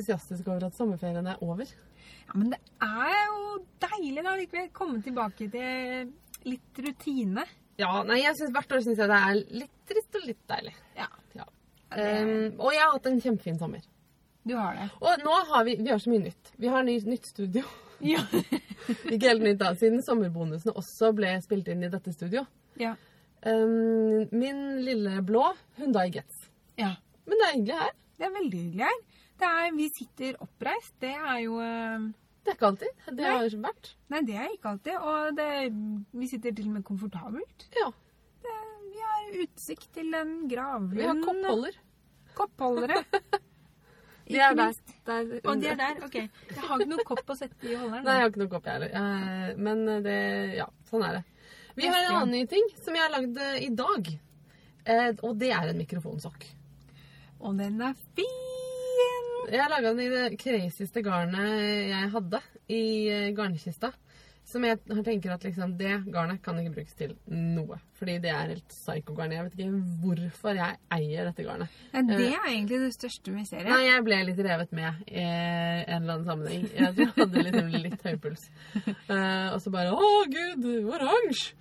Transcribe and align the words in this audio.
entusiastiske 0.00 0.48
over 0.50 0.66
at 0.68 0.76
sommerferien 0.76 1.26
er 1.28 1.40
over. 1.44 1.64
Ja, 2.26 2.32
Men 2.34 2.50
det 2.54 2.60
er 2.82 3.26
jo 3.28 3.58
deilig 3.82 4.24
da 4.24 4.34
likevel. 4.38 4.70
Komme 4.72 5.00
tilbake 5.04 5.48
til 5.52 6.10
litt 6.48 6.80
rutine. 6.80 7.44
Ja, 7.80 8.02
nei, 8.04 8.20
jeg 8.22 8.36
synes, 8.36 8.52
Hvert 8.52 8.72
år 8.76 8.82
syns 8.84 8.98
jeg 9.00 9.08
det 9.08 9.18
er 9.20 9.40
litt 9.62 9.76
trist 9.88 10.16
og 10.20 10.26
litt 10.26 10.42
deilig. 10.50 10.74
Ja. 10.96 11.08
Ja. 11.36 11.46
Um, 11.90 12.60
og 12.60 12.72
jeg 12.74 12.82
har 12.84 12.92
hatt 12.94 13.06
en 13.10 13.20
kjempefin 13.20 13.58
sommer. 13.60 13.84
Du 14.46 14.54
har 14.56 14.76
det. 14.78 14.88
Og 15.04 15.24
nå 15.24 15.36
har 15.50 15.64
vi, 15.66 15.76
vi 15.80 15.90
har 15.92 16.00
så 16.00 16.10
mye 16.12 16.24
nytt. 16.24 16.52
Vi 16.56 16.68
har 16.72 16.84
ny, 16.86 16.96
nytt 17.08 17.26
studio. 17.28 17.64
Ja. 18.00 18.22
Ikke 19.12 19.28
helt 19.28 19.44
nytt 19.44 19.60
da, 19.60 19.74
siden 19.76 20.00
sommerbonusene 20.04 20.72
også 20.80 21.10
ble 21.16 21.34
spilt 21.44 21.68
inn 21.68 21.84
i 21.84 21.92
dette 21.92 22.12
studio. 22.16 22.46
ja. 22.80 22.96
Um, 23.40 24.26
min 24.36 24.82
lille 24.84 25.22
blå 25.24 25.46
hun 25.78 25.94
da 25.96 26.02
i 26.04 26.10
Gets. 26.12 26.42
ja. 26.76 26.90
Men 27.24 27.38
det 27.40 27.46
er 27.46 27.54
hyggelig 27.54 27.76
her. 27.78 27.92
Det 28.20 28.26
er 28.26 28.32
veldig 28.34 28.58
hyggelig 28.60 28.84
her. 28.84 28.98
Det 29.40 29.48
er, 29.48 29.70
vi 29.76 29.88
sitter 29.88 30.36
oppreist. 30.44 30.94
Det 31.00 31.12
er 31.16 31.38
jo 31.46 31.58
eh, 31.64 32.08
Det 32.44 32.52
er 32.52 32.56
ikke 32.58 32.70
alltid. 32.70 33.04
Det 33.08 33.24
Nei. 33.24 33.34
har 33.36 33.54
vært. 33.64 33.92
Nei, 34.12 34.20
det 34.28 34.36
er 34.36 34.48
ikke 34.54 34.72
alltid. 34.74 34.96
Og 35.10 35.36
det, 35.38 35.50
vi 36.20 36.28
sitter 36.28 36.56
til 36.56 36.68
og 36.68 36.74
med 36.78 36.84
komfortabelt. 36.88 37.68
Ja. 37.78 37.88
Det, 38.44 38.56
vi 38.90 39.04
har 39.06 39.38
utsikt 39.44 39.88
til 39.96 40.12
en 40.18 40.34
gravlund. 40.50 40.98
Vi 40.98 41.06
har 41.08 41.22
koppholder. 41.24 41.78
Koppholdere. 42.36 43.00
De 44.30 44.38
er 44.38 44.54
der. 44.54 44.76
der 45.08 45.30
Og 45.42 45.58
de 45.58 45.66
er 45.66 45.78
der? 45.80 46.04
OK. 46.06 46.14
Jeg 46.14 46.62
har 46.62 46.78
ikke 46.78 46.90
noen 46.92 47.06
kopp 47.08 47.32
å 47.32 47.34
sette 47.34 47.66
i 47.66 47.74
holderen. 47.74 48.04
Nei, 48.06 48.12
jeg 48.14 48.22
har 48.22 48.28
ikke 48.30 48.42
noen 48.44 48.52
kopp, 48.52 48.68
jeg 48.68 48.76
heller. 48.76 48.92
Eh, 49.00 49.48
Men 49.58 49.80
det 50.04 50.18
Ja, 50.60 50.68
sånn 50.86 51.02
er 51.02 51.16
det. 51.16 51.22
Vi 51.80 51.88
har 51.88 52.04
en 52.04 52.18
annen 52.20 52.36
ny 52.36 52.44
ting 52.46 52.68
som 52.78 52.94
jeg 52.94 53.02
har 53.02 53.10
lagd 53.16 53.40
eh, 53.42 53.56
i 53.64 53.72
dag. 53.74 54.12
Og 55.26 55.34
det 55.40 55.50
er 55.56 55.72
en 55.72 55.82
mikrofonsokk. 55.82 56.46
Og 57.40 57.58
den 57.58 57.82
er 57.82 57.98
fin! 58.14 59.29
Jeg 59.50 59.70
laga 59.72 59.90
den 59.90 60.04
i 60.04 60.10
det 60.12 60.38
crazyste 60.38 61.02
garnet 61.02 61.90
jeg 61.90 62.10
hadde 62.12 62.40
i 62.70 62.84
eh, 63.10 63.30
garnkista. 63.34 63.90
Som 64.50 64.64
jeg 64.66 64.80
tenker 65.06 65.30
at 65.30 65.44
liksom, 65.46 65.76
det 65.78 65.92
garnet 66.10 66.40
kan 66.42 66.58
ikke 66.58 66.72
brukes 66.74 66.96
til 66.98 67.12
noe. 67.30 67.76
Fordi 67.98 68.16
det 68.22 68.32
er 68.32 68.50
helt 68.50 68.72
psyko-garn. 68.72 69.34
Jeg 69.36 69.46
vet 69.46 69.60
ikke 69.60 69.82
hvorfor 70.02 70.58
jeg 70.58 70.78
eier 70.96 71.28
dette 71.28 71.44
garnet. 71.46 71.76
Ja, 71.92 72.02
det 72.08 72.30
er 72.32 72.48
egentlig 72.48 72.80
det 72.82 72.90
største 72.96 73.34
mysteriet. 73.34 73.70
Nei, 73.70 73.84
jeg 73.86 74.06
ble 74.08 74.18
litt 74.26 74.42
revet 74.46 74.74
med 74.74 75.04
i 75.06 75.22
en 75.22 76.00
eller 76.00 76.16
annen 76.16 76.26
sammenheng. 76.26 76.66
Jeg 76.74 77.10
hadde 77.20 77.44
litt, 77.46 77.82
litt 77.86 78.06
høy 78.08 78.16
puls. 78.22 78.48
Eh, 79.10 79.46
og 79.50 79.58
så 79.62 79.70
bare 79.74 79.90
Å, 79.90 80.08
gud, 80.30 80.66
oransje! 80.94 81.56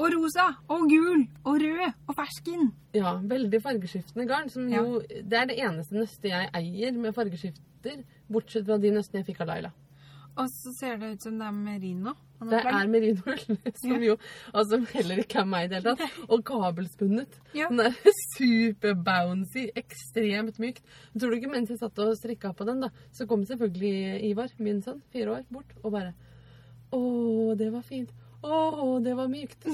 Og 0.00 0.14
rosa, 0.14 0.46
og 0.72 0.86
gul, 0.88 1.26
og 1.44 1.58
rød, 1.60 1.92
og 2.08 2.14
fersken. 2.16 2.70
ja, 2.96 3.12
veldig 3.20 3.60
fargeskiftende 3.62 4.26
garn. 4.30 4.48
Som 4.48 4.68
Ja. 4.72 4.80
jo 4.80 5.00
Det 5.00 5.32
er 5.36 5.46
det 5.50 5.58
eneste 5.60 5.92
nøstet 5.98 6.30
jeg 6.30 6.50
eier 6.54 6.92
med 6.96 7.12
fargeskifter. 7.14 8.02
Bortsett 8.30 8.64
fra 8.66 8.78
de 8.78 8.90
nøstene 8.90 9.20
jeg 9.20 9.26
fikk 9.34 9.40
av 9.44 9.48
Laila. 9.52 9.72
Og 10.38 10.46
så 10.48 10.72
ser 10.78 10.96
det 10.96 11.08
ut 11.16 11.22
som 11.22 11.38
det 11.38 11.46
er 11.46 11.52
merino. 11.52 12.12
Det 12.40 12.60
er 12.64 12.86
merinoull, 12.88 13.40
som 13.82 13.90
Ja. 13.92 13.98
jo 13.98 14.16
altså, 14.54 14.78
heller 14.94 15.18
ikke 15.20 15.40
er 15.42 15.44
meg 15.44 15.64
i 15.64 15.68
det 15.68 15.82
hele 15.82 15.96
tatt. 15.96 16.20
Og 16.30 16.44
kabelspunnet. 16.44 17.34
Ja. 17.52 17.66
Den 17.68 17.80
er 17.80 17.92
super-bouncy, 18.38 19.66
ekstremt 19.76 20.58
mykt. 20.62 20.82
Tror 21.18 21.30
du 21.30 21.36
ikke 21.36 21.50
mens 21.52 21.68
jeg 21.72 21.78
satt 21.82 21.98
og 21.98 22.14
strikka 22.16 22.52
på 22.56 22.64
den, 22.68 22.80
da, 22.86 22.88
så 23.12 23.26
kom 23.28 23.44
selvfølgelig 23.44 24.22
Ivar, 24.30 24.48
min 24.58 24.80
sønn, 24.82 25.02
fire 25.12 25.34
år, 25.36 25.44
bort 25.52 25.74
og 25.82 25.92
bare 25.92 26.14
Å, 26.92 27.54
det 27.58 27.68
var 27.72 27.82
fint. 27.86 28.10
Å, 28.42 28.98
det 29.04 29.12
var 29.18 29.28
mykt. 29.28 29.66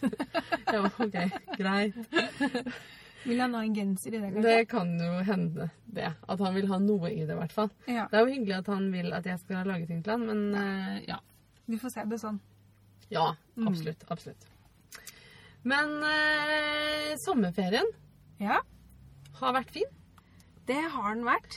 ja, 0.74 0.82
OK. 1.02 1.16
Greit. 1.58 1.96
Vil 3.26 3.40
han 3.42 3.54
ha 3.58 3.62
en 3.66 3.74
genser 3.74 4.14
i 4.14 4.20
det, 4.22 4.28
kanskje? 4.30 4.42
Det 4.46 4.66
kan 4.70 4.92
jo 5.02 5.16
hende, 5.26 5.64
det. 5.90 6.12
At 6.30 6.42
han 6.44 6.54
vil 6.54 6.68
ha 6.70 6.78
noe 6.78 7.10
i 7.10 7.24
det, 7.24 7.32
i 7.34 7.38
hvert 7.40 7.54
fall. 7.56 7.72
Ja, 7.90 8.04
Det 8.12 8.20
er 8.20 8.22
jo 8.28 8.34
hyggelig 8.36 8.58
at 8.60 8.70
han 8.70 8.86
vil 8.94 9.10
at 9.16 9.26
jeg 9.26 9.40
skal 9.42 9.66
lage 9.66 9.88
ting 9.90 10.04
til 10.06 10.14
han, 10.14 10.26
men 10.28 10.44
uh, 10.54 11.00
ja. 11.08 11.18
du 11.66 11.74
får 11.82 11.96
se 11.96 12.04
det 12.12 12.20
sånn. 12.22 12.38
Ja, 13.10 13.32
Mm. 13.56 13.68
absolutt. 13.70 14.02
Absolutt. 14.12 14.42
Men 15.64 15.94
uh, 16.04 17.14
sommerferien 17.22 17.86
Ja, 18.42 18.58
har 19.40 19.54
vært 19.56 19.70
fin. 19.72 19.88
det 20.68 20.76
har 20.92 21.14
den 21.14 21.24
vært. 21.24 21.56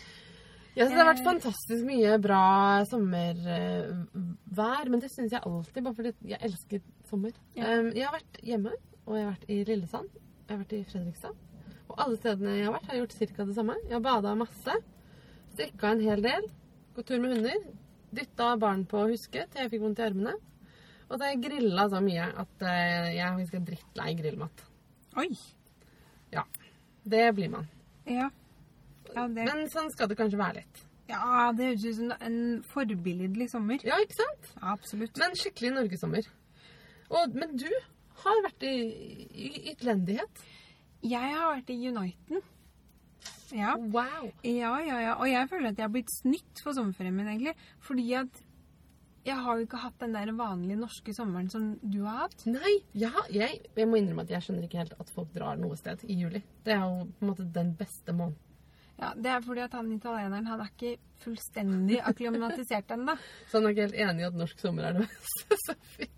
Jeg 0.79 0.88
syns 0.88 0.95
det 0.95 1.01
har 1.03 1.09
vært 1.09 1.19
Eh. 1.19 1.28
fantastisk 1.28 1.81
mye 1.84 2.12
bra 2.23 2.41
sommervær, 2.88 4.88
men 4.90 5.01
det 5.03 5.09
syns 5.12 5.34
jeg 5.35 5.41
alltid, 5.44 5.84
bare 5.84 5.95
fordi 5.97 6.13
jeg 6.31 6.40
elsker 6.47 6.79
sommer. 7.09 7.34
Ja. 7.57 7.73
Jeg 7.91 8.06
har 8.07 8.13
vært 8.16 8.40
hjemme, 8.47 8.72
og 9.06 9.16
jeg 9.17 9.25
har 9.25 9.34
vært 9.34 9.50
i 9.51 9.57
Lillesand, 9.67 10.07
jeg 10.13 10.53
har 10.53 10.62
vært 10.63 10.75
i 10.78 10.84
Fredrikstad. 10.88 11.35
Og 11.90 11.95
alle 12.00 12.16
stedene 12.22 12.56
jeg 12.56 12.66
har 12.69 12.73
vært, 12.78 12.88
har 12.94 13.00
gjort 13.01 13.17
ca. 13.35 13.44
det 13.50 13.56
samme. 13.57 13.75
Jeg 13.90 13.94
har 13.97 14.06
bada 14.07 14.35
masse, 14.40 14.73
strikka 15.53 15.91
en 15.91 16.00
hel 16.06 16.22
del, 16.23 16.44
gått 16.96 17.07
tur 17.11 17.19
med 17.19 17.35
hunder, 17.35 17.59
dytta 18.16 18.53
barn 18.61 18.85
på 18.85 19.03
huske 19.11 19.44
til 19.51 19.61
jeg 19.66 19.72
fikk 19.73 19.81
vondt 19.84 20.00
i 20.00 20.07
armene. 20.07 20.34
Og 21.09 21.17
så 21.17 21.23
har 21.25 21.31
jeg 21.34 21.44
grilla 21.44 21.90
så 21.90 22.00
mye 22.06 22.25
at 22.38 22.61
eh, 22.61 23.16
jeg 23.17 23.25
er 23.25 23.35
faktisk 23.35 23.66
drittlei 23.67 24.13
grillmat. 24.16 24.63
Oi. 25.17 25.28
Ja. 26.31 26.44
Det 27.03 27.34
blir 27.35 27.50
man. 27.50 27.67
Ja. 28.06 28.29
Ja, 29.16 29.25
det, 29.28 29.46
Men 29.47 29.66
sånn 29.74 29.90
skal 29.94 30.09
det 30.12 30.18
kanskje 30.20 30.40
være 30.40 30.62
litt. 30.62 30.84
ja, 31.09 31.50
det 31.58 31.72
høres 31.72 31.86
ut 31.88 31.96
som 31.97 32.12
en 32.20 32.40
forbilledlig 32.70 33.50
sommer. 33.52 33.81
Ja, 33.88 33.97
ikke 34.03 34.20
sant? 34.20 34.52
Ja, 34.59 34.75
absolutt. 34.75 35.18
Men 35.18 35.38
skikkelig 35.40 35.72
norgessommer. 35.78 36.30
Men 37.34 37.56
du 37.58 37.70
har 38.22 38.44
vært 38.46 38.64
i, 38.70 38.75
i 39.34 39.72
utlendighet. 39.74 40.44
Jeg 41.02 41.34
har 41.34 41.56
vært 41.56 41.72
i 41.74 41.80
Uniten. 41.90 42.44
Ja. 43.56 43.74
Wow. 43.80 44.28
ja, 44.46 44.75
ja, 44.86 45.00
ja. 45.02 45.16
Og 45.18 45.26
jeg 45.31 45.50
føler 45.50 45.72
at 45.72 45.80
jeg 45.80 45.88
har 45.88 45.94
blitt 45.94 46.12
snytt 46.20 46.62
for 46.62 46.78
sommerferien 46.78 47.16
min, 47.18 47.31
egentlig. 47.31 47.56
Fordi 47.81 48.06
at 48.20 48.44
jeg 49.26 49.36
har 49.44 49.58
jo 49.58 49.66
ikke 49.66 49.80
hatt 49.81 49.97
den 50.03 50.14
der 50.16 50.30
vanlige 50.38 50.78
norske 50.80 51.14
sommeren 51.18 51.50
som 51.52 51.72
du 51.81 52.03
har 52.06 52.28
hatt. 52.28 52.46
Nei, 52.50 52.76
ja, 52.97 53.12
jeg, 53.34 53.64
jeg 53.76 53.90
må 53.90 53.97
innrømme 54.00 54.24
at 54.28 54.36
jeg 54.36 54.46
skjønner 54.46 54.68
ikke 54.68 54.84
helt 54.84 54.94
at 55.02 55.09
folk 55.16 55.34
drar 55.36 55.58
noe 55.59 55.76
sted 55.80 56.06
i 56.08 56.20
juli. 56.22 56.44
Det 56.66 56.76
er 56.78 56.86
jo 56.86 57.09
på 57.09 57.26
en 57.26 57.31
måte 57.34 57.47
den 57.58 57.74
beste 57.80 58.14
måneden. 58.16 58.46
Ja, 58.99 59.13
Det 59.15 59.31
er 59.31 59.41
fordi 59.45 59.61
at 59.63 59.73
han 59.77 59.91
italieneren 59.95 60.47
han 60.49 60.59
er 60.63 60.69
ikke 60.73 60.97
fullstendig 61.23 62.01
akklimatisert 62.09 62.91
ennå. 62.95 63.15
Så 63.49 63.57
han 63.59 63.67
er 63.69 63.75
ikke 63.75 63.87
helt 63.87 63.99
enig 64.05 64.23
i 64.25 64.29
at 64.29 64.39
norsk 64.39 64.59
sommer 64.59 64.89
er 64.89 64.97
det 64.99 65.05
beste. 65.07 65.59
som 65.65 65.83
fint. 65.95 66.15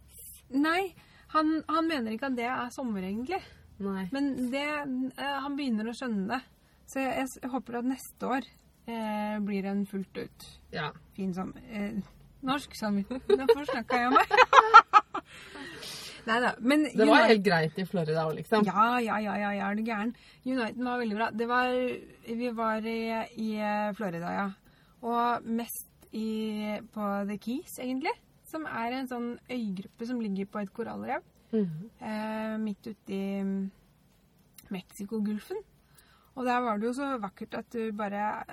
Nei, 0.52 0.82
han, 1.36 1.52
han 1.70 1.88
mener 1.88 2.12
ikke 2.16 2.28
at 2.32 2.36
det 2.40 2.48
er 2.50 2.72
sommer, 2.76 3.06
egentlig. 3.08 3.40
Nei. 3.82 4.08
Men 4.14 4.32
det, 4.52 4.66
eh, 5.16 5.38
han 5.46 5.56
begynner 5.58 5.88
å 5.90 5.94
skjønne 5.96 6.26
det. 6.34 6.42
Så 6.92 7.00
jeg, 7.06 7.28
jeg 7.42 7.50
håper 7.54 7.78
at 7.80 7.88
neste 7.88 8.28
år 8.28 8.50
eh, 8.92 9.38
blir 9.46 9.70
en 9.72 9.86
fullt 9.90 10.18
ut 10.20 10.48
Ja. 10.76 10.90
fin 11.16 11.32
sommer. 11.34 11.64
Eh, 11.72 12.02
norsk 12.44 12.76
sommer. 12.76 13.06
Nå 13.32 13.48
forsnakka 13.54 14.02
jeg 14.04 14.12
meg. 14.18 14.36
Nei 16.28 16.40
da. 16.44 16.52
Men 16.60 16.84
Det 16.84 16.98
var 17.08 17.16
United- 17.18 17.28
helt 17.32 17.44
greit 17.46 17.80
i 17.80 17.86
Florida 17.86 18.26
òg, 18.28 18.36
liksom. 18.38 18.66
Ja, 18.66 19.00
ja, 19.00 19.18
ja, 19.20 19.36
ja, 19.42 19.52
ja, 19.58 19.70
er 19.72 19.76
du 19.76 19.84
gæren. 19.84 20.16
Uniten 20.46 20.86
var 20.86 21.00
veldig 21.00 21.16
bra. 21.18 21.30
Det 21.32 21.48
var, 21.48 21.72
vi 22.28 22.50
var 22.58 22.86
i, 22.86 23.00
i 23.38 23.50
Florida, 23.98 24.34
ja. 24.38 24.48
Og 25.02 25.44
mest 25.46 25.88
i, 26.14 26.78
på 26.94 27.08
The 27.28 27.38
Keys, 27.42 27.80
egentlig. 27.80 28.14
Som 28.52 28.66
er 28.68 28.92
en 29.00 29.08
sånn 29.08 29.30
øygruppe 29.50 30.06
som 30.08 30.20
ligger 30.22 30.46
på 30.52 30.62
et 30.62 30.74
korallrev. 30.74 31.22
Mhm. 31.52 31.90
Eh, 32.00 32.58
midt 32.60 32.88
ute 32.88 33.12
i 33.16 33.42
mm, 33.44 33.72
Mexicogolfen. 34.72 35.58
Og 36.36 36.46
der 36.48 36.62
var 36.64 36.78
det 36.80 36.88
jo 36.88 36.94
så 36.96 37.18
vakkert 37.20 37.58
at 37.60 37.74
du 37.76 37.92
bare 37.92 38.44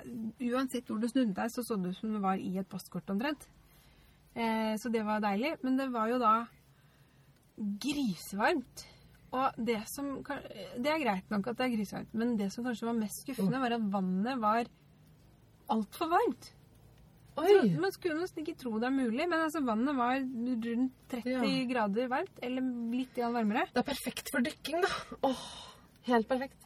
Uansett 0.43 0.89
hvor 0.91 0.99
du 0.99 1.07
snudde 1.07 1.35
deg, 1.37 1.51
så 1.53 1.63
så 1.63 1.77
det 1.79 1.93
ut 1.93 1.97
som 2.01 2.11
du 2.13 2.19
var 2.19 2.35
i 2.43 2.57
et 2.59 2.67
postkort 2.69 3.11
omtrent. 3.11 3.47
Eh, 4.35 4.75
så 4.79 4.91
det 4.91 5.05
var 5.07 5.21
deilig. 5.23 5.57
Men 5.63 5.77
det 5.79 5.93
var 5.93 6.09
jo 6.11 6.19
da 6.19 6.33
grisevarmt. 7.83 8.85
Og 9.37 9.59
det 9.61 9.83
som 9.93 10.23
Det 10.25 10.89
er 10.89 11.03
greit 11.03 11.31
nok 11.31 11.51
at 11.51 11.59
det 11.59 11.67
er 11.67 11.75
grisevarmt, 11.77 12.15
men 12.17 12.37
det 12.39 12.51
som 12.55 12.65
kanskje 12.65 12.87
var 12.89 12.97
mest 12.97 13.25
skuffende, 13.27 13.61
var 13.61 13.75
at 13.77 13.89
vannet 13.93 14.41
var 14.41 14.71
altfor 15.69 16.09
varmt. 16.15 16.53
Oi! 17.39 17.69
Man 17.79 17.93
skulle 17.95 18.17
nesten 18.19 18.43
ikke 18.43 18.57
tro 18.59 18.73
det 18.81 18.89
er 18.89 18.95
mulig, 18.95 19.29
men 19.29 19.45
altså 19.45 19.61
vannet 19.63 19.95
var 19.95 20.17
rundt 20.19 20.95
30 21.13 21.29
Ja. 21.31 21.67
grader 21.71 22.09
varmt, 22.11 22.41
eller 22.43 22.65
litt 22.91 23.15
varmere. 23.21 23.67
Det 23.75 23.83
er 23.85 23.87
perfekt 23.87 24.33
for 24.33 24.43
dykking, 24.43 24.81
da. 24.83 24.89
Åh, 25.29 25.45
helt 26.09 26.27
perfekt. 26.29 26.65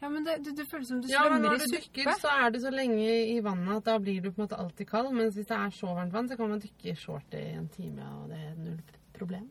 Ja, 0.00 0.08
men 0.08 0.24
det, 0.24 0.38
det, 0.44 0.54
det 0.56 0.66
føles 0.68 0.88
som 0.88 1.00
du 1.02 1.08
Ja, 1.08 1.24
men 1.28 1.42
svømmer 1.42 1.58
når 1.58 1.66
du 1.66 1.76
dykker, 1.76 2.10
så 2.20 2.28
er 2.44 2.50
du 2.52 2.58
så 2.60 2.70
lenge 2.72 3.04
i 3.34 3.40
vannet 3.44 3.76
at 3.76 3.84
da 3.88 3.98
blir 3.98 4.22
du 4.22 4.30
på 4.30 4.40
en 4.40 4.46
måte 4.46 4.58
alltid 4.60 4.88
kald. 4.88 5.12
Mens 5.16 5.34
hvis 5.34 5.46
det 5.48 5.56
er 5.56 5.70
så 5.72 5.92
varmt 5.96 6.12
vann, 6.12 6.28
så 6.28 6.36
kan 6.36 6.48
man 6.48 6.60
dykke 6.60 6.92
i 6.92 6.94
short 6.94 7.34
i 7.34 7.44
en 7.58 7.68
time, 7.72 8.04
og 8.22 8.28
det 8.32 8.40
er 8.40 8.56
null 8.60 8.80
problem. 9.16 9.50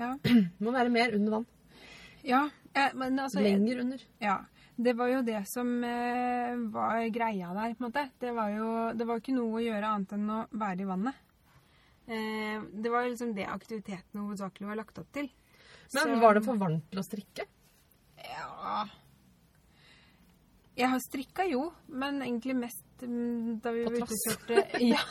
Ja. 0.00 0.14
Må 0.64 0.72
være 0.74 0.90
mer 0.92 1.12
under 1.18 1.36
vann. 1.38 1.46
ja, 2.24 2.46
eh, 2.74 2.94
men 2.96 3.18
altså 3.20 3.40
Lenger 3.44 3.80
under. 3.84 4.02
Ja. 4.20 4.38
Det 4.80 4.94
var 4.96 5.10
jo 5.12 5.18
det 5.26 5.42
som 5.50 5.74
eh, 5.84 6.54
var 6.72 7.02
greia 7.12 7.50
der, 7.52 7.74
på 7.76 7.84
en 7.84 7.90
måte. 7.90 8.06
Det 8.22 8.30
var 8.32 8.48
jo 8.54 8.68
det 8.96 9.06
var 9.06 9.20
ikke 9.20 9.34
noe 9.36 9.58
å 9.58 9.64
gjøre 9.64 9.90
annet 9.90 10.14
enn 10.16 10.30
å 10.32 10.38
være 10.56 10.86
i 10.86 10.88
vannet. 10.88 11.18
Eh, 12.08 12.62
det 12.80 12.90
var 12.90 13.04
liksom 13.10 13.34
det 13.36 13.44
aktiviteten 13.46 14.22
hovedsakelig 14.24 14.70
var 14.70 14.80
lagt 14.80 14.98
opp 15.02 15.10
til. 15.12 15.28
Men 15.92 16.02
Så- 16.14 16.20
var 16.22 16.34
det 16.38 16.44
for 16.46 16.56
varmt 16.56 16.88
til 16.90 17.02
å 17.02 17.04
strikke? 17.04 17.44
Ja 18.24 18.86
Jeg 20.76 20.88
har 20.88 21.00
strikka 21.02 21.44
jo, 21.50 21.64
men 21.88 22.22
egentlig 22.22 22.54
mest 22.56 23.02
mm, 23.02 23.60
da 23.60 23.72
vi 23.74 23.84
På 23.84 23.90
var 23.90 24.00
ute 24.00 24.14
og 24.14 24.22
kjørte 24.24 24.80
Ja. 24.94 25.02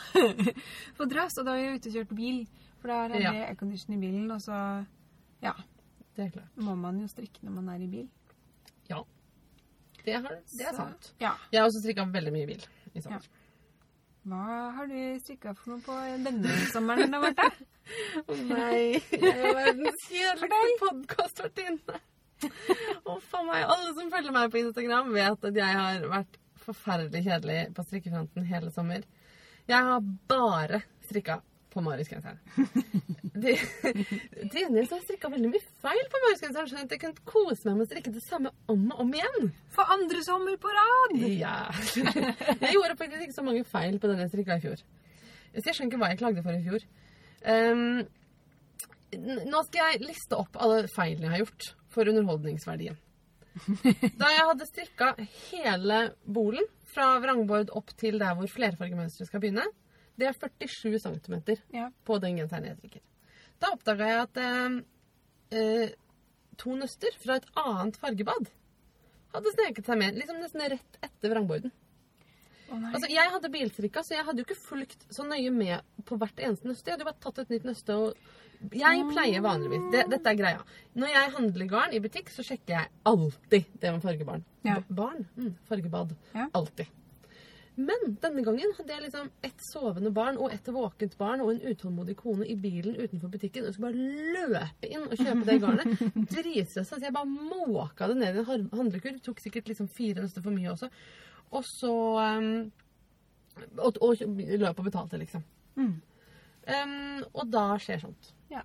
På 0.98 1.06
trass, 1.10 1.36
og 1.38 1.46
da 1.46 1.54
vi 1.58 1.66
var 1.68 1.76
ute 1.78 1.90
og 1.92 1.98
kjørte 1.98 2.16
bil. 2.18 2.40
For 2.80 2.88
da 2.88 3.02
hadde 3.04 3.20
Ja. 3.20 3.32
jeg 3.32 3.48
aircondition 3.50 3.94
i 3.96 4.00
bilen, 4.00 4.30
og 4.32 4.40
så 4.40 4.56
ja, 5.42 5.52
Det 6.16 6.24
er 6.26 6.30
klart. 6.30 6.56
må 6.56 6.74
man 6.76 7.00
jo 7.00 7.06
strikke 7.08 7.42
når 7.44 7.52
man 7.60 7.68
er 7.74 7.82
i 7.84 7.86
bil. 7.92 8.08
Ja. 8.88 9.02
Det, 10.04 10.14
har, 10.14 10.22
det 10.28 10.64
er 10.66 10.72
Så, 10.72 10.76
sant. 10.76 11.12
Ja. 11.20 11.34
Jeg 11.52 11.60
har 11.60 11.68
også 11.68 11.82
strikka 11.84 12.04
veldig 12.08 12.32
mye 12.32 12.42
i 12.42 12.46
bil 12.54 12.64
i 12.94 13.00
sommer. 13.04 13.26
Hva 14.24 14.70
har 14.76 14.86
du 14.90 14.96
strikka 15.20 15.54
for 15.56 15.70
noe 15.74 15.80
på 15.84 15.94
denne 16.24 16.56
sommeren, 16.72 17.10
da, 17.12 17.20
Martha? 17.20 17.50
Å 18.30 18.36
nei, 18.48 19.00
jeg 19.12 19.32
er 19.32 19.54
verdens 19.56 20.02
kjedeligste 20.08 20.78
podkastvertinne. 20.82 22.00
Huff 23.06 23.34
a 23.36 23.42
meg. 23.44 23.64
Alle 23.68 23.94
som 23.96 24.10
følger 24.12 24.32
meg 24.32 24.50
på 24.52 24.60
Instagram, 24.64 25.12
vet 25.16 25.44
at 25.50 25.56
jeg 25.60 25.76
har 25.80 26.04
vært 26.08 26.38
forferdelig 26.64 27.22
kjedelig 27.26 27.58
på 27.76 27.84
strikkefronten 27.88 28.44
hele 28.48 28.70
sommer. 28.72 29.04
Jeg 29.68 29.84
har 29.88 30.00
bare 30.28 30.82
strikka 31.08 31.40
på 31.72 31.82
Mariusgenseren. 31.84 32.38
Det- 33.40 33.56
Til 34.50 34.58
gjengjeld 34.60 34.88
så 34.88 34.96
har 34.96 35.00
jeg 35.00 35.06
strikka 35.06 35.30
veldig 35.32 35.50
mye 35.52 35.62
feil 35.84 36.02
på 36.12 36.20
Mariusgenseren, 36.24 36.70
sånn 36.70 36.84
at 36.86 36.94
jeg 36.96 37.02
kunne 37.04 37.24
kose 37.30 37.66
meg 37.68 37.76
med 37.78 37.86
å 37.86 37.90
strikke 37.90 38.12
det 38.14 38.22
samme 38.26 38.52
om 38.72 38.86
og 38.92 39.02
om 39.04 39.12
igjen. 39.16 39.50
For 39.74 39.92
andre 39.96 40.22
sommer 40.26 40.56
på 40.62 40.72
rad! 40.76 41.14
Ja. 41.30 41.56
Jeg 42.64 42.74
gjorde 42.76 42.96
faktisk 43.00 43.22
ikke 43.26 43.38
så 43.38 43.44
mange 43.46 43.64
feil 43.70 43.98
på 44.02 44.10
den 44.10 44.20
jeg 44.24 44.32
strikka 44.32 44.58
i 44.58 44.64
fjor. 44.64 44.82
Så 45.54 45.64
jeg 45.66 45.74
skjønner 45.76 45.90
ikke 45.92 46.00
hva 46.02 46.10
jeg 46.12 46.20
klagde 46.20 46.42
for 46.46 46.54
i 46.54 46.64
fjor. 46.66 46.84
Um, 47.42 48.02
nå 49.50 49.62
skal 49.66 49.80
jeg 49.94 50.04
liste 50.06 50.36
opp 50.38 50.58
alle 50.62 50.84
feilene 50.92 51.26
jeg 51.26 51.32
har 51.34 51.40
gjort 51.44 51.70
for 51.90 52.10
underholdningsverdien. 52.12 52.98
Da 54.20 54.28
jeg 54.30 54.44
hadde 54.46 54.66
strikka 54.68 55.08
hele 55.50 55.96
bolen 56.22 56.66
fra 56.92 57.08
vrangbord 57.22 57.72
opp 57.78 57.90
til 57.98 58.20
der 58.22 58.36
hvor 58.38 58.46
flerfargemønsteret 58.50 59.26
skal 59.30 59.42
begynne, 59.42 59.64
det 60.20 60.28
er 60.30 60.36
47 60.36 61.00
cm 61.02 61.36
Ja. 61.74 61.88
på 62.04 62.20
den 62.22 62.38
genseren 62.40 62.68
jeg 62.68 62.78
strikker. 62.78 63.02
Da 63.60 63.74
oppdaga 63.74 64.08
jeg 64.08 64.22
at 64.24 64.40
eh, 64.40 64.80
eh, 65.58 65.92
to 66.60 66.76
nøster 66.76 67.16
fra 67.20 67.40
et 67.40 67.48
annet 67.60 67.98
fargebad 68.00 68.50
hadde 69.34 69.52
sneket 69.54 69.86
seg 69.86 70.00
med, 70.00 70.18
liksom 70.18 70.40
nesten 70.42 70.66
rett 70.72 71.00
etter 71.04 71.32
vrangborden. 71.32 71.72
Oh. 72.70 72.84
Altså, 72.92 73.08
jeg 73.10 73.32
hadde 73.34 73.50
bilstrikka, 73.50 74.02
så 74.06 74.14
jeg 74.14 74.26
hadde 74.26 74.42
jo 74.42 74.46
ikke 74.46 74.60
fulgt 74.62 75.06
så 75.10 75.24
nøye 75.26 75.50
med 75.54 76.04
på 76.06 76.18
hvert 76.20 76.38
eneste 76.38 76.68
nøste. 76.70 76.86
Jeg 76.86 76.94
hadde 76.96 77.06
jo 77.06 77.10
bare 77.10 77.24
tatt 77.24 77.42
et 77.42 77.50
nytt 77.54 77.66
nøste 77.66 77.96
og 77.98 78.28
Jeg 78.76 79.04
pleier 79.08 79.40
vanligvis 79.40 79.86
det, 79.94 80.04
Dette 80.12 80.30
er 80.30 80.36
greia. 80.38 80.64
Når 81.00 81.12
jeg 81.14 81.32
handler 81.34 81.70
garn 81.70 81.94
i 81.96 82.00
butikk, 82.04 82.30
så 82.30 82.44
sjekker 82.46 82.76
jeg 82.76 82.90
alltid 83.08 83.70
det 83.80 83.92
med 83.94 84.04
fargebarn. 84.04 84.44
Ja. 84.68 84.76
Barn? 84.86 85.24
Mm, 85.38 85.54
fargebad. 85.70 86.12
Ja. 86.36 86.46
Alltid. 86.60 86.90
Men 87.78 88.16
denne 88.20 88.42
gangen 88.44 88.74
hadde 88.76 88.92
jeg 88.92 89.04
liksom 89.06 89.28
et 89.46 89.62
sovende 89.64 90.10
barn 90.12 90.36
og 90.42 90.52
et 90.52 90.66
våkent 90.74 91.14
barn 91.20 91.42
og 91.44 91.52
en 91.52 91.62
utålmodig 91.70 92.16
kone 92.18 92.48
i 92.50 92.56
bilen 92.60 92.98
utenfor 92.98 93.30
butikken. 93.32 93.64
Og 93.64 93.70
jeg 93.70 93.76
skulle 93.76 93.92
bare 93.92 94.34
løpe 94.36 94.90
inn 94.90 95.06
og 95.06 95.14
kjøpe 95.16 95.46
det 95.46 95.56
garnet. 95.62 96.04
Dritstressa. 96.34 96.98
Så 96.98 97.00
jeg 97.04 97.14
bare 97.16 97.30
måka 97.30 98.10
det 98.10 98.18
ned 98.20 98.40
i 98.40 98.44
en 98.44 98.68
handlekurv. 98.74 99.22
Tok 99.24 99.40
sikkert 99.44 99.70
liksom 99.70 99.88
fire 99.92 100.26
nøster 100.26 100.44
for 100.44 100.56
mye 100.56 100.74
også. 100.74 100.90
Og 101.56 101.64
så 101.66 101.94
um, 102.20 102.50
og, 103.78 103.96
og 104.02 104.20
løp 104.36 104.78
og 104.78 104.86
betalte, 104.86 105.20
liksom. 105.20 105.46
Mm. 105.78 105.96
Um, 106.70 107.24
og 107.32 107.48
da 107.50 107.64
skjer 107.80 108.04
sånt. 108.04 108.34
Ja. 108.52 108.62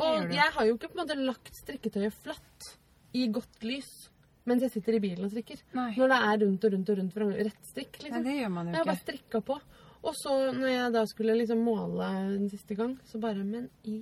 Og 0.00 0.30
jeg 0.30 0.54
har 0.54 0.66
jo 0.66 0.76
ikke 0.76 0.92
på 0.92 0.98
en 0.98 1.02
måte 1.02 1.18
lagt 1.18 1.56
strikketøyet 1.56 2.14
flatt 2.22 2.74
i 3.16 3.26
godt 3.32 3.64
lys 3.66 4.09
mens 4.46 4.62
jeg 4.62 4.70
sitter 4.72 4.96
i 4.96 5.00
bilen 5.04 5.24
og 5.24 5.30
strikker. 5.34 5.60
Nei. 5.76 5.90
Når 5.98 6.08
det 6.14 6.18
er 6.26 6.38
rundt 6.46 6.64
og 6.64 6.72
rundt 6.72 6.88
og 6.90 6.98
rundt 6.98 7.14
vrang- 7.14 7.36
rett 7.44 7.66
strikk. 7.68 7.98
Nei, 8.00 8.08
liksom. 8.08 8.24
det 8.24 8.36
gjør 8.40 8.50
man 8.54 8.66
jo 8.66 8.72
Jeg 8.72 8.78
jo 8.78 8.84
har 8.84 8.90
bare 8.90 8.96
ikke. 8.96 9.06
strikka 9.08 9.40
på. 9.50 9.60
Og 10.02 10.14
så 10.16 10.36
når 10.56 10.68
jeg 10.72 10.92
da 10.96 11.02
skulle 11.06 11.34
liksom 11.36 11.58
måle 11.64 12.10
den 12.38 12.48
siste 12.50 12.74
gang, 12.78 12.98
så 13.04 13.20
bare 13.20 13.44
Men 13.44 13.68
i 13.84 13.98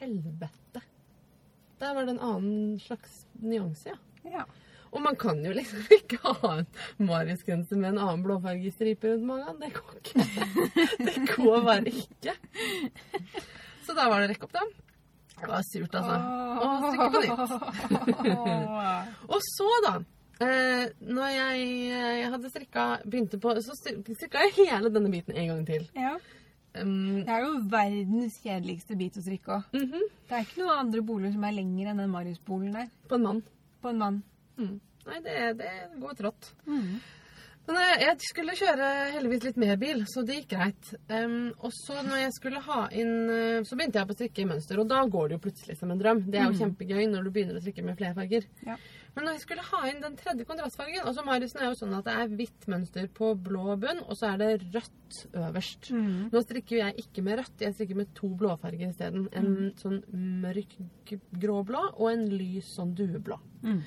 helvete. 0.00 0.80
Der 1.80 1.92
var 1.94 2.06
det 2.06 2.14
en 2.16 2.20
annen 2.24 2.78
slags 2.80 3.26
nyanse, 3.42 3.92
ja. 3.92 3.96
Ja. 4.32 4.44
Og 4.92 5.02
man 5.02 5.16
kan 5.16 5.42
jo 5.44 5.52
liksom 5.52 5.82
ikke 5.98 6.16
ha 6.24 6.52
en 6.62 6.66
Marius-genser 7.04 7.76
med 7.76 7.90
en 7.92 7.98
annen 7.98 8.22
blåfargestripe 8.24 9.10
rundt 9.12 9.26
magen. 9.28 9.60
Det 9.60 9.72
går 9.76 10.00
ikke. 10.00 10.24
Det 11.06 11.36
går 11.36 11.60
bare 11.66 11.92
ikke. 11.92 12.32
Så 13.86 13.94
da 13.94 14.08
var 14.08 14.20
det 14.24 14.30
rekk 14.32 14.46
opp, 14.48 14.52
da. 14.56 14.64
Det 15.36 15.48
var 15.50 15.62
surt, 15.68 15.94
altså. 15.94 16.16
Og 16.64 16.84
strikke 16.86 17.08
på 17.12 17.20
nytt. 17.24 17.40
Og 19.28 19.40
så, 19.44 19.66
da 19.84 19.92
eh, 20.46 20.86
Når 21.04 21.28
jeg, 21.34 21.66
jeg 21.90 22.30
hadde 22.32 22.50
strikka 22.52 22.84
Begynte 23.04 23.40
på 23.42 23.52
Så 23.64 23.76
strikka 23.76 24.46
jeg 24.46 24.54
hele 24.62 24.88
denne 24.94 25.10
biten 25.12 25.36
en 25.36 25.50
gang 25.52 25.66
til. 25.68 25.84
ja. 25.96 26.16
Um, 26.76 27.22
Det 27.24 27.32
er 27.32 27.40
jo 27.40 27.52
verdens 27.72 28.34
kjedeligste 28.44 28.96
bit 29.00 29.14
å 29.16 29.22
strikke 29.24 29.54
òg. 29.54 29.62
mhm, 29.72 30.02
Det 30.28 30.34
er 30.36 30.42
ikke 30.44 30.60
noen 30.60 30.80
andre 30.82 31.00
boler 31.08 31.32
som 31.32 31.44
er 31.48 31.54
lengre 31.56 31.88
enn 31.94 32.02
den 32.02 32.10
Marius-bolen 32.12 32.74
der. 32.76 32.90
På 33.08 33.16
en 33.16 33.22
mann. 33.24 33.38
På 33.80 33.88
en 33.94 34.00
mann. 34.02 34.18
Mm. 34.60 34.74
Nei, 35.06 35.20
det, 35.24 35.36
det 35.62 35.70
går 36.02 36.18
trått. 36.18 36.50
Mm. 36.68 36.98
Men 37.66 37.78
eh, 37.82 38.02
jeg 38.04 38.28
skulle 38.28 38.56
kjøre 38.58 38.90
heldigvis 39.16 39.46
litt 39.48 39.58
mer 39.60 39.78
bil, 39.80 40.04
så 40.10 40.22
det 40.26 40.40
gikk 40.40 40.52
greit. 40.54 40.92
Um, 41.10 41.50
og 41.58 41.72
så 41.74 41.98
når 42.06 42.22
jeg 42.22 42.36
skulle 42.36 42.62
ha 42.66 42.84
inn 42.94 43.14
eh, 43.32 43.64
Så 43.66 43.78
begynte 43.78 44.00
jeg 44.00 44.08
på 44.08 44.14
å 44.14 44.18
strikke 44.20 44.44
i 44.44 44.50
mønster, 44.52 44.82
og 44.82 44.90
da 44.90 45.02
går 45.10 45.28
det 45.28 45.38
jo 45.38 45.44
plutselig 45.48 45.78
som 45.80 45.90
en 45.90 46.00
drøm. 46.02 46.22
Det 46.30 46.40
er 46.40 46.46
jo 46.46 46.60
kjempegøy 46.60 47.08
når 47.10 47.26
du 47.26 47.32
begynner 47.34 47.58
å 47.58 47.64
strikke 47.64 47.84
med 47.86 47.98
flere 47.98 48.14
farger. 48.18 48.46
Ja. 48.66 48.78
Men 49.16 49.24
når 49.24 49.36
jeg 49.38 49.44
skulle 49.46 49.64
ha 49.64 49.78
inn 49.88 50.02
den 50.04 50.16
tredje 50.20 50.44
kontrastfargen 50.44 51.06
altså 51.08 51.22
Mariusen 51.24 51.62
er 51.62 51.70
jo 51.70 51.76
sånn 51.78 51.94
at 51.96 52.04
det 52.04 52.16
er 52.20 52.32
hvitt 52.36 52.66
mønster 52.68 53.06
på 53.16 53.30
blå 53.46 53.76
bunn, 53.80 54.02
og 54.04 54.18
så 54.18 54.34
er 54.34 54.42
det 54.42 54.50
rødt 54.74 55.20
øverst. 55.32 55.88
Mm. 55.96 56.26
Nå 56.34 56.42
strikker 56.44 56.76
jo 56.76 56.82
jeg 56.82 57.06
ikke 57.06 57.24
med 57.24 57.40
rødt, 57.40 57.64
jeg 57.64 57.76
strikker 57.78 58.02
med 58.02 58.10
to 58.18 58.28
blåfarger 58.36 58.90
isteden. 58.92 59.24
En 59.32 59.72
sånn 59.80 60.02
mørk 60.44 60.76
gråblå 61.40 61.86
og 61.94 62.10
en 62.12 62.26
lys 62.28 62.74
sånn 62.76 62.92
dueblå. 62.98 63.40
Mm. 63.64 63.80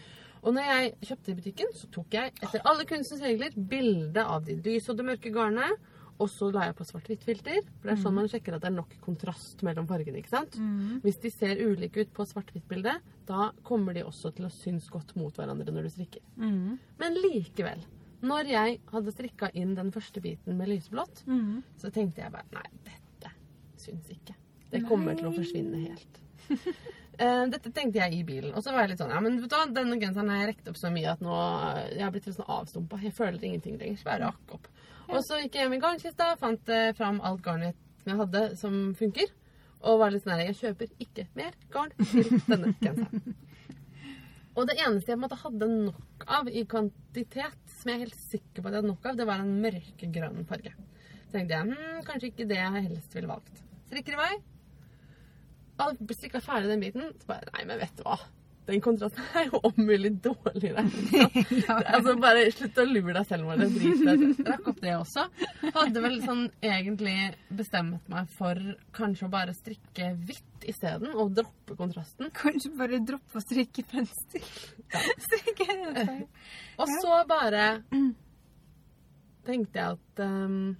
Og 0.44 0.54
når 0.56 0.68
jeg 0.70 0.92
kjøpte 1.10 1.32
i 1.32 1.38
butikken, 1.40 1.72
så 1.76 1.88
tok 1.92 2.14
jeg 2.16 2.34
etter 2.42 2.62
alle 2.70 2.86
kunstens 2.90 3.22
regler 3.26 3.56
bilde 3.56 4.24
av 4.24 4.46
de 4.48 4.56
lyse 4.64 4.90
og 4.92 4.98
det 5.00 5.06
mørke 5.10 5.32
garnet, 5.36 5.76
og 6.20 6.28
så 6.28 6.50
la 6.52 6.66
jeg 6.68 6.76
på 6.76 6.84
svart-hvitt-filter. 6.88 7.62
For 7.80 7.88
det 7.88 7.94
er 7.94 8.02
sånn 8.02 8.16
man 8.18 8.28
sjekker 8.28 8.56
at 8.58 8.62
det 8.66 8.68
er 8.68 8.76
nok 8.76 8.96
kontrast 9.06 9.62
mellom 9.64 9.86
fargene. 9.88 10.20
ikke 10.20 10.34
sant? 10.34 10.58
Mm. 10.60 10.98
Hvis 11.04 11.20
de 11.24 11.30
ser 11.32 11.62
ulike 11.64 12.02
ut 12.04 12.12
på 12.16 12.26
svart-hvitt-bildet, 12.28 13.06
da 13.30 13.52
kommer 13.64 13.96
de 13.96 14.04
også 14.04 14.34
til 14.36 14.48
å 14.48 14.52
synes 14.52 14.90
godt 14.92 15.16
mot 15.16 15.32
hverandre 15.40 15.72
når 15.72 15.88
du 15.88 15.94
strikker. 15.94 16.22
Mm. 16.36 16.76
Men 17.00 17.16
likevel, 17.24 17.86
når 18.22 18.52
jeg 18.52 18.80
hadde 18.92 19.14
strikka 19.16 19.52
inn 19.56 19.76
den 19.80 19.94
første 19.96 20.20
biten 20.22 20.58
med 20.60 20.68
lyseblått, 20.68 21.24
Mm. 21.26 21.64
så 21.80 21.88
tenkte 21.92 22.20
jeg 22.26 22.32
bare 22.36 22.52
Nei, 22.52 22.68
dette 22.84 23.32
syns 23.78 24.10
ikke. 24.12 24.36
Det 24.72 24.84
kommer 24.88 25.16
til 25.16 25.28
å 25.32 25.36
forsvinne 25.36 25.80
helt. 25.88 26.20
Eh, 27.20 27.46
dette 27.52 27.72
tenkte 27.76 28.00
jeg 28.00 28.16
i 28.16 28.24
bilen. 28.24 28.54
Og 28.56 28.64
så 28.64 28.72
var 28.72 28.86
jeg 28.86 28.94
litt 28.94 29.02
sånn 29.02 29.12
Ja, 29.12 29.20
men 29.24 29.42
vet 29.42 29.52
du 29.52 29.56
hva, 29.58 29.66
denne 29.76 29.98
genseren 30.00 30.32
har 30.32 30.44
jeg 30.44 30.54
rekt 30.54 30.70
opp 30.72 30.78
så 30.80 30.92
mye 30.94 31.12
at 31.12 31.24
nå 31.24 31.36
eh, 31.36 31.82
jeg 31.98 32.06
har 32.06 32.14
blitt 32.16 32.30
litt 32.30 32.38
sånn 32.38 32.54
avstumpa. 32.56 33.00
Jeg 33.04 33.16
føler 33.18 33.44
ingenting 33.44 33.76
lenger. 33.82 34.00
Så 34.00 34.08
bare 34.08 34.30
rakk 34.30 34.56
opp. 34.56 34.70
Og 35.10 35.20
så 35.26 35.42
gikk 35.42 35.58
jeg 35.58 35.66
hjem 35.66 35.76
i 35.76 35.82
garnkista, 35.84 36.30
fant 36.40 36.72
eh, 36.72 36.92
fram 36.96 37.20
alt 37.26 37.42
garnet 37.44 37.86
jeg 38.08 38.18
hadde 38.22 38.44
som 38.60 38.78
funker. 38.98 39.34
Og 39.80 40.00
var 40.00 40.14
litt 40.14 40.24
sånn 40.24 40.36
her 40.36 40.48
Jeg 40.48 40.58
kjøper 40.60 40.94
ikke 41.04 41.26
mer 41.40 41.56
garn 41.74 41.92
til 42.00 42.32
denne 42.48 42.74
genseren. 42.80 43.36
Og 44.60 44.66
det 44.68 44.76
eneste 44.82 45.14
jeg 45.14 45.20
måte 45.22 45.38
hadde 45.40 45.68
nok 45.72 46.24
av 46.36 46.48
i 46.52 46.66
kvantitet, 46.68 47.60
som 47.80 47.92
jeg 47.92 47.96
er 47.96 48.06
helt 48.08 48.18
sikker 48.20 48.64
på 48.64 48.68
at 48.68 48.74
jeg 48.74 48.82
hadde 48.82 48.92
nok 48.92 49.06
av, 49.08 49.20
det 49.20 49.28
var 49.30 49.44
en 49.44 49.60
mørkegrønn 49.64 50.48
farge. 50.50 50.74
Så 51.22 51.36
tenkte 51.36 51.60
jeg 51.60 51.76
hm, 51.76 52.00
kanskje 52.08 52.32
ikke 52.32 52.48
det 52.50 52.60
jeg 52.60 52.88
helst 52.90 53.16
ville 53.16 53.32
valgt. 53.32 53.62
Strikker 53.88 54.18
i 54.18 54.24
vei. 54.24 54.32
Og 55.80 56.12
strikka 56.18 56.42
ferdig 56.44 56.74
den 56.74 56.84
biten. 56.84 57.16
Så 57.22 57.32
bare 57.32 57.50
Nei, 57.56 57.66
men 57.70 57.82
vet 57.82 57.96
du 57.98 58.06
hva. 58.08 58.20
Den 58.70 58.84
kontrasten 58.86 59.24
er 59.34 59.48
jo 59.48 59.60
om 59.66 59.78
mulig 59.82 60.12
dårligere. 60.22 60.84
altså 61.96 62.14
Bare 62.22 62.44
slutt 62.54 62.78
å 62.78 62.86
lure 62.86 63.16
deg 63.18 63.26
selv 63.26 63.48
med 63.50 63.64
det. 63.64 64.44
Rakk 64.52 64.68
opp 64.70 64.82
det 64.84 64.94
også. 64.94 65.26
Hadde 65.74 66.04
vel 66.04 66.20
sånn 66.22 66.44
egentlig 66.62 67.16
bestemt 67.50 68.12
meg 68.12 68.30
for 68.38 68.60
kanskje 68.96 69.26
å 69.26 69.34
bare 69.34 69.56
strikke 69.58 70.12
hvitt 70.20 70.68
isteden, 70.70 71.16
og 71.16 71.34
droppe 71.38 71.78
kontrasten. 71.80 72.30
Kanskje 72.36 72.74
bare 72.78 73.00
droppe 73.02 73.40
å 73.40 73.42
strikke 73.42 73.88
mønster. 73.94 74.46
strikke 75.26 75.70
mønster. 75.72 76.28
Og 76.78 76.94
så 77.00 77.24
bare 77.30 77.72
tenkte 79.48 79.82
jeg 79.82 79.98
at 79.98 80.22
um, 80.28 80.76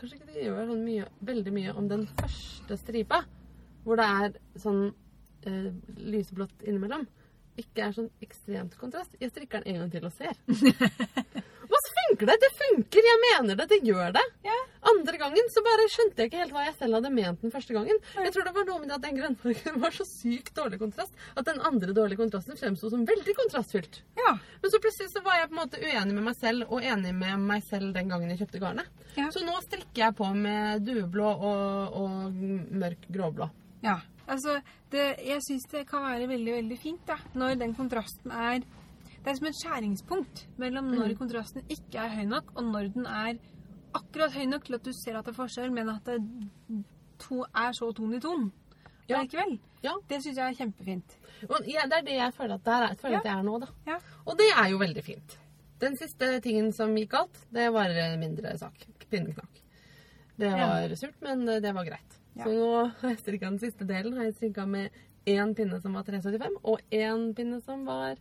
kanskje 0.00 0.18
ikke 0.18 0.32
det 0.32 0.48
gjør 0.48 0.72
sånn 0.72 0.82
mye, 0.82 1.06
veldig 1.30 1.54
mye 1.54 1.76
om 1.78 1.86
den 1.92 2.08
første 2.18 2.80
stripa, 2.80 3.22
hvor 3.84 3.98
det 4.00 4.06
er 4.06 4.36
sånn 4.62 4.84
eh, 5.48 5.70
lyseblått 5.98 6.66
innimellom, 6.66 7.06
ikke 7.60 7.84
er 7.84 7.96
sånn 7.96 8.10
ekstremt 8.24 8.76
kontrast. 8.80 9.12
Jeg 9.20 9.32
strikker 9.32 9.60
den 9.60 9.74
en 9.74 9.82
gang 9.82 9.90
til 9.92 10.06
og 10.08 10.14
ser. 10.16 10.36
Og 11.72 11.78
så 11.80 11.90
funker 11.96 12.28
det! 12.28 12.36
Det 12.42 12.50
funker! 12.58 13.06
Jeg 13.06 13.20
mener 13.22 13.58
det! 13.58 13.66
Det 13.70 13.78
gjør 13.86 14.14
det! 14.16 14.22
Ja. 14.44 14.56
Andre 14.92 15.18
gangen 15.20 15.46
så 15.52 15.62
bare 15.64 15.86
skjønte 15.92 16.24
jeg 16.24 16.30
ikke 16.30 16.40
helt 16.42 16.54
hva 16.56 16.64
jeg 16.66 16.74
selv 16.78 16.98
hadde 16.98 17.12
ment 17.14 17.44
den 17.44 17.52
første 17.54 17.76
gangen. 17.76 18.00
Jeg 18.18 18.34
tror 18.34 18.48
det 18.48 18.54
var 18.56 18.66
noe 18.68 18.80
med 18.82 18.90
det 18.90 18.96
at 18.98 19.06
den 19.06 19.20
grønnfargen 19.20 19.78
var 19.84 19.94
så 19.96 20.06
sykt 20.08 20.52
dårlig 20.58 20.80
kontrast 20.82 21.16
at 21.38 21.48
den 21.48 21.62
andre 21.64 21.94
dårlige 21.96 22.20
kontrasten 22.20 22.58
fremsto 22.58 22.90
som 22.92 23.06
veldig 23.08 23.36
kontrastfylt. 23.38 24.02
Ja. 24.20 24.34
Men 24.64 24.74
så 24.74 24.82
plutselig 24.82 25.14
så 25.14 25.24
var 25.24 25.40
jeg 25.40 25.48
på 25.48 25.56
en 25.56 25.62
måte 25.62 25.80
uenig 25.80 26.18
med 26.18 26.28
meg 26.28 26.38
selv 26.40 26.68
og 26.68 26.84
enig 26.84 27.14
med 27.16 27.48
meg 27.52 27.64
selv 27.70 27.94
den 27.96 28.12
gangen 28.12 28.34
jeg 28.34 28.42
kjøpte 28.42 28.62
garnet. 28.64 28.92
Ja. 29.16 29.30
Så 29.32 29.44
nå 29.46 29.56
strikker 29.64 30.06
jeg 30.06 30.18
på 30.18 30.28
med 30.36 30.84
dueblå 30.88 31.32
og, 31.32 31.98
og 32.02 32.44
mørk 32.82 33.08
gråblå. 33.12 33.48
Ja, 33.82 33.96
altså 34.28 34.60
det, 34.92 35.16
Jeg 35.26 35.40
syns 35.42 35.64
det 35.72 35.86
kan 35.88 36.02
være 36.04 36.28
veldig 36.30 36.52
veldig 36.54 36.78
fint 36.78 37.06
da, 37.06 37.16
når 37.34 37.58
den 37.58 37.74
kontrasten 37.74 38.30
er 38.30 38.60
Det 39.22 39.30
er 39.30 39.34
som 39.38 39.46
et 39.46 39.54
skjæringspunkt 39.62 40.46
mellom 40.58 40.84
Mm. 40.90 40.94
når 40.98 41.16
kontrasten 41.18 41.62
ikke 41.68 41.98
er 41.98 42.08
høy 42.16 42.24
nok, 42.26 42.52
og 42.56 42.64
når 42.64 42.92
den 42.94 43.06
er 43.06 43.38
akkurat 43.94 44.32
høy 44.32 44.46
nok 44.46 44.64
til 44.64 44.74
at 44.74 44.82
du 44.84 44.92
ser 44.92 45.16
at 45.18 45.24
det 45.26 45.30
er 45.34 45.36
forskjell, 45.42 45.70
men 45.72 45.88
at 45.90 46.04
det 46.04 46.18
to, 47.18 47.44
er 47.54 47.70
så 47.72 47.92
ton 47.94 48.14
i 48.14 48.18
ton. 48.20 48.50
Ja. 49.08 49.20
Likevel. 49.22 49.58
Ja. 49.82 49.92
Det 50.08 50.22
syns 50.24 50.36
jeg 50.38 50.48
er 50.50 50.54
kjempefint. 50.58 51.16
Men, 51.48 51.68
ja, 51.70 51.82
det 51.86 51.98
er 51.98 52.02
det 52.06 52.14
jeg 52.16 52.34
føler 52.34 52.54
at, 52.54 52.64
det 52.64 52.72
er, 52.72 52.94
føler 53.02 53.18
at 53.18 53.24
jeg 53.24 53.38
er 53.38 53.42
nå, 53.42 53.58
da. 53.60 53.66
Ja. 53.86 53.98
Og 54.26 54.38
det 54.38 54.48
er 54.56 54.68
jo 54.70 54.78
veldig 54.78 55.04
fint. 55.04 55.38
Den 55.82 55.96
siste 55.96 56.40
tingen 56.40 56.72
som 56.72 56.94
gikk 56.96 57.10
galt, 57.10 57.38
det 57.52 57.68
var 57.74 57.90
mindre 58.18 58.56
sak. 58.58 58.86
Pinneknakk. 59.10 59.62
Det 60.38 60.50
var 60.50 60.94
surt, 60.96 61.20
men 61.22 61.46
det 61.46 61.60
det 61.62 61.74
var 61.74 61.84
greit. 61.84 62.18
Ja. 62.36 62.44
Så 62.44 62.52
nå 62.56 62.68
har 63.00 63.12
jeg 63.12 63.20
strikka 63.20 63.50
den 63.50 63.60
siste 63.62 63.86
delen. 63.88 64.16
Har 64.16 64.28
jeg 64.28 64.36
strikka 64.38 64.66
med 64.68 64.90
én 65.28 65.54
pinne 65.54 65.80
som 65.82 65.94
var 65.94 66.06
375, 66.06 66.60
og 66.64 66.80
én 66.90 67.28
pinne 67.36 67.60
som 67.62 67.84
var 67.86 68.16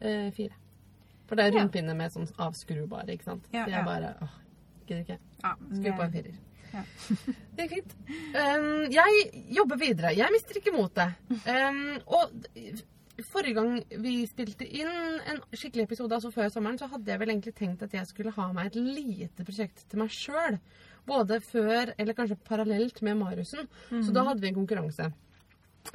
eh, 0.00 0.30
4. 0.34 0.62
For 1.28 1.38
det 1.38 1.48
er 1.48 1.54
rundpinne 1.56 1.94
med 1.96 2.12
sånn 2.12 2.26
avskrubare, 2.42 3.14
ikke 3.14 3.28
sant. 3.30 3.44
Ja, 3.54 3.64
Så 3.64 3.72
jeg 3.72 3.86
bare 3.86 4.14
åh, 4.24 4.32
gidder 4.88 5.04
ikke. 5.04 5.18
Ja, 5.44 5.52
Skru 5.70 5.92
på 5.96 6.06
en 6.06 6.16
firer. 6.16 6.40
Ja. 6.72 6.82
Det 7.56 7.64
er 7.66 7.68
fint. 7.68 7.94
Um, 8.32 8.66
jeg 8.92 9.42
jobber 9.52 9.78
videre. 9.80 10.14
Jeg 10.16 10.32
mister 10.32 10.56
ikke 10.56 10.72
motet. 10.72 11.18
Um, 11.44 11.98
og 12.08 12.32
forrige 13.28 13.56
gang 13.58 13.74
vi 14.02 14.14
spilte 14.28 14.64
inn 14.64 14.88
en 15.28 15.42
skikkelig 15.52 15.84
episode, 15.84 16.16
altså 16.16 16.32
før 16.32 16.48
sommeren, 16.52 16.80
så 16.80 16.88
hadde 16.92 17.12
jeg 17.12 17.20
vel 17.20 17.34
egentlig 17.34 17.54
tenkt 17.58 17.84
at 17.84 17.96
jeg 17.96 18.08
skulle 18.08 18.32
ha 18.36 18.48
meg 18.56 18.70
et 18.72 18.80
lite 18.80 19.44
prosjekt 19.46 19.84
til 19.88 20.00
meg 20.02 20.12
sjøl. 20.16 20.58
Både 21.06 21.40
før, 21.42 21.92
eller 21.98 22.14
kanskje 22.14 22.38
parallelt 22.46 23.02
med 23.02 23.18
Mariusen. 23.18 23.68
Så 23.90 24.12
da 24.14 24.22
hadde 24.28 24.40
vi 24.40 24.48
en 24.52 24.58
konkurranse. 24.60 25.08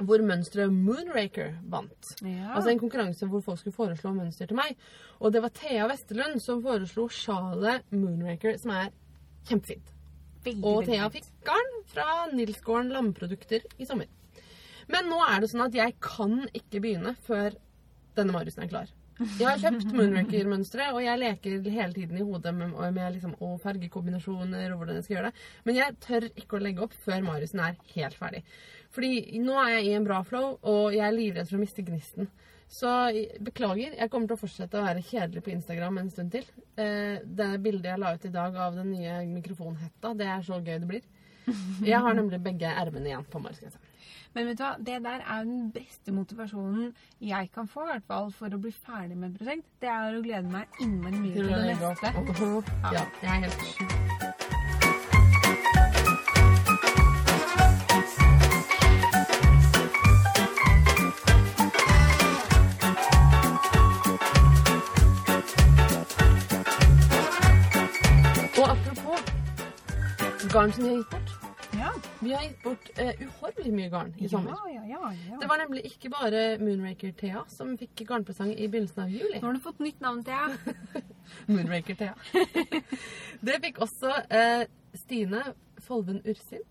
Hvor 0.04 0.20
mønsteret 0.20 0.68
Moonraker 0.72 1.54
vant. 1.72 2.10
Ja. 2.20 2.52
Altså 2.52 2.74
en 2.74 2.80
konkurranse 2.82 3.26
hvor 3.26 3.40
folk 3.40 3.62
skulle 3.62 3.76
foreslå 3.78 4.12
mønster 4.12 4.50
til 4.50 4.58
meg. 4.58 4.76
Og 5.20 5.32
det 5.32 5.40
var 5.42 5.54
Thea 5.56 5.86
Westerlund 5.88 6.42
som 6.44 6.60
foreslo 6.62 7.06
sjalet 7.08 7.86
Moonraker, 7.90 8.58
som 8.60 8.74
er 8.76 8.92
kjempefint. 9.48 9.94
Veldig, 10.44 10.60
Og 10.62 10.82
veldig 10.82 10.92
Thea 10.92 11.08
fikk 11.16 11.30
garn 11.48 11.72
fra 11.88 12.08
Nilsgården 12.34 12.92
Landprodukter 12.92 13.64
i 13.80 13.88
sommer. 13.88 14.12
Men 14.92 15.08
nå 15.08 15.22
er 15.24 15.40
det 15.40 15.50
sånn 15.52 15.64
at 15.66 15.74
jeg 15.76 15.96
kan 16.04 16.36
ikke 16.52 16.80
begynne 16.84 17.16
før 17.24 17.56
denne 18.16 18.36
Mariusen 18.36 18.64
er 18.64 18.70
klar. 18.72 18.92
Jeg 19.18 19.46
har 19.48 19.58
kjøpt 19.58 19.94
Moonraker-mønstre, 19.96 20.90
og 20.94 21.00
jeg 21.02 21.18
leker 21.18 21.70
hele 21.74 21.94
tiden 21.96 22.18
i 22.20 22.26
hodet 22.26 22.52
med, 22.54 22.74
med 22.94 23.16
liksom, 23.16 23.32
og 23.42 23.56
fargekombinasjoner 23.64 24.70
og 24.70 24.78
hvordan 24.78 24.98
jeg 24.98 25.06
skal 25.06 25.16
gjøre 25.16 25.30
det. 25.30 25.46
Men 25.66 25.78
jeg 25.80 25.96
tør 26.04 26.26
ikke 26.28 26.58
å 26.58 26.60
legge 26.62 26.84
opp 26.86 26.94
før 27.06 27.24
Mariusen 27.26 27.62
er 27.64 27.80
helt 27.96 28.18
ferdig. 28.18 28.44
Fordi 28.94 29.40
nå 29.42 29.56
er 29.64 29.72
jeg 29.76 29.88
i 29.88 29.96
en 29.98 30.06
bra 30.06 30.20
flow, 30.26 30.54
og 30.62 30.94
jeg 30.94 31.04
er 31.08 31.16
livredd 31.16 31.50
for 31.50 31.58
å 31.58 31.64
miste 31.64 31.84
gnisten. 31.86 32.30
Så 32.68 32.88
beklager, 33.42 33.96
jeg 33.96 34.12
kommer 34.12 34.28
til 34.28 34.36
å 34.36 34.42
fortsette 34.42 34.78
å 34.78 34.84
være 34.84 35.04
kjedelig 35.08 35.42
på 35.44 35.54
Instagram 35.54 36.02
en 36.02 36.10
stund 36.12 36.34
til. 36.36 36.48
Eh, 36.76 37.18
det 37.24 37.52
bildet 37.64 37.90
jeg 37.90 38.02
la 38.04 38.14
ut 38.14 38.26
i 38.28 38.34
dag 38.34 38.58
av 38.68 38.76
den 38.76 38.92
nye 38.92 39.22
mikrofonhetta, 39.32 40.12
det 40.14 40.28
er 40.28 40.44
så 40.46 40.60
gøy 40.60 40.76
det 40.76 40.90
blir. 40.90 41.14
Jeg 41.80 42.04
har 42.04 42.14
nemlig 42.14 42.42
begge 42.44 42.68
ermene 42.68 43.08
igjen 43.08 43.24
på 43.32 43.40
Mariusgenseren. 43.40 43.87
Men 44.34 44.46
vet 44.50 44.58
du 44.58 44.64
hva, 44.64 44.72
det 44.78 44.98
der 45.04 45.24
er 45.24 45.44
den 45.44 45.72
beste 45.74 46.12
motivasjonen 46.14 46.92
jeg 47.20 47.50
kan 47.54 47.68
få 47.68 47.86
i 47.86 47.92
hvert 47.92 48.08
fall 48.08 48.32
for 48.32 48.54
å 48.54 48.60
bli 48.62 48.72
ferdig 48.72 49.16
med 49.16 49.32
et 49.32 49.40
prosjekt. 49.40 49.66
Det 49.82 49.90
er 49.92 50.18
å 50.18 50.22
glede 50.24 50.48
meg 50.52 50.80
innmari 50.84 51.24
mye 51.24 51.34
til 51.34 51.52
det 51.52 51.64
neste. 51.72 52.14
Ja, 52.92 53.06
det 53.20 53.28
er 53.28 53.46
helt 53.46 53.62
sjukt. 53.72 54.48
Garn 70.52 70.72
som 70.72 70.84
gjør 70.84 70.90
har 70.90 70.96
gitt 70.96 71.10
bort. 71.10 71.27
Ja. 71.27 71.27
Vi 72.20 72.32
har 72.32 72.42
gitt 72.42 72.62
bort 72.62 72.88
uh, 72.98 73.20
uhorvelig 73.22 73.72
mye 73.74 73.90
garn 73.92 74.14
i 74.18 74.28
sommer. 74.30 74.56
Ja, 74.72 74.82
ja, 74.88 75.10
ja. 75.28 75.36
Det 75.38 75.48
var 75.50 75.60
nemlig 75.62 75.84
ikke 75.86 76.10
bare 76.10 76.40
Moonraker 76.58 77.12
Thea 77.18 77.44
som 77.52 77.76
fikk 77.78 78.02
garnpresang 78.08 78.50
i 78.54 78.66
begynnelsen 78.66 79.04
av 79.04 79.12
juli. 79.12 79.38
Nå 79.38 79.46
har 79.46 79.58
du 79.58 79.62
fått 79.62 79.78
nytt 79.84 80.00
navn 80.02 80.24
Thea. 80.26 80.48
Moonraker 81.52 81.98
Thea. 82.00 82.16
det 83.46 83.60
fikk 83.62 83.78
også 83.86 84.10
uh, 84.10 84.64
Stine 84.98 85.44
Folven 85.84 86.18
Ursin. 86.26 86.66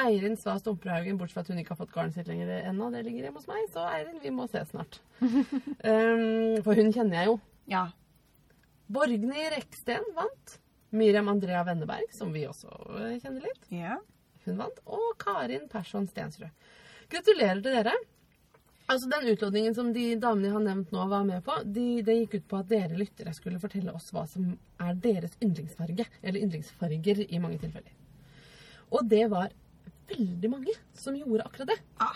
Eirin 0.00 0.34
Sva 0.40 0.56
Stumperhaugen, 0.58 1.18
bortsett 1.20 1.36
fra 1.36 1.44
at 1.44 1.52
hun 1.52 1.60
ikke 1.60 1.74
har 1.76 1.78
fått 1.84 1.92
garnet 1.94 2.16
sitt 2.16 2.30
lenger 2.30 2.50
ennå. 2.64 2.88
Det 2.90 3.04
ligger 3.06 3.28
hjemme 3.28 3.42
hos 3.42 3.50
meg, 3.50 3.68
så 3.70 3.84
Eirin, 3.92 4.18
vi 4.22 4.32
må 4.34 4.48
se 4.50 4.64
snart. 4.72 4.98
um, 5.20 6.56
for 6.66 6.74
hun 6.74 6.90
kjenner 6.94 7.20
jeg 7.20 7.30
jo. 7.30 7.36
Ja. 7.70 7.84
Borgny 8.92 9.46
Reksten 9.54 10.08
vant. 10.16 10.58
Miriam 10.94 11.28
Andrea 11.28 11.64
Wenneberg, 11.66 12.10
som 12.14 12.30
vi 12.34 12.44
også 12.46 12.70
eh, 12.94 13.16
kjenner 13.18 13.42
litt. 13.48 13.64
Ja. 13.74 13.96
Hun 14.46 14.58
vant. 14.60 14.82
Og 14.86 15.14
Karin 15.20 15.68
Persson 15.72 16.08
Stensrud. 16.10 16.50
Gratulerer 17.12 17.62
til 17.62 17.78
dere. 17.78 17.94
Altså 18.90 19.08
Den 19.08 19.30
utlodningen 19.32 19.74
som 19.76 19.92
de 19.94 20.10
damene 20.20 20.50
jeg 20.50 20.56
har 20.58 20.64
nevnt 20.66 20.92
nå, 20.92 21.06
var 21.08 21.24
med 21.24 21.40
på, 21.46 21.56
de, 21.64 22.02
det 22.04 22.18
gikk 22.18 22.34
ut 22.38 22.48
på 22.50 22.58
at 22.60 22.68
dere 22.68 22.98
lyttere 23.00 23.32
skulle 23.36 23.60
fortelle 23.62 23.94
oss 23.96 24.10
hva 24.12 24.26
som 24.28 24.50
er 24.84 24.98
deres 25.06 25.38
yndlingsfarge. 25.40 26.04
Eller 26.20 26.44
yndlingsfarger 26.44 27.24
i 27.24 27.40
mange 27.40 27.62
tilfeller. 27.62 27.96
Og 28.92 29.08
det 29.08 29.24
var 29.32 29.48
veldig 30.10 30.52
mange 30.52 30.76
som 31.00 31.16
gjorde 31.16 31.48
akkurat 31.48 31.74
det. 31.74 31.80
ja. 32.00 32.12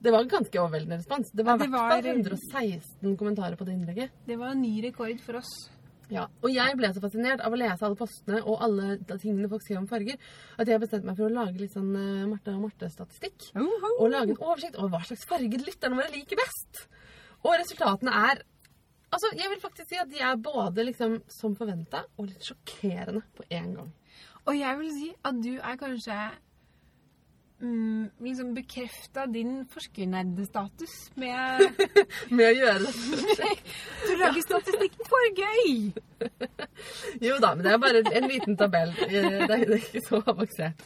Det 0.00 0.08
var 0.14 0.24
ganske 0.24 0.56
overveldende 0.56 0.96
respons. 0.96 1.28
Det 1.36 1.44
var 1.44 1.60
i 1.60 1.66
hvert 1.68 1.90
fall 1.92 2.06
116 2.08 3.16
kommentarer 3.20 3.58
på 3.60 3.66
det 3.68 3.74
innlegget. 3.74 4.14
Det 4.24 4.38
var 4.40 4.54
en 4.54 4.62
ny 4.62 4.78
rekord 4.86 5.20
for 5.20 5.36
oss. 5.42 5.50
Ja, 6.10 6.26
Og 6.42 6.50
jeg 6.50 6.74
ble 6.78 6.90
så 6.90 7.02
fascinert 7.02 7.42
av 7.46 7.54
å 7.54 7.58
lese 7.58 7.86
alle 7.86 7.98
postene 7.98 8.40
og 8.42 8.62
alle 8.66 8.96
tingene 9.12 9.48
folk 9.50 9.62
skrev 9.62 9.78
om 9.78 9.88
farger, 9.90 10.18
at 10.58 10.70
jeg 10.70 10.82
bestemte 10.82 11.06
meg 11.06 11.18
for 11.20 11.28
å 11.28 11.34
lage 11.34 11.60
litt 11.60 11.74
sånn 11.76 11.90
eh, 11.94 12.26
Marte 12.26 12.54
og 12.56 12.64
Marte-statistikk. 12.64 13.52
Og 13.56 14.10
lage 14.10 14.34
en 14.34 14.42
oversikt 14.42 14.78
over 14.80 14.96
hva 14.96 15.02
slags 15.06 15.26
farger 15.30 15.62
lytterne 15.62 16.00
våre 16.00 16.10
liker 16.14 16.40
best. 16.40 16.86
Og 17.44 17.54
resultatene 17.56 18.16
er 18.30 18.46
Altså, 19.10 19.26
jeg 19.34 19.50
vil 19.50 19.58
faktisk 19.58 19.88
si 19.90 19.96
at 19.98 20.06
de 20.06 20.20
er 20.22 20.36
både 20.38 20.84
liksom 20.86 21.16
som 21.34 21.56
forventa 21.58 22.04
og 22.14 22.28
litt 22.28 22.44
sjokkerende 22.46 23.24
på 23.34 23.42
én 23.50 23.72
gang. 23.74 23.88
Og 24.46 24.54
jeg 24.54 24.78
vil 24.78 24.92
si 24.94 25.08
at 25.26 25.40
du 25.42 25.56
er 25.58 25.80
kanskje 25.80 26.18
mm, 27.60 28.10
liksom 28.24 28.54
bekrefta 28.56 29.26
din 29.30 29.64
forskernerdestatus 29.72 30.94
med 31.20 31.60
Med 32.36 32.46
å 32.46 32.54
gjøre 32.56 32.86
det. 32.86 33.50
Du 34.06 34.12
lager 34.20 34.40
statistikk 34.44 34.96
for 35.08 35.26
gøy! 35.38 35.92
Jo 37.26 37.36
da, 37.40 37.54
men 37.54 37.64
det 37.64 37.72
er 37.72 37.80
bare 37.80 38.00
en 38.16 38.26
liten 38.28 38.56
tabell. 38.60 38.90
Eh, 39.06 39.46
Det 39.46 39.56
er, 39.56 39.72
ikke 39.76 40.02
så 40.04 40.20
avansert. 40.28 40.82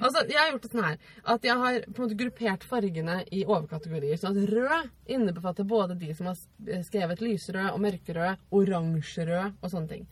Altså, 0.00 0.22
jeg 0.28 0.38
har 0.38 0.50
gjort 0.52 0.64
det 0.66 0.70
sånn 0.72 0.84
her 0.86 0.96
at 1.34 1.44
jeg 1.48 1.56
har 1.62 1.78
på 1.88 1.96
en 2.02 2.06
måte 2.06 2.18
gruppert 2.22 2.64
fargene 2.68 3.18
i 3.34 3.42
overkategorier. 3.44 4.16
Sånn 4.20 4.36
at 4.38 4.52
rød 4.52 4.88
innebefatter 5.16 5.68
både 5.68 5.96
de 6.00 6.12
som 6.16 6.30
har 6.30 6.38
skrevet 6.86 7.20
lyserød 7.24 7.70
og 7.74 7.82
mørkerød, 7.84 8.46
oransjerød 8.60 9.58
og 9.62 9.70
sånne 9.72 9.92
ting. 9.92 10.06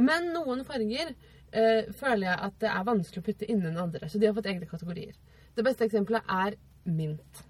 Men 0.00 0.30
noen 0.36 0.64
farger 0.68 1.12
eh, 1.12 1.90
føler 1.98 2.26
jeg 2.30 2.38
at 2.48 2.58
det 2.62 2.72
er 2.72 2.88
vanskelig 2.88 3.22
å 3.22 3.26
putte 3.28 3.48
inn 3.52 3.64
enn 3.68 3.80
andre, 3.84 4.08
så 4.08 4.20
de 4.20 4.28
har 4.30 4.36
fått 4.36 4.48
egne 4.52 4.68
kategorier. 4.70 5.16
Det 5.56 5.64
beste 5.66 5.84
eksempelet 5.84 6.28
er 6.28 6.56
mint. 6.88 7.42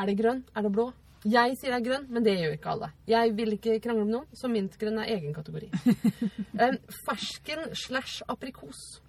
Er 0.00 0.08
det 0.08 0.16
grønn? 0.18 0.44
Er 0.56 0.66
det 0.66 0.72
blå? 0.72 0.90
Jeg 1.28 1.56
sier 1.60 1.74
det 1.74 1.80
er 1.80 1.84
grønn, 1.84 2.06
men 2.08 2.24
det 2.24 2.38
gjør 2.38 2.54
ikke 2.56 2.70
alle. 2.72 2.88
Jeg 3.10 3.34
vil 3.36 3.52
ikke 3.58 3.76
krangle 3.84 4.06
med 4.06 4.14
noen, 4.14 4.28
så 4.32 4.48
mintgrønn 4.48 5.02
er 5.02 5.10
egen 5.18 5.34
kategori. 5.36 5.68
fersken 7.06 7.74
slash 7.76 8.22
aprikos 8.28 9.00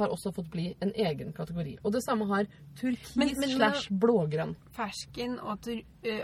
har 0.00 0.12
også 0.12 0.32
fått 0.36 0.50
bli 0.52 0.66
en 0.84 0.92
egen 0.92 1.32
kategori. 1.36 1.78
Og 1.84 1.94
det 1.94 2.02
samme 2.04 2.26
har 2.28 2.48
turkis 2.76 3.40
slash 3.54 3.88
blågrønn. 4.02 4.52
Fersken 4.76 5.38
og 5.40 5.70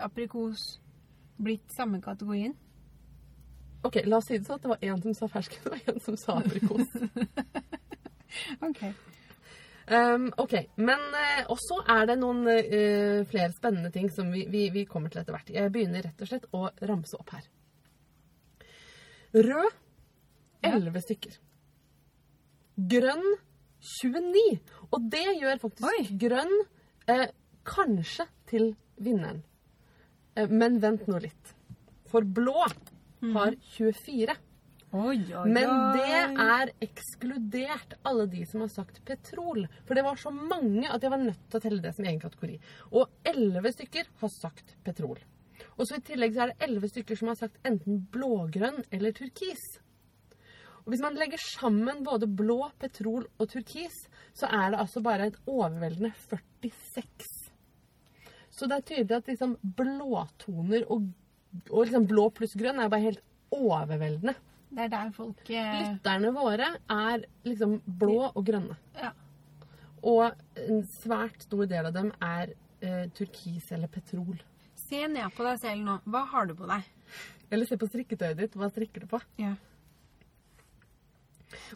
aprikos 0.05 0.67
blitt 1.41 1.73
samme 1.77 2.03
kategorien? 2.05 2.57
Ok, 3.87 4.01
la 4.05 4.19
oss 4.19 4.29
si 4.29 4.37
det 4.37 4.49
sånn 4.49 4.59
at 4.59 4.65
det 4.65 4.73
var 4.73 4.85
én 4.85 5.03
som 5.03 5.15
sa 5.17 5.29
fersken, 5.31 5.69
og 5.71 5.91
én 5.93 6.01
som 6.03 6.17
sa 6.21 6.41
aprikos. 6.43 6.89
Ok. 8.61 8.83
Um, 9.87 10.33
ok, 10.37 10.55
Men 10.83 10.99
uh, 11.15 11.45
også 11.55 11.79
er 11.95 12.09
det 12.11 12.17
noen 12.19 12.41
uh, 12.49 13.21
flere 13.31 13.53
spennende 13.55 13.93
ting 13.95 14.09
som 14.11 14.33
vi, 14.35 14.43
vi, 14.51 14.65
vi 14.75 14.83
kommer 14.91 15.13
til 15.13 15.21
etter 15.21 15.37
hvert. 15.37 15.53
Jeg 15.55 15.71
begynner 15.75 16.03
rett 16.09 16.25
og 16.25 16.31
slett 16.31 16.49
å 16.51 16.67
ramse 16.91 17.19
opp 17.21 17.31
her. 17.37 17.45
Rød 19.37 19.77
11 20.67 21.05
stykker. 21.05 21.37
Grønn 22.95 23.29
29. 24.03 24.43
Og 24.91 25.07
det 25.13 25.27
gjør 25.39 25.63
faktisk 25.63 25.87
Oi. 25.93 26.09
grønn 26.19 26.57
uh, 27.13 27.29
kanskje 27.67 28.27
til 28.51 28.73
vinneren. 28.99 29.45
Men 30.51 30.83
vent 30.83 31.07
nå 31.09 31.23
litt. 31.23 31.55
For 32.11 32.27
blå 32.27 32.67
har 32.67 33.55
24. 33.79 34.35
Oi, 34.97 35.19
oi, 35.37 35.47
Men 35.53 35.71
det 35.97 36.19
er 36.41 36.71
ekskludert 36.85 37.97
alle 38.07 38.27
de 38.33 38.45
som 38.49 38.63
har 38.65 38.71
sagt 38.73 39.03
petrol. 39.05 39.67
For 39.85 39.99
det 39.99 40.05
var 40.07 40.21
så 40.21 40.33
mange 40.33 40.89
at 40.89 41.05
jeg 41.05 41.13
var 41.13 41.21
nødt 41.23 41.43
til 41.51 41.59
å 41.59 41.65
telle 41.65 41.85
det 41.85 41.93
som 41.97 42.07
egen 42.07 42.23
kategori. 42.23 42.57
Og 42.97 43.11
11 43.29 43.75
stykker 43.77 44.09
har 44.23 44.33
sagt 44.33 44.77
petrol. 44.87 45.19
Og 45.77 45.89
så 45.89 45.99
i 45.99 46.05
tillegg 46.05 46.37
så 46.37 46.47
er 46.47 46.53
det 46.53 46.71
11 46.71 46.93
stykker 46.95 47.19
som 47.21 47.33
har 47.33 47.41
sagt 47.41 47.61
enten 47.69 48.01
blågrønn 48.13 48.81
eller 48.95 49.17
turkis. 49.17 49.65
Og 50.87 50.93
hvis 50.95 51.03
man 51.03 51.19
legger 51.19 51.43
sammen 51.43 52.05
både 52.07 52.29
blå, 52.31 52.61
petrol 52.79 53.27
og 53.27 53.49
turkis, 53.51 54.05
så 54.39 54.47
er 54.47 54.71
det 54.73 54.81
altså 54.85 55.03
bare 55.03 55.33
et 55.33 55.39
overveldende 55.51 56.13
46. 56.31 57.33
Så 58.55 58.69
det 58.71 58.77
er 58.77 58.85
tydelig 58.89 59.17
at 59.19 59.31
liksom 59.33 59.57
blåtoner 59.77 60.87
og, 60.87 61.09
og 61.69 61.81
liksom 61.83 62.07
blå 62.09 62.29
pluss 62.33 62.55
grønn 62.57 62.79
er 62.81 62.93
bare 62.93 63.09
helt 63.11 63.25
overveldende. 63.53 64.37
Det 64.77 64.85
er 64.85 64.91
der 64.93 65.13
folk 65.17 65.39
eh, 65.49 65.77
Lytterne 65.81 66.31
våre 66.37 66.67
er 66.93 67.23
liksom 67.49 67.79
blå 67.87 68.27
og 68.29 68.43
grønne. 68.45 68.77
Ja. 68.99 69.15
Og 70.05 70.37
en 70.61 70.83
svært 70.99 71.47
stor 71.47 71.65
del 71.71 71.89
av 71.89 71.95
dem 71.97 72.11
er 72.21 72.53
eh, 72.85 73.07
turkis 73.17 73.71
eller 73.73 73.89
petrol. 73.89 74.37
Se 74.87 75.01
ned 75.09 75.33
på 75.35 75.47
deg 75.47 75.63
selv 75.63 75.87
nå. 75.87 75.97
Hva 76.05 76.27
har 76.35 76.51
du 76.51 76.53
på 76.59 76.69
deg? 76.69 76.85
Eller 77.49 77.69
se 77.69 77.79
på 77.81 77.89
strikketøyet 77.89 78.37
ditt. 78.43 78.59
Hva 78.59 78.69
strikker 78.69 79.07
du 79.07 79.09
på? 79.15 79.23
Ja. 79.41 79.55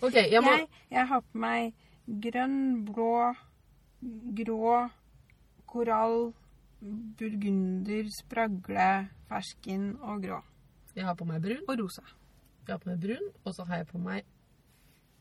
OK, 0.05 0.21
jeg 0.21 0.45
må 0.45 0.53
Jeg, 0.59 0.69
jeg 0.93 1.09
har 1.09 1.25
på 1.25 1.41
meg 1.41 1.73
grønn, 2.29 2.61
blå, 2.85 3.33
grå, 4.43 4.77
korall, 5.71 6.33
burgunder, 7.17 8.09
spragle, 8.13 8.93
fersken 9.31 9.95
og 10.03 10.25
grå. 10.27 10.41
Jeg 10.97 11.07
har 11.07 11.17
på 11.17 11.25
meg 11.25 11.41
brun. 11.45 11.65
Og 11.69 11.79
rosa. 11.81 12.05
Jeg 12.71 12.77
har 12.79 12.83
på 12.85 12.91
meg 12.93 13.01
brun, 13.03 13.31
og 13.43 13.55
så 13.57 13.65
har 13.67 13.81
jeg 13.81 13.87
på 13.91 13.99
meg 13.99 14.27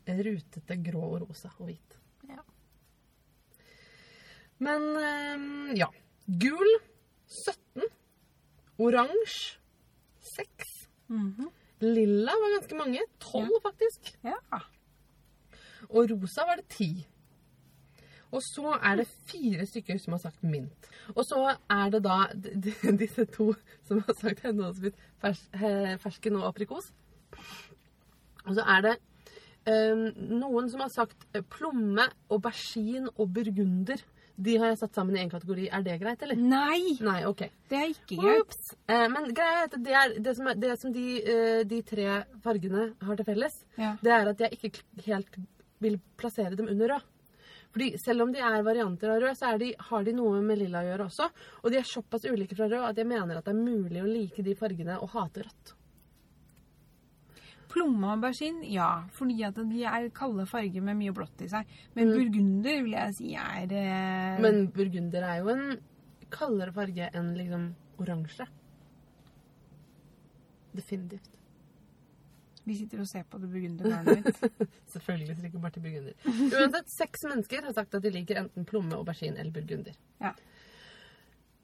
rutete 0.06 0.76
grå 0.86 1.02
og 1.08 1.24
rosa 1.24 1.50
og 1.58 1.70
hvit. 1.70 1.96
Ja. 2.30 2.44
Men 4.62 4.86
eh, 5.02 5.80
ja. 5.80 5.88
Gul 6.30 6.70
17. 7.26 7.90
Oransje 8.78 9.58
6. 10.36 10.76
Mhm. 11.10 11.50
Lilla 11.82 12.38
var 12.38 12.54
ganske 12.60 12.78
mange. 12.78 13.02
12, 13.20 13.50
faktisk. 13.66 14.14
ja. 14.24 14.62
Og 15.90 16.12
rosa 16.12 16.46
var 16.46 16.62
det 16.62 16.68
10. 16.70 17.08
Og 18.30 18.46
så 18.46 18.78
er 18.78 19.00
det 19.00 19.08
fire 19.26 19.66
stykker 19.66 19.98
som 19.98 20.14
har 20.14 20.22
sagt 20.22 20.44
mynt. 20.46 20.90
Og 21.16 21.26
så 21.26 21.56
er 21.70 21.90
det 21.90 22.04
da 22.06 22.28
disse 23.02 23.26
to 23.26 23.56
som 23.88 24.04
har 24.06 24.18
sagt 24.22 24.46
henholdsvis 24.46 25.00
fersken 26.04 26.38
og 26.38 26.52
aprikos. 26.52 26.92
Og 28.48 28.56
så 28.58 28.64
er 28.76 28.86
det 28.86 28.94
eh, 29.70 30.06
noen 30.40 30.70
som 30.72 30.82
har 30.86 30.94
sagt 30.94 31.28
eh, 31.36 31.44
plomme, 31.46 32.08
aubergine 32.32 33.12
og 33.18 33.30
burgunder. 33.36 34.02
De 34.40 34.54
har 34.56 34.72
jeg 34.72 34.80
satt 34.80 34.96
sammen 34.96 35.18
i 35.18 35.22
én 35.22 35.30
kategori. 35.32 35.66
Er 35.76 35.84
det 35.84 35.98
greit, 36.00 36.22
eller? 36.24 36.40
Nei, 36.40 36.96
Nei, 37.04 37.18
OK. 37.28 37.44
det 37.70 37.80
er 37.82 37.90
ikke 37.92 38.22
greit. 38.22 38.58
Eh, 38.88 39.06
men 39.12 39.28
greia 39.36 39.66
er 39.66 39.74
det, 39.76 39.96
er, 40.02 40.14
det 40.24 40.36
som, 40.38 40.48
er, 40.48 40.60
det 40.64 40.76
som 40.80 40.94
de, 40.96 41.06
eh, 41.20 41.62
de 41.68 41.82
tre 41.84 42.06
fargene 42.46 42.86
har 43.04 43.20
til 43.20 43.28
felles, 43.28 43.60
Ja. 43.78 43.96
det 44.02 44.14
er 44.16 44.32
at 44.32 44.46
jeg 44.46 44.56
ikke 44.58 44.86
helt 45.10 45.40
vil 45.84 46.00
plassere 46.20 46.56
dem 46.56 46.72
under 46.72 46.96
rød. 46.96 47.08
Fordi 47.70 47.92
selv 48.02 48.24
om 48.24 48.32
de 48.34 48.40
er 48.42 48.64
varianter 48.66 49.12
av 49.14 49.20
rød, 49.22 49.36
så 49.38 49.52
de, 49.62 49.74
har 49.92 50.04
de 50.08 50.14
noe 50.18 50.40
med 50.42 50.58
lilla 50.58 50.82
å 50.82 50.88
gjøre 50.88 51.06
også. 51.06 51.28
Og 51.62 51.70
de 51.70 51.78
er 51.78 51.86
såpass 51.86 52.26
ulike 52.26 52.56
fra 52.58 52.66
rød 52.72 52.88
at 52.88 52.98
jeg 52.98 53.06
mener 53.12 53.38
at 53.38 53.46
det 53.46 53.54
er 53.54 53.60
mulig 53.60 54.02
å 54.02 54.08
like 54.10 54.42
de 54.48 54.56
fargene 54.58 54.96
og 55.04 55.12
hate 55.14 55.44
rødt. 55.46 55.76
Plomme 57.70 58.08
og 58.08 58.16
aubergine, 58.18 58.66
ja. 58.74 58.90
Fordi 59.14 59.44
at 59.46 59.58
de 59.70 59.84
er 59.86 60.08
kalde 60.18 60.46
farger 60.50 60.82
med 60.82 60.98
mye 60.98 61.14
blått 61.14 61.44
i 61.46 61.50
seg. 61.52 61.70
Men 61.96 62.10
burgunder 62.16 62.80
vil 62.86 62.96
jeg 62.98 63.18
si 63.20 63.34
er 63.38 63.74
eh, 63.78 64.40
Men 64.42 64.64
burgunder 64.74 65.28
er 65.30 65.44
jo 65.44 65.52
en 65.54 65.66
kaldere 66.34 66.74
farge 66.74 67.10
enn 67.14 67.36
liksom 67.38 67.68
oransje. 68.02 68.48
Definitivt. 70.74 71.30
Vi 72.70 72.76
sitter 72.78 73.02
og 73.02 73.08
ser 73.10 73.24
på 73.26 73.40
det 73.42 73.50
burgundergarnet 73.50 74.20
mitt. 74.28 74.66
Selvfølgelig 74.94 75.52
bare 75.62 75.72
til 75.74 75.86
burgunder. 75.86 76.18
Uansett, 76.60 76.92
seks 76.94 77.26
mennesker 77.26 77.66
har 77.66 77.74
sagt 77.78 77.96
at 77.98 78.06
de 78.06 78.12
liker 78.14 78.42
enten 78.44 78.66
plomme, 78.70 78.94
aubergine 78.98 79.42
eller 79.42 79.54
burgunder. 79.56 79.96
Ja. 80.22 80.34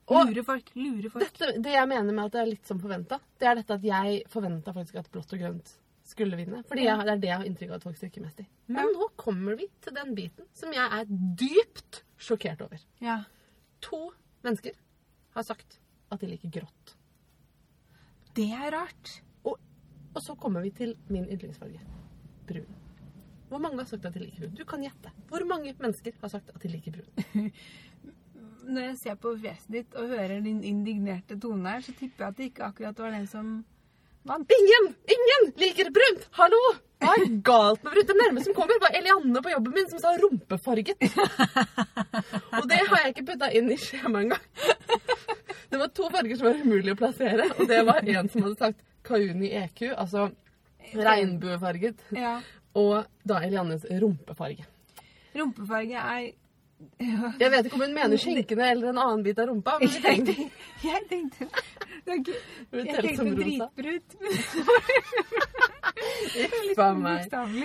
Og- 0.09 0.29
Lure 0.31 0.43
folk, 0.45 0.69
lure 0.77 1.09
folk. 1.13 1.25
Dette, 1.33 1.59
det 1.65 1.73
jeg 1.75 1.89
mener 1.89 2.13
med 2.13 2.25
at 2.27 2.33
det 2.37 2.41
er 2.43 2.49
litt 2.51 2.69
som 2.69 2.81
forventa, 2.81 3.19
det 3.41 3.49
er 3.49 3.57
dette 3.61 3.77
at 3.77 3.85
jeg 3.85 4.19
forventa 4.33 4.73
faktisk 4.73 4.99
at 5.01 5.09
blått 5.13 5.33
og 5.33 5.41
grønt 5.41 5.73
skulle 6.05 6.37
vinne. 6.37 6.63
Fordi 6.69 6.83
Ja. 6.85 6.97
jeg, 6.97 7.05
det 7.07 7.13
er 7.15 7.21
det 7.23 7.29
jeg 7.31 7.37
har 7.41 7.45
inntrykk 7.49 7.69
av 7.71 7.75
at 7.79 7.83
folk 7.87 7.97
strikker 7.97 8.21
mest 8.25 8.39
i. 8.43 8.47
Men 8.67 8.91
nå 8.93 9.07
kommer 9.17 9.55
vi 9.59 9.67
til 9.81 9.93
den 9.95 10.13
biten 10.17 10.45
som 10.53 10.73
jeg 10.73 10.85
er 10.99 11.05
dypt 11.09 12.03
sjokkert 12.21 12.61
over. 12.61 12.81
Ja. 13.01 13.23
To 13.81 14.11
mennesker 14.45 14.77
har 15.35 15.43
sagt 15.43 15.79
at 16.11 16.21
de 16.21 16.27
liker 16.29 16.49
grått. 16.59 16.95
Det 18.35 18.49
er 18.53 18.71
rart. 18.75 19.21
Og, 19.43 19.57
og 20.13 20.21
så 20.23 20.35
kommer 20.35 20.61
vi 20.61 20.71
til 20.75 20.95
min 21.09 21.25
yndlingsfarge. 21.25 21.79
Brun. 22.47 22.67
Hvor 23.49 23.61
mange 23.61 23.77
har 23.81 23.85
sagt 23.89 24.05
at 24.05 24.13
de 24.13 24.19
liker 24.25 24.45
brun? 24.45 24.55
Du 24.57 24.65
kan 24.65 24.81
gjette. 24.83 25.11
Hvor 25.29 25.45
mange 25.47 25.73
mennesker 25.79 26.13
har 26.21 26.29
sagt 26.33 26.49
at 26.53 26.61
de 26.61 26.67
liker 26.73 26.91
brun? 26.99 27.51
Når 28.65 28.81
jeg 28.81 28.97
ser 28.97 29.17
på 29.21 29.35
fjeset 29.37 29.69
ditt 29.75 29.93
og 29.95 30.07
hører 30.09 30.39
din 30.41 30.63
indignerte 30.65 31.37
tone 31.39 31.69
her, 31.69 31.83
så 31.85 31.93
tipper 31.93 32.23
jeg 32.25 32.31
at 32.33 32.37
det 32.39 32.47
ikke 32.49 32.63
akkurat 32.65 32.99
var 33.03 33.11
den 33.13 33.27
som 33.29 33.51
vant. 34.29 34.51
Ingen! 34.57 34.89
Ingen 35.15 35.43
liker 35.61 35.91
brunt! 35.95 36.27
Hallo! 36.39 36.61
Hva 37.03 37.11
er 37.19 37.25
galt 37.45 37.83
med 37.83 37.91
brunt? 37.93 38.07
Det 38.09 38.15
nærmeste 38.17 38.49
som 38.49 38.55
kommer, 38.57 38.79
var 38.81 38.95
Elianne 38.97 39.41
på 39.43 39.51
jobben 39.51 39.75
min 39.75 39.89
som 39.91 39.99
sa 40.01 40.13
rumpefarget. 40.21 41.03
Og 42.57 42.67
det 42.71 42.79
har 42.87 43.03
jeg 43.03 43.13
ikke 43.13 43.25
putta 43.33 43.49
inn 43.59 43.67
i 43.73 43.77
skjemaet 43.79 44.25
engang. 44.25 44.45
Det 45.69 45.81
var 45.81 45.91
to 45.97 46.07
farger 46.13 46.39
som 46.39 46.47
var 46.47 46.61
umulig 46.63 46.93
å 46.93 46.99
plassere, 46.99 47.45
og 47.59 47.67
det 47.67 47.81
var 47.87 48.05
en 48.07 48.29
som 48.31 48.45
hadde 48.45 48.59
sagt 48.61 48.83
Kauni 49.05 49.49
EQ, 49.59 49.81
altså 49.97 50.29
regnbuefarget, 50.95 51.99
Ja. 52.15 52.37
og 52.77 53.09
da 53.27 53.41
Eliannes 53.43 53.83
rumpefarge. 54.01 54.63
Rumpefarge 55.35 55.99
er 55.99 56.29
Jeg 57.41 57.49
vet 57.51 57.67
ikke 57.67 57.77
om 57.77 57.83
hun 57.85 57.93
mener 57.95 58.17
skinkene 58.19 58.65
eller 58.73 58.87
en 58.91 58.99
annen 58.99 59.23
bit 59.25 59.39
av 59.39 59.45
rumpa, 59.49 59.71
men 59.79 59.91
Jeg 59.91 60.01
tenkte 60.03 60.33
jeg 60.85 61.01
tenkte, 61.09 61.43
ikke, 62.05 62.33
jeg 62.75 62.85
tenkte 63.05 63.35
dritbrut. 63.39 64.09
Uff 66.45 66.79
a 66.83 66.85
meg. 66.99 67.21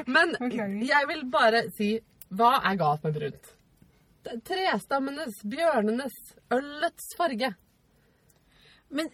Men 0.06 0.28
jeg 0.86 1.02
vil 1.10 1.22
bare 1.32 1.60
si 1.76 1.88
hva 2.30 2.52
er 2.70 2.74
galt 2.78 3.02
med 3.04 3.12
brunt? 3.18 3.44
Trestammenes, 4.46 5.36
bjørnenes, 5.50 6.16
ølets 6.54 7.06
farge. 7.18 7.50
Men 8.94 9.06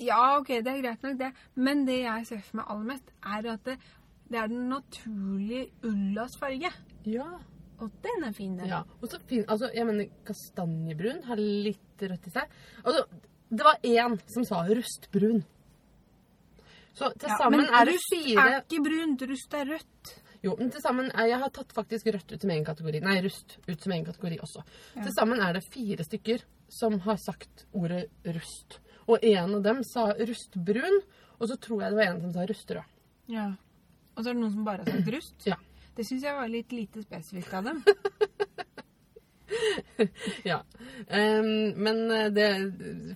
ja, 0.00 0.38
ok, 0.38 0.48
det 0.64 0.70
er 0.72 0.80
greit 0.80 1.02
nok 1.04 1.16
det. 1.20 1.30
Men 1.54 1.84
det 1.88 1.98
jeg 2.02 2.20
ser 2.30 2.40
for 2.46 2.54
meg 2.62 2.66
aller 2.72 2.86
mest, 2.94 3.08
er 3.22 3.40
at 3.52 3.62
det, 3.68 3.76
det 4.32 4.38
er 4.40 4.46
den 4.52 4.64
naturlige 4.72 5.66
ullas 5.84 6.34
farge. 6.40 6.70
Ja. 7.04 7.28
Og 7.82 7.90
den 8.04 8.24
er 8.28 8.32
fin, 8.36 8.56
den. 8.56 8.68
ja. 8.70 8.82
Og 9.02 9.10
så 9.10 9.18
fin, 9.26 9.44
altså, 9.50 9.70
jeg 9.74 9.86
mener 9.88 10.10
kastanjebrun 10.28 11.22
har 11.26 11.40
litt 11.40 12.04
rødt 12.06 12.28
i 12.30 12.34
seg. 12.34 12.52
Altså, 12.84 13.06
det 13.52 13.66
var 13.66 13.80
én 13.84 14.14
som 14.32 14.46
sa 14.48 14.62
rustbrun. 14.68 15.42
Så 16.94 17.08
til 17.18 17.28
Ja, 17.32 17.36
sammen 17.40 17.64
men 17.64 17.72
er 17.74 17.88
det 17.88 17.96
fire 18.04 18.36
rust 18.36 18.52
er 18.52 18.58
ikke 18.62 18.82
brunt, 18.84 19.22
rust 19.30 19.54
er 19.56 19.66
rødt. 19.72 20.12
Jo, 20.42 20.56
men 20.58 20.70
til 20.74 20.82
sammen 20.82 21.10
Jeg 21.14 21.38
har 21.38 21.50
tatt 21.54 21.72
faktisk 21.72 22.06
rødt 22.12 22.32
ut 22.32 22.40
som 22.42 22.50
egen 22.50 22.64
kategori. 22.66 23.00
Nei, 23.00 23.20
rust 23.22 23.58
ut 23.68 23.80
som 23.80 23.92
egen 23.94 24.04
kategori 24.08 24.38
også. 24.42 24.64
Ja. 24.96 25.02
Til 25.02 25.12
sammen 25.14 25.40
er 25.40 25.52
det 25.54 25.64
fire 25.72 26.04
stykker 26.04 26.42
som 26.72 26.98
har 27.04 27.16
sagt 27.22 27.66
ordet 27.72 28.08
rust. 28.26 28.80
Og 29.06 29.22
en 29.22 29.54
av 29.58 29.62
dem 29.62 29.82
sa 29.84 30.08
rustbrun, 30.18 31.00
og 31.38 31.48
så 31.50 31.56
tror 31.58 31.82
jeg 31.82 31.92
det 31.92 31.98
var 32.00 32.10
en 32.12 32.20
som 32.22 32.32
sa 32.36 32.46
rustrød. 32.46 32.84
Ja. 33.32 33.46
Og 34.16 34.22
så 34.24 34.30
er 34.30 34.34
det 34.34 34.42
noen 34.42 34.52
som 34.54 34.64
bare 34.66 34.84
har 34.84 34.92
sagt 34.98 35.12
rust. 35.14 35.46
Ja. 35.48 35.56
Det 35.96 36.06
syns 36.08 36.24
jeg 36.24 36.36
var 36.36 36.48
litt 36.48 36.72
lite 36.72 37.02
spesifikt 37.04 37.54
av 37.54 37.70
dem. 37.70 37.82
Ja. 40.44 40.62
Um, 41.12 41.74
men 41.76 41.98
eh, 42.10 42.30
det, 42.32 42.46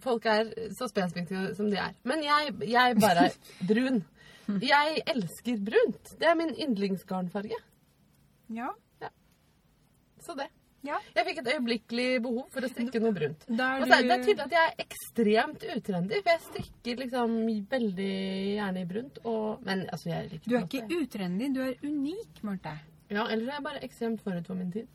folk 0.05 0.27
er 0.29 0.51
så 0.77 0.85
spesifikke 0.91 1.55
som 1.57 1.71
de 1.73 1.79
er. 1.81 1.95
Men 2.05 2.21
jeg, 2.23 2.53
jeg 2.69 2.99
bare 3.01 3.31
er 3.31 3.39
brun. 3.67 4.03
Jeg 4.63 5.01
elsker 5.15 5.63
brunt. 5.65 6.13
Det 6.21 6.29
er 6.29 6.37
min 6.39 6.53
yndlingsgarnfarge. 6.53 7.57
Ja. 8.53 8.69
Så 10.27 10.37
det. 10.39 10.51
Ja. 10.85 10.99
Jeg 11.17 11.25
fikk 11.27 11.39
et 11.41 11.49
øyeblikkelig 11.55 12.09
behov 12.23 12.45
for 12.55 12.67
å 12.67 12.69
strikke 12.71 13.01
noe 13.03 13.15
brunt. 13.17 13.47
Da 13.49 13.69
Og 13.81 13.87
er 13.87 13.89
så 13.89 13.97
er 13.97 14.03
det 14.07 14.17
er 14.17 14.25
tydelig 14.27 14.45
at 14.45 14.53
jeg 14.57 14.67
er 14.73 14.85
ekstremt 14.85 15.65
utrendy, 15.77 16.21
for 16.21 16.31
jeg 16.31 16.43
strikker 16.45 17.01
liksom 17.03 17.39
veldig 17.73 18.11
gjerne 18.59 18.83
i 18.85 18.89
brunt. 18.93 19.19
Og, 19.25 19.65
men 19.67 19.87
altså, 19.91 20.11
jeg 20.13 20.29
liker 20.35 20.51
Du 20.53 20.55
er 20.57 20.67
ikke 20.69 20.85
det. 20.87 21.01
utrendig, 21.07 21.49
du 21.57 21.61
er 21.65 21.75
unik, 21.83 22.43
Marte. 22.47 22.77
Ja, 23.11 23.25
ellers 23.27 23.49
er 23.49 23.57
jeg 23.57 23.65
bare 23.67 23.83
ekstremt 23.87 24.23
forut 24.23 24.47
for 24.47 24.59
min 24.61 24.71
tid. 24.75 24.87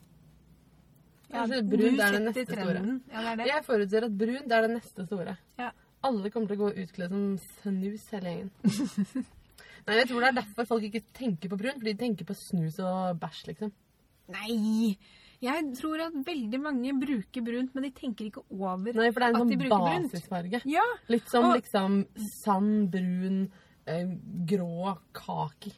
Ja, 1.32 1.46
Kanskje 1.46 1.62
du 1.62 1.70
brunt 1.76 2.00
er 2.04 2.12
det 2.16 2.22
neste 2.26 2.44
neste 2.44 2.56
store. 2.60 2.80
Ja, 3.12 3.20
det 3.22 3.28
er 3.32 3.36
det. 3.42 3.46
Jeg 3.52 3.64
forutser 3.68 4.08
at 4.08 4.18
brunt 4.24 4.52
er 4.52 4.66
det 4.68 4.72
neste 4.78 5.06
store. 5.08 5.38
Ja. 5.60 5.70
Alle 6.04 6.32
kommer 6.34 6.50
til 6.50 6.58
å 6.58 6.66
gå 6.66 6.72
utkledd 6.82 7.14
som 7.14 7.38
snus, 7.62 8.08
hele 8.12 8.32
gjengen. 8.34 8.52
Nei, 9.88 9.96
jeg 9.98 10.08
tror 10.10 10.22
det 10.24 10.30
er 10.32 10.38
derfor 10.40 10.68
folk 10.70 10.84
ikke 10.88 11.04
tenker 11.18 11.50
på 11.52 11.58
brunt, 11.58 11.80
fordi 11.82 11.94
de 11.94 12.02
tenker 12.04 12.28
på 12.28 12.36
snus 12.38 12.80
og 12.84 13.20
bæsj, 13.22 13.44
liksom. 13.52 13.72
Nei! 14.32 14.98
Jeg 15.42 15.72
tror 15.80 16.00
at 16.06 16.14
veldig 16.26 16.60
mange 16.62 16.92
bruker 17.02 17.42
brunt, 17.42 17.74
men 17.74 17.84
de 17.88 17.90
tenker 17.98 18.28
ikke 18.30 18.44
over 18.52 18.94
Nei, 18.94 19.08
for 19.12 19.20
det 19.24 19.28
er 19.28 19.34
en 19.34 19.50
sånn 19.50 20.10
basisfarge. 20.12 20.62
Ja, 20.70 20.84
Litt 21.10 21.28
som 21.30 21.46
Og- 21.46 21.56
liksom 21.58 22.06
sand, 22.44 22.92
brun, 22.92 23.52
eh, 23.88 24.06
grå, 24.46 24.98
kaki, 25.14 25.74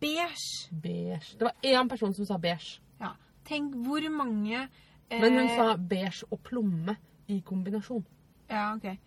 beige. 0.00 0.68
beige. 0.72 1.36
Det 1.38 1.42
var 1.42 1.54
én 1.62 1.88
person 1.88 2.12
som 2.14 2.24
sa 2.26 2.38
beige, 2.38 2.80
Ja. 3.00 3.12
Tenk 3.44 3.74
hvor 3.74 4.00
mange 4.10 4.68
eh, 5.10 5.20
men 5.20 5.38
hun 5.38 5.48
sa 5.48 5.76
beige 5.76 6.24
og 6.32 6.42
plomme 6.42 6.96
i 7.28 7.40
kombinasjon. 7.40 8.04
Ja, 8.50 8.74
OK. 8.74 8.98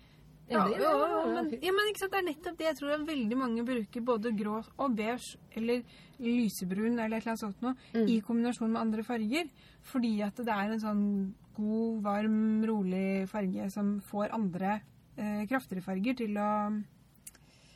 Ja, 0.50 0.64
det, 0.68 0.78
Ja, 0.80 1.26
men, 1.28 1.50
ja, 1.62 1.72
men 1.76 1.90
ikke 1.92 2.00
sant, 2.00 2.12
det 2.14 2.20
er 2.22 2.28
nettopp 2.30 2.58
det. 2.58 2.66
Jeg 2.70 2.76
tror 2.80 2.94
at 2.96 3.08
veldig 3.08 3.38
mange 3.38 3.64
bruker 3.68 4.02
både 4.02 4.32
grå 4.38 4.64
og 4.80 4.96
beige 4.96 5.36
eller 5.60 5.82
lysebrun 6.20 7.00
eller 7.00 7.18
et 7.18 7.26
eller 7.26 7.34
annet 7.34 7.40
sånt 7.44 7.62
noe 7.62 7.76
Mm. 7.94 8.08
i 8.08 8.22
kombinasjon 8.22 8.72
med 8.72 8.82
andre 8.82 9.04
farger. 9.04 9.50
Fordi 9.84 10.22
at 10.24 10.36
det 10.36 10.48
er 10.48 10.72
en 10.72 10.80
sånn 10.80 11.34
god, 11.58 12.02
varm, 12.04 12.64
rolig 12.66 13.28
farge 13.30 13.70
som 13.74 14.00
får 14.02 14.32
andre 14.32 14.82
eh, 15.18 15.46
kraftigere 15.50 15.84
farger 15.84 16.16
til 16.16 16.38
å 16.38 16.84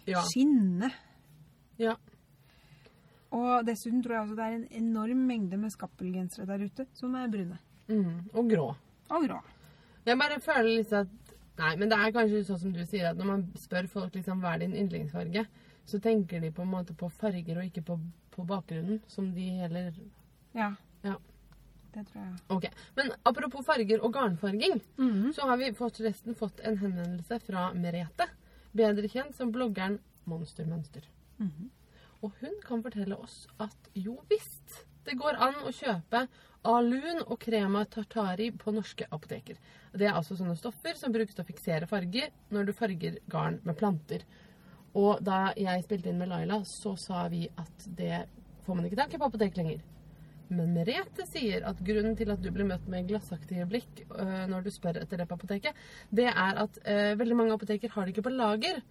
Ja. 0.07 0.21
skinne. 0.21 0.91
ja. 1.77 1.95
Og 3.31 3.65
dessuten 3.65 4.01
tror 4.03 4.11
jeg 4.17 4.23
også 4.25 4.35
det 4.35 4.45
er 4.45 4.55
en 4.57 4.67
enorm 4.71 5.21
mengde 5.27 5.57
med 5.57 5.71
skappelgensere 5.71 6.45
der 6.49 6.65
ute 6.67 6.85
som 6.99 7.15
er 7.15 7.27
brune. 7.31 7.57
Mm, 7.87 8.29
og 8.33 8.49
grå. 8.51 8.65
Og 9.09 9.23
grå. 9.27 9.37
Jeg 10.05 10.17
bare 10.17 10.39
føler 10.41 10.77
litt 10.77 10.91
at 10.93 11.07
Nei, 11.61 11.75
men 11.77 11.91
det 11.91 11.97
er 12.01 12.13
kanskje 12.15 12.39
sånn 12.47 12.59
som 12.61 12.71
du 12.73 12.79
sier, 12.89 13.11
at 13.11 13.17
når 13.19 13.27
man 13.29 13.41
spør 13.61 13.87
folk 13.91 14.15
liksom 14.17 14.39
hva 14.41 14.55
er 14.55 14.63
din 14.63 14.73
yndlingsfarge, 14.81 15.43
så 15.85 15.99
tenker 16.01 16.41
de 16.41 16.49
på 16.55 16.63
en 16.65 16.71
måte 16.71 16.95
på 16.97 17.09
farger 17.19 17.57
og 17.59 17.67
ikke 17.67 17.83
på, 17.85 17.97
på 18.33 18.45
bakgrunnen, 18.49 19.01
som 19.11 19.29
de 19.35 19.49
heller 19.59 19.91
Ja. 20.57 20.71
Ja. 21.05 21.15
Det 21.93 22.05
tror 22.07 22.21
jeg. 22.23 22.37
Ok. 22.55 22.65
Men 22.95 23.11
apropos 23.27 23.65
farger 23.67 23.99
og 24.01 24.13
garnfarging, 24.15 24.79
Mhm. 24.97 25.33
så 25.35 25.41
har 25.49 25.57
vi 25.57 25.71
forresten 25.75 26.35
fått 26.35 26.61
en 26.63 26.77
henvendelse 26.77 27.39
fra 27.43 27.73
Merete, 27.73 28.27
bedre 28.73 29.09
kjent 29.11 29.35
som 29.35 29.51
bloggeren 29.51 29.99
Monstermønster. 30.25 31.03
Mhm. 31.37 31.69
Og 32.23 32.31
hun 32.39 32.53
kan 32.63 32.81
fortelle 32.83 33.17
oss 33.19 33.45
at 33.59 33.89
jo 33.95 34.17
visst, 34.29 34.85
det 35.05 35.17
går 35.17 35.35
an 35.41 35.53
å 35.65 35.71
kjøpe 35.73 36.27
alun 36.67 37.23
og 37.25 37.39
crema 37.41 37.83
tartari 37.89 38.51
på 38.53 38.73
norske 38.75 39.07
apoteker. 39.09 39.57
Det 39.93 40.07
er 40.07 40.15
altså 40.15 40.37
sånne 40.37 40.55
stoffer 40.59 40.97
som 40.97 41.13
brukes 41.13 41.35
til 41.35 41.43
å 41.43 41.47
fiksere 41.47 41.89
farger 41.89 42.29
når 42.53 42.69
du 42.69 42.73
farger 42.77 43.17
garn 43.31 43.59
med 43.65 43.77
planter. 43.79 44.25
Og 44.97 45.23
da 45.23 45.53
jeg 45.57 45.85
spilte 45.85 46.11
inn 46.11 46.19
med 46.19 46.29
Laila, 46.31 46.61
så 46.67 46.93
sa 46.99 47.25
vi 47.31 47.45
at 47.49 47.87
det 47.97 48.25
får 48.65 48.77
man 48.77 48.87
ikke 48.87 48.99
tak 48.99 49.15
i 49.15 49.21
på 49.21 49.29
apotek 49.31 49.57
lenger. 49.57 49.81
Men 50.51 50.73
Merete 50.75 51.23
sier 51.29 51.63
at 51.67 51.79
grunnen 51.87 52.17
til 52.19 52.33
at 52.33 52.41
du 52.43 52.49
blir 52.51 52.67
møtt 52.67 52.87
med 52.91 53.07
glassaktige 53.07 53.65
blikk 53.71 54.01
øh, 54.03 54.49
når 54.51 54.65
du 54.65 54.71
spør 54.73 54.99
etter 54.99 55.21
det 55.21 55.27
på 55.29 55.37
apoteket, 55.39 55.77
det 56.11 56.27
er 56.27 56.59
at 56.65 56.79
øh, 56.83 57.13
veldig 57.21 57.37
mange 57.39 57.55
apoteker 57.55 57.93
har 57.93 58.05
det 58.05 58.13
ikke 58.13 58.27
på 58.27 58.35
lager. 58.35 58.81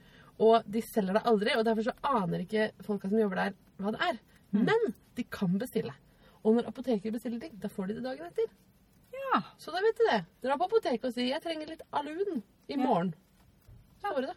Og 0.41 0.65
de 0.65 0.81
selger 0.81 1.19
det 1.19 1.27
aldri, 1.29 1.53
og 1.53 1.67
derfor 1.69 1.85
så 1.85 1.99
aner 2.17 2.47
ikke 2.47 2.71
folka 2.87 3.11
som 3.11 3.21
jobber 3.21 3.43
der, 3.43 3.59
hva 3.77 3.93
det 3.93 4.07
er. 4.07 4.23
Men 4.57 4.95
de 5.19 5.27
kan 5.29 5.59
bestille. 5.61 5.93
Og 6.45 6.57
når 6.57 6.69
apoteket 6.71 7.13
bestiller 7.13 7.41
ting, 7.41 7.57
da 7.61 7.69
får 7.69 7.91
de 7.91 7.99
det 7.99 8.05
dagen 8.05 8.29
etter. 8.31 8.53
Ja. 9.13 9.43
Så 9.61 9.75
da 9.75 9.83
vet 9.85 9.99
du 9.99 10.07
det. 10.09 10.21
Dra 10.45 10.57
på 10.57 10.69
apoteket 10.69 11.05
og 11.05 11.13
si 11.15 11.29
'jeg 11.29 11.43
trenger 11.43 11.67
litt 11.69 11.83
alun 11.93 12.43
i 12.69 12.77
morgen'. 12.77 13.15
Så 14.01 14.15
får 14.15 14.21
du 14.21 14.27
det. 14.27 14.37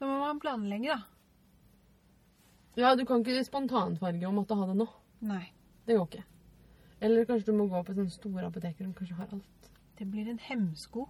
Da 0.00 0.06
må 0.06 0.18
man 0.18 0.40
planlegge, 0.40 0.88
da. 0.88 1.02
Ja, 2.76 2.94
du 2.94 3.04
kan 3.04 3.20
ikke 3.24 3.44
spontanfarge 3.44 4.26
og 4.26 4.34
måtte 4.34 4.54
ha 4.54 4.66
det 4.66 4.76
nå. 4.76 4.88
Nei. 5.20 5.52
Det 5.86 5.96
går 5.96 6.06
ikke. 6.06 6.24
Eller 7.00 7.24
kanskje 7.24 7.46
du 7.46 7.52
må 7.58 7.66
gå 7.66 7.82
på 7.82 7.94
sånne 7.94 8.10
store 8.10 8.46
apoteker 8.46 8.84
som 8.84 8.94
kanskje 8.94 9.16
har 9.18 9.32
alt. 9.32 9.70
Det 9.98 10.06
blir 10.10 10.28
en 10.28 10.38
hemsko. 10.38 11.08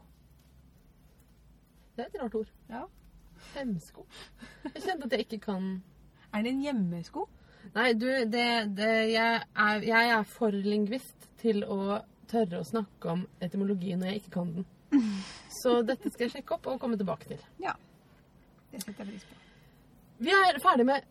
Det 1.96 2.04
er 2.04 2.08
et 2.08 2.22
rart 2.22 2.34
ord. 2.34 2.50
Ja. 2.70 2.84
Hemsko. 3.54 4.06
Jeg 4.74 4.82
kjente 4.82 5.04
at 5.04 5.12
jeg 5.12 5.26
ikke 5.26 5.40
kan 5.40 5.82
Er 6.32 6.42
det 6.42 6.52
en 6.52 6.62
hjemmesko? 6.62 7.28
Nei, 7.74 7.92
du, 7.94 8.06
det, 8.32 8.46
det 8.78 8.92
jeg, 9.12 9.42
er, 9.42 9.82
jeg 9.86 10.12
er 10.14 10.28
for 10.28 10.54
lingvist 10.54 11.28
til 11.42 11.62
å 11.64 12.00
tørre 12.28 12.60
å 12.60 12.66
snakke 12.66 13.12
om 13.12 13.26
etymologi 13.44 13.94
når 13.96 14.12
jeg 14.12 14.22
ikke 14.22 14.34
kan 14.38 14.54
den. 14.56 14.68
Så 15.60 15.80
dette 15.86 16.10
skal 16.12 16.26
jeg 16.28 16.38
sjekke 16.38 16.56
opp 16.56 16.70
og 16.70 16.80
komme 16.82 16.98
tilbake 17.00 17.30
til. 17.30 17.42
Ja. 17.62 17.74
Det 18.72 18.82
setter 18.82 19.04
jeg 19.04 19.14
pris 19.14 19.28
på. 19.28 19.38
Vi 20.18 20.32
er 20.34 20.56
ferdig 20.58 20.82
med 20.88 21.04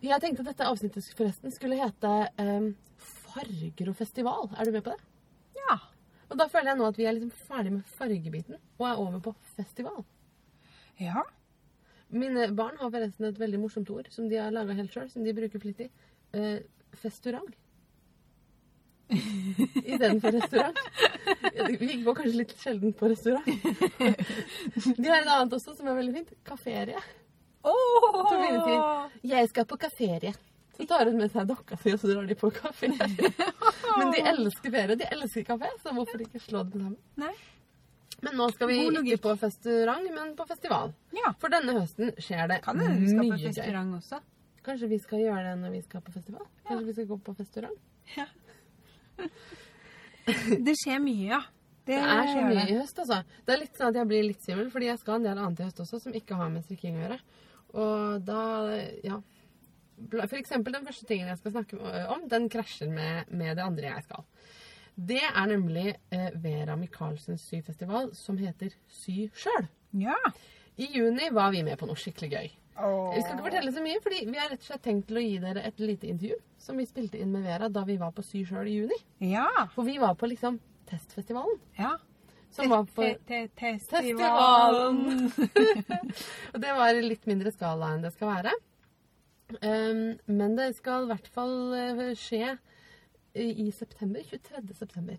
Jeg 0.00 0.22
tenkte 0.22 0.40
at 0.40 0.54
dette 0.54 0.68
avsnittet 0.70 1.10
forresten 1.18 1.52
skulle 1.52 1.76
hete 1.76 2.12
um, 2.40 2.70
Farger 3.28 3.90
og 3.92 3.98
festival. 3.98 4.48
Er 4.56 4.64
du 4.64 4.72
med 4.72 4.86
på 4.86 4.94
det? 4.94 5.02
Ja. 5.58 5.76
Og 6.28 6.38
da 6.40 6.46
føler 6.48 6.72
jeg 6.72 6.80
nå 6.80 6.86
at 6.88 7.00
vi 7.00 7.08
er 7.08 7.16
liksom 7.16 7.48
ferdig 7.48 7.74
med 7.76 7.92
fargebiten 7.98 8.56
og 8.56 8.86
er 8.88 9.02
over 9.02 9.20
på 9.28 9.34
festival. 9.56 10.00
Ja. 11.00 11.22
Mine 12.08 12.48
barn 12.56 12.76
har 12.80 12.90
forresten 12.90 13.28
et 13.28 13.40
veldig 13.40 13.60
morsomt 13.60 13.90
ord 13.92 14.08
som 14.12 14.28
de 14.30 14.38
har 14.40 14.52
laga 14.54 14.76
helt 14.78 14.92
sjøl, 14.94 15.08
som 15.12 15.24
de 15.24 15.34
bruker 15.36 15.60
flittig. 15.60 15.90
Eh, 16.32 16.60
festurant. 17.02 17.56
Istedenfor 19.08 20.32
restaurant. 20.36 20.78
Vi 21.80 22.02
går 22.04 22.14
kanskje 22.14 22.34
litt 22.36 22.52
sjelden 22.60 22.92
på 22.96 23.08
restaurant. 23.08 23.46
De 23.48 25.08
har 25.08 25.22
et 25.22 25.32
annet 25.32 25.56
også 25.56 25.76
som 25.76 25.88
er 25.88 25.96
veldig 26.00 26.16
fint. 26.20 26.34
Kaferie. 26.44 27.00
Oh! 27.64 29.08
'Jeg 29.22 29.48
skal 29.48 29.66
på 29.66 29.76
kaferie. 29.76 30.34
Så 30.78 30.86
tar 30.86 31.08
hun 31.10 31.16
med 31.18 31.32
seg 31.32 31.48
dokka 31.48 31.76
si, 31.76 31.90
og 31.90 31.98
så 31.98 32.12
drar 32.12 32.26
de 32.28 32.34
på 32.38 32.52
kafé. 32.54 32.92
Men 33.98 34.12
de 34.14 34.20
elsker 34.30 34.70
ferie, 34.70 34.94
de 35.00 35.08
elsker 35.10 35.42
kafé, 35.48 35.70
så 35.82 35.90
hvorfor 35.96 36.22
ikke 36.22 36.38
slå 36.38 36.62
dem 36.68 36.84
sammen? 36.84 36.98
Nei. 37.18 37.32
Men 38.26 38.34
nå 38.40 38.48
skal 38.50 38.70
vi 38.70 38.80
ikke 38.88 39.20
på 39.28 39.34
restaurant, 39.38 40.08
men 40.14 40.32
på 40.38 40.46
festival. 40.48 40.90
Ja. 41.14 41.30
For 41.38 41.54
denne 41.54 41.76
høsten 41.76 42.10
skjer 42.18 42.48
det 42.50 42.58
Kan 42.64 42.80
hende 42.82 43.04
vi 43.04 43.12
skal 43.12 43.22
på 43.22 43.36
mye 43.36 43.52
restaurant 43.52 43.98
også. 44.00 44.18
Kanskje 44.66 44.88
vi 44.90 44.98
skal 45.00 45.22
gjøre 45.22 45.44
det 45.46 45.54
når 45.60 45.76
vi 45.76 45.84
skal 45.84 46.02
på 46.04 46.14
festival? 46.16 46.48
Kanskje 46.66 46.88
vi 46.88 46.96
skal 46.96 47.08
gå 47.12 47.20
på 47.28 47.36
restaurant? 47.38 47.78
Det 50.66 50.74
skjer 50.76 50.98
mye, 51.00 51.30
ja. 51.30 51.40
Det 51.88 51.96
er 51.96 52.26
så 52.28 52.40
mye 52.44 52.58
det. 52.58 52.66
i 52.68 52.76
høst, 52.76 52.98
altså. 53.00 53.22
Det 53.46 53.54
er 53.54 53.60
litt 53.62 53.78
sånn 53.78 53.94
at 53.94 53.96
jeg 53.96 54.08
blir 54.10 54.26
litt 54.26 54.42
svimmel, 54.44 54.68
fordi 54.74 54.90
jeg 54.90 55.00
skal 55.00 55.16
en 55.16 55.24
del 55.24 55.38
annet 55.40 55.62
i 55.62 55.68
høst 55.68 55.80
også 55.86 56.00
som 56.02 56.16
ikke 56.18 56.36
har 56.36 56.50
med 56.52 56.66
strikking 56.66 56.98
å 56.98 57.04
gjøre. 57.06 57.18
Og 57.78 58.24
da, 58.24 58.42
ja 59.04 59.18
For 60.08 60.36
eksempel 60.38 60.72
den 60.76 60.86
første 60.86 61.08
tingen 61.08 61.28
jeg 61.28 61.40
skal 61.40 61.54
snakke 61.56 61.80
om, 62.12 62.26
den 62.28 62.48
krasjer 62.52 62.92
med, 62.92 63.32
med 63.32 63.56
det 63.56 63.64
andre 63.64 63.90
jeg 63.90 64.04
skal. 64.04 64.26
Det 64.98 65.22
er 65.22 65.46
nemlig 65.46 65.92
eh, 66.10 66.30
Vera 66.42 66.74
Michaelsens 66.76 67.44
syfestival 67.46 68.10
som 68.18 68.38
heter 68.40 68.72
Sy 68.90 69.28
sjøl. 69.38 69.68
Ja. 70.02 70.16
I 70.78 70.88
juni 70.94 71.30
var 71.34 71.52
vi 71.54 71.62
med 71.66 71.78
på 71.78 71.86
noe 71.86 71.98
skikkelig 71.98 72.30
gøy. 72.32 72.48
Vi 72.78 73.22
skal 73.22 73.34
ikke 73.34 73.46
fortelle 73.48 73.72
så 73.74 73.82
mye, 73.82 73.98
fordi 74.02 74.20
vi 74.28 74.38
har 74.38 74.52
rett 74.52 74.62
og 74.62 74.68
slett 74.68 74.84
tenkt 74.84 75.08
til 75.08 75.18
å 75.18 75.22
gi 75.22 75.38
dere 75.42 75.64
et 75.66 75.80
lite 75.82 76.06
intervju 76.06 76.36
som 76.62 76.78
vi 76.78 76.86
spilte 76.86 77.18
inn 77.18 77.32
med 77.34 77.46
Vera 77.46 77.66
da 77.74 77.82
vi 77.86 77.96
var 77.98 78.12
på 78.14 78.22
Sy 78.26 78.44
sjøl 78.46 78.70
i 78.70 78.76
juni. 78.76 78.98
Ja. 79.26 79.48
For 79.74 79.86
vi 79.86 79.96
var 79.98 80.14
på 80.18 80.30
liksom 80.30 80.60
testfestivalen. 80.90 81.58
ja. 81.78 81.96
Som 82.50 82.70
var 82.72 82.86
på 82.96 83.04
Testivalen! 83.60 85.32
Og 86.54 86.62
det 86.62 86.70
var 86.78 86.96
i 86.96 87.02
litt 87.04 87.26
mindre 87.28 87.52
skala 87.52 87.90
enn 87.92 88.06
det 88.06 88.14
skal 88.14 88.30
være. 88.30 88.54
Um, 89.60 90.16
men 90.26 90.56
det 90.56 90.70
skal 90.78 91.04
i 91.04 91.10
hvert 91.12 91.28
fall 91.32 91.74
eh, 91.76 92.00
skje 92.16 92.54
i, 93.34 93.70
september. 93.72 94.22
23. 94.30 94.74
september. 94.74 95.18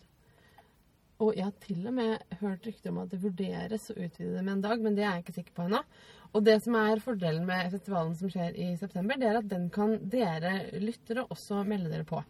Og 1.19 1.35
jeg 1.35 1.43
har 1.43 1.55
til 1.59 1.87
og 1.89 1.95
med 1.97 2.35
hørt 2.39 2.67
rykter 2.67 2.93
om 2.93 3.01
at 3.01 3.11
det 3.11 3.19
vurderes 3.23 3.89
å 3.91 3.97
utvide 3.97 4.37
det 4.37 4.43
med 4.43 4.53
en 4.53 4.63
dag, 4.63 4.83
men 4.83 4.95
det 4.95 5.03
er 5.03 5.17
jeg 5.17 5.25
ikke 5.25 5.35
sikker 5.39 5.57
på 5.57 5.65
ennå. 5.67 5.81
Og 6.29 6.45
det 6.45 6.55
som 6.63 6.77
er 6.79 7.01
fordelen 7.03 7.47
med 7.47 7.73
festivalen 7.73 8.15
som 8.15 8.31
skjer 8.31 8.55
i 8.55 8.69
september, 8.79 9.19
det 9.19 9.27
er 9.27 9.41
at 9.41 9.49
den 9.51 9.67
kan 9.73 9.97
dere 10.13 10.53
lyttere 10.79 11.25
også 11.27 11.65
melde 11.67 11.91
dere 11.91 12.07
på. 12.07 12.21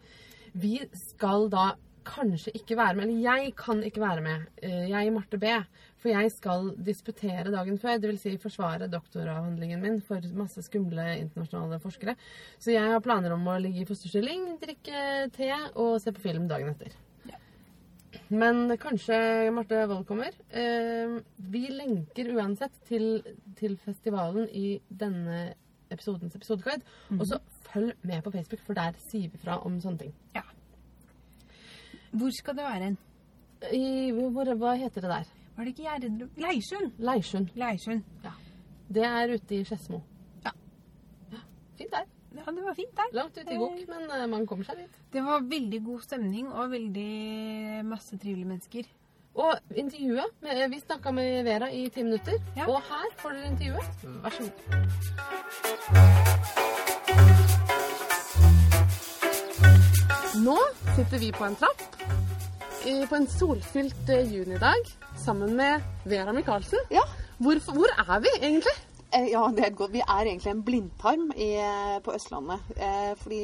Vi 0.58 0.80
skal 0.98 1.46
da 1.52 1.68
kanskje 2.06 2.52
ikke 2.56 2.76
være 2.78 2.96
med, 2.96 3.08
eller 3.08 3.24
jeg 3.24 3.52
kan 3.58 3.82
ikke 3.84 4.02
være 4.02 4.24
med, 4.24 4.46
eh, 4.62 4.88
jeg 4.90 5.12
Marte 5.12 5.38
B, 5.38 5.52
for 6.00 6.08
jeg 6.08 6.32
skal 6.32 6.72
disputere 6.86 7.52
dagen 7.52 7.78
før, 7.78 8.00
vil 8.00 8.18
si 8.18 8.36
forsvare 8.40 8.88
doktoravhandlingen 8.90 9.82
min 9.82 10.00
for 10.00 10.24
masse 10.34 10.62
skumle 10.62 11.04
internasjonale 11.18 11.80
forskere. 11.80 12.16
Så 12.58 12.72
jeg 12.72 12.92
har 12.92 13.04
planer 13.04 13.32
om 13.32 13.46
å 13.46 13.58
ligge 13.60 13.82
i 13.82 13.88
fosterstilling, 13.88 14.56
drikke 14.62 15.30
te 15.36 15.52
og 15.74 16.00
se 16.00 16.12
på 16.12 16.24
film 16.24 16.48
dagen 16.48 16.74
etter. 16.74 16.96
Men 18.30 18.76
kanskje 18.78 19.50
Marte 19.54 19.86
Wold 19.90 20.06
kommer. 20.06 20.34
Eh, 20.50 21.18
vi 21.50 21.66
lenker 21.74 22.30
uansett 22.36 22.74
til, 22.86 23.22
til 23.58 23.76
festivalen 23.82 24.46
i 24.54 24.80
denne 24.88 25.50
episodens 25.90 26.36
episodeguide. 26.38 26.86
Og 27.18 27.26
så 27.26 27.40
følg 27.72 27.92
med 28.02 28.22
på 28.22 28.30
Facebook, 28.30 28.62
for 28.66 28.78
der 28.78 28.98
sier 29.02 29.30
vi 29.30 29.42
fra 29.42 29.58
om 29.66 29.80
sånne 29.82 30.06
ting. 30.06 30.14
Hvor 32.10 32.30
skal 32.34 32.56
det 32.56 32.64
være 32.64 32.84
hen? 32.84 32.96
Hva 34.58 34.72
heter 34.80 35.00
det 35.04 35.10
der? 35.10 35.24
Var 35.56 35.64
det 35.64 35.70
ikke 35.74 35.82
Gjerdrum? 35.82 36.30
Leirsund. 36.36 36.90
Leirsund. 36.98 37.48
Leirsund. 37.54 38.02
Det 38.90 39.04
er 39.06 39.34
ute 39.34 39.54
i 39.54 39.64
Skedsmo. 39.64 40.00
Ja. 40.44 40.50
Ja, 41.32 41.36
Fint 41.78 41.92
der. 41.92 42.04
Ja, 42.34 42.40
det 42.46 42.64
var 42.64 42.74
fint 42.74 42.96
der. 42.96 43.02
Langt 43.12 43.38
ute 43.38 43.54
i 43.54 43.56
gokk, 43.58 43.88
men 43.90 44.10
eh, 44.14 44.26
man 44.30 44.46
kommer 44.46 44.64
seg 44.66 44.76
dit. 44.82 44.90
Det 45.12 45.22
var 45.26 45.40
veldig 45.50 45.84
god 45.84 46.00
stemning 46.06 46.48
og 46.48 46.70
veldig 46.72 47.84
masse 47.86 48.18
trivelige 48.18 48.48
mennesker. 48.48 48.82
Og 49.34 49.54
intervjuet 49.76 50.24
Vi 50.72 50.80
snakka 50.80 51.10
med 51.14 51.44
Vera 51.46 51.70
i 51.70 51.88
ti 51.88 52.02
minutter. 52.02 52.32
Ja. 52.56 52.66
Og 52.66 52.80
her 52.88 53.06
får 53.22 53.30
dere 53.30 53.46
intervjuet. 53.52 53.84
Vær 54.24 54.30
så 54.30 54.42
god. 54.50 54.60
Nå 60.40 60.56
sitter 60.96 61.18
vi 61.20 61.32
på 61.32 61.44
en 61.44 61.56
trapp 61.58 61.82
på 63.10 63.16
en 63.16 63.26
solfylt 63.28 64.08
eh, 64.08 64.30
junidag 64.32 64.86
sammen 65.20 65.52
med 65.56 65.82
Vera 66.08 66.32
Michaelsen. 66.32 66.78
Ja. 66.90 67.02
Hvor, 67.36 67.58
hvor 67.74 67.90
er 67.92 68.20
vi 68.24 68.30
egentlig? 68.38 68.72
Eh, 69.12 69.26
Ja, 69.34 69.42
det 69.56 69.66
er 69.66 69.74
godt. 69.76 69.92
Vi 69.92 70.00
er 70.00 70.22
egentlig 70.30 70.50
en 70.50 70.62
blindtarm 70.64 71.26
i, 71.36 71.50
på 72.04 72.14
Østlandet. 72.16 72.62
Eh, 72.76 73.10
fordi 73.20 73.40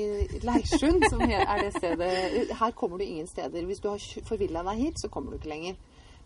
Leirsund, 0.46 1.04
som 1.10 1.20
her 1.20 1.44
er 1.44 1.66
det 1.66 1.74
stedet 1.76 2.54
Her 2.60 2.70
kommer 2.70 2.96
du 2.98 3.04
ingen 3.04 3.26
steder. 3.26 3.66
Hvis 3.68 3.82
du 3.84 3.90
har 3.90 4.00
forvilla 4.24 4.62
deg 4.70 4.80
hit, 4.86 5.00
så 5.04 5.08
kommer 5.12 5.30
du 5.30 5.36
ikke 5.36 5.52
lenger. 5.52 5.76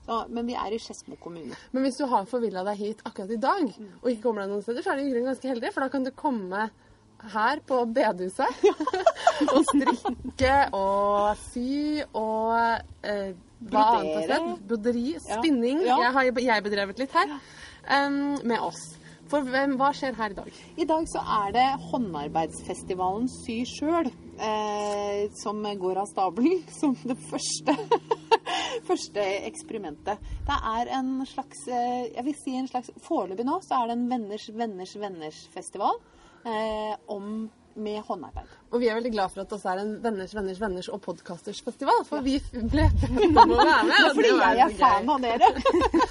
Så, 0.06 0.20
men 0.28 0.46
vi 0.46 0.54
er 0.54 0.70
i 0.70 0.78
Skedsmo 0.78 1.18
kommune. 1.20 1.58
Men 1.72 1.82
hvis 1.82 1.98
du 1.98 2.06
har 2.06 2.30
forvilla 2.30 2.62
deg 2.70 2.78
hit 2.78 3.02
akkurat 3.04 3.34
i 3.34 3.40
dag, 3.42 3.66
og 4.02 4.10
ikke 4.12 4.22
kommer 4.28 4.44
deg 4.46 4.54
noen 4.54 4.62
steder, 4.62 4.86
så 4.86 4.94
er 4.94 5.00
du 5.02 5.08
i 5.08 5.10
grunnen 5.10 5.32
ganske 5.32 5.50
heldig, 5.50 5.74
for 5.74 5.82
da 5.84 5.90
kan 5.92 6.06
du 6.06 6.14
komme 6.14 6.68
her 7.34 7.60
på 7.66 7.82
bedehuset 7.94 8.64
og 9.54 9.64
strikke 9.68 10.54
og 10.76 11.42
sy 11.50 12.00
og 12.16 12.54
eh, 13.04 13.32
hva 13.70 13.82
annet 13.98 14.14
har 14.16 14.24
skjedd? 14.24 14.48
Broderi, 14.70 15.04
spinning. 15.20 15.82
Ja. 15.84 15.98
Jeg 16.06 16.14
har 16.16 16.30
jeg 16.46 16.64
bedrevet 16.64 17.02
litt 17.02 17.12
her. 17.12 17.36
um, 17.84 18.38
med 18.48 18.58
oss. 18.64 18.80
For 19.30 19.46
hvem, 19.46 19.76
hva 19.78 19.92
skjer 19.94 20.16
her 20.18 20.32
i 20.32 20.36
dag? 20.40 20.56
I 20.80 20.86
dag 20.90 21.04
så 21.06 21.20
er 21.22 21.52
det 21.54 21.66
håndarbeidsfestivalen 21.92 23.28
Sy 23.30 23.60
sjøl 23.68 24.08
eh, 24.10 25.28
som 25.38 25.60
går 25.62 26.00
av 26.02 26.08
stabelen 26.10 26.64
som 26.80 26.96
det 27.04 27.14
første, 27.28 27.76
første 28.88 29.26
eksperimentet. 29.46 30.18
Det 30.48 30.56
er 30.72 30.90
en 30.98 31.12
slags 31.30 31.62
eh, 31.70 32.08
Jeg 32.08 32.26
vil 32.26 32.38
si 32.40 32.56
en 32.58 32.70
slags 32.72 32.90
Foreløpig 33.06 33.46
nå 33.46 33.60
så 33.62 33.84
er 33.84 33.92
det 33.92 34.00
en 34.00 34.08
venners 34.10 34.48
venners 34.56 34.96
venners 34.98 35.44
festival 35.54 36.00
eh, 36.44 36.94
om 37.08 37.50
med 37.80 38.00
håndarbeid. 38.02 38.48
Og 38.74 38.80
vi 38.82 38.88
er 38.90 38.96
veldig 38.98 39.10
glad 39.14 39.30
for 39.32 39.40
at 39.40 39.48
det 39.48 39.54
også 39.56 39.68
er 39.70 39.78
en 39.80 39.92
venners, 40.02 40.32
venners, 40.34 40.58
venners 40.60 40.88
og 40.92 40.98
Podcasters 41.04 41.60
festival. 41.64 42.02
For 42.04 42.20
vi 42.26 42.34
ble 42.52 42.84
bedt 42.90 43.36
om 43.38 43.52
å 43.54 43.58
være 43.60 43.84
med. 43.86 44.00
og 44.08 44.18
Fordi 44.18 44.32
jeg 44.34 44.64
er 44.64 44.74
fan 44.80 45.12
av 45.14 45.22
dere. 45.22 45.48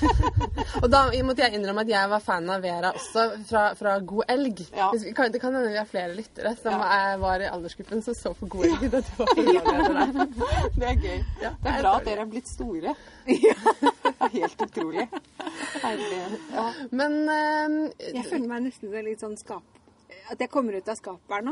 Og 0.82 0.88
da 0.92 1.02
måtte 1.28 1.44
jeg 1.44 1.58
innrømme 1.60 1.84
at 1.84 1.92
jeg 1.92 2.10
var 2.12 2.24
fan 2.24 2.50
av 2.52 2.64
Vera 2.64 2.92
også, 2.96 3.26
fra, 3.50 3.64
fra 3.78 3.94
God 4.12 4.32
elg. 4.32 4.62
Ja. 4.76 4.90
Vi, 4.96 5.12
kan, 5.16 5.32
det 5.34 5.42
kan 5.44 5.56
hende 5.56 5.72
vi 5.74 5.78
har 5.80 5.88
flere 5.90 6.16
lyttere 6.16 6.56
som 6.60 6.80
Ja. 6.80 6.90
er, 7.12 7.18
var 7.22 7.44
i 7.44 7.50
aldersgruppen 7.52 8.02
som 8.08 8.16
så 8.18 8.34
på 8.40 8.50
God 8.56 8.66
elg. 8.70 9.00
Programleder. 9.20 10.30
Det 10.80 10.88
er 10.94 11.02
gøy. 11.04 11.18
Ja, 11.44 11.52
Det 11.60 11.74
er 11.74 11.82
bra 11.84 11.96
at 12.00 12.08
dere 12.08 12.24
er 12.26 12.32
blitt 12.32 12.50
store. 12.50 12.96
Det 13.28 14.16
er 14.16 14.34
helt 14.40 14.64
utrolig. 14.68 15.10
Herlig. 15.84 16.22
Ja. 16.56 16.70
Men 16.92 17.20
eh, 17.36 18.14
Jeg 18.16 18.26
føler 18.32 18.48
meg 18.56 18.70
nesten 18.70 18.96
litt 19.12 19.24
sånn 19.28 19.38
skap... 19.40 19.68
At 20.32 20.40
jeg 20.40 20.50
kommer 20.52 20.76
ut 20.78 20.88
av 20.90 20.96
skapet 20.96 21.32
her 21.34 21.42
nå. 21.42 21.52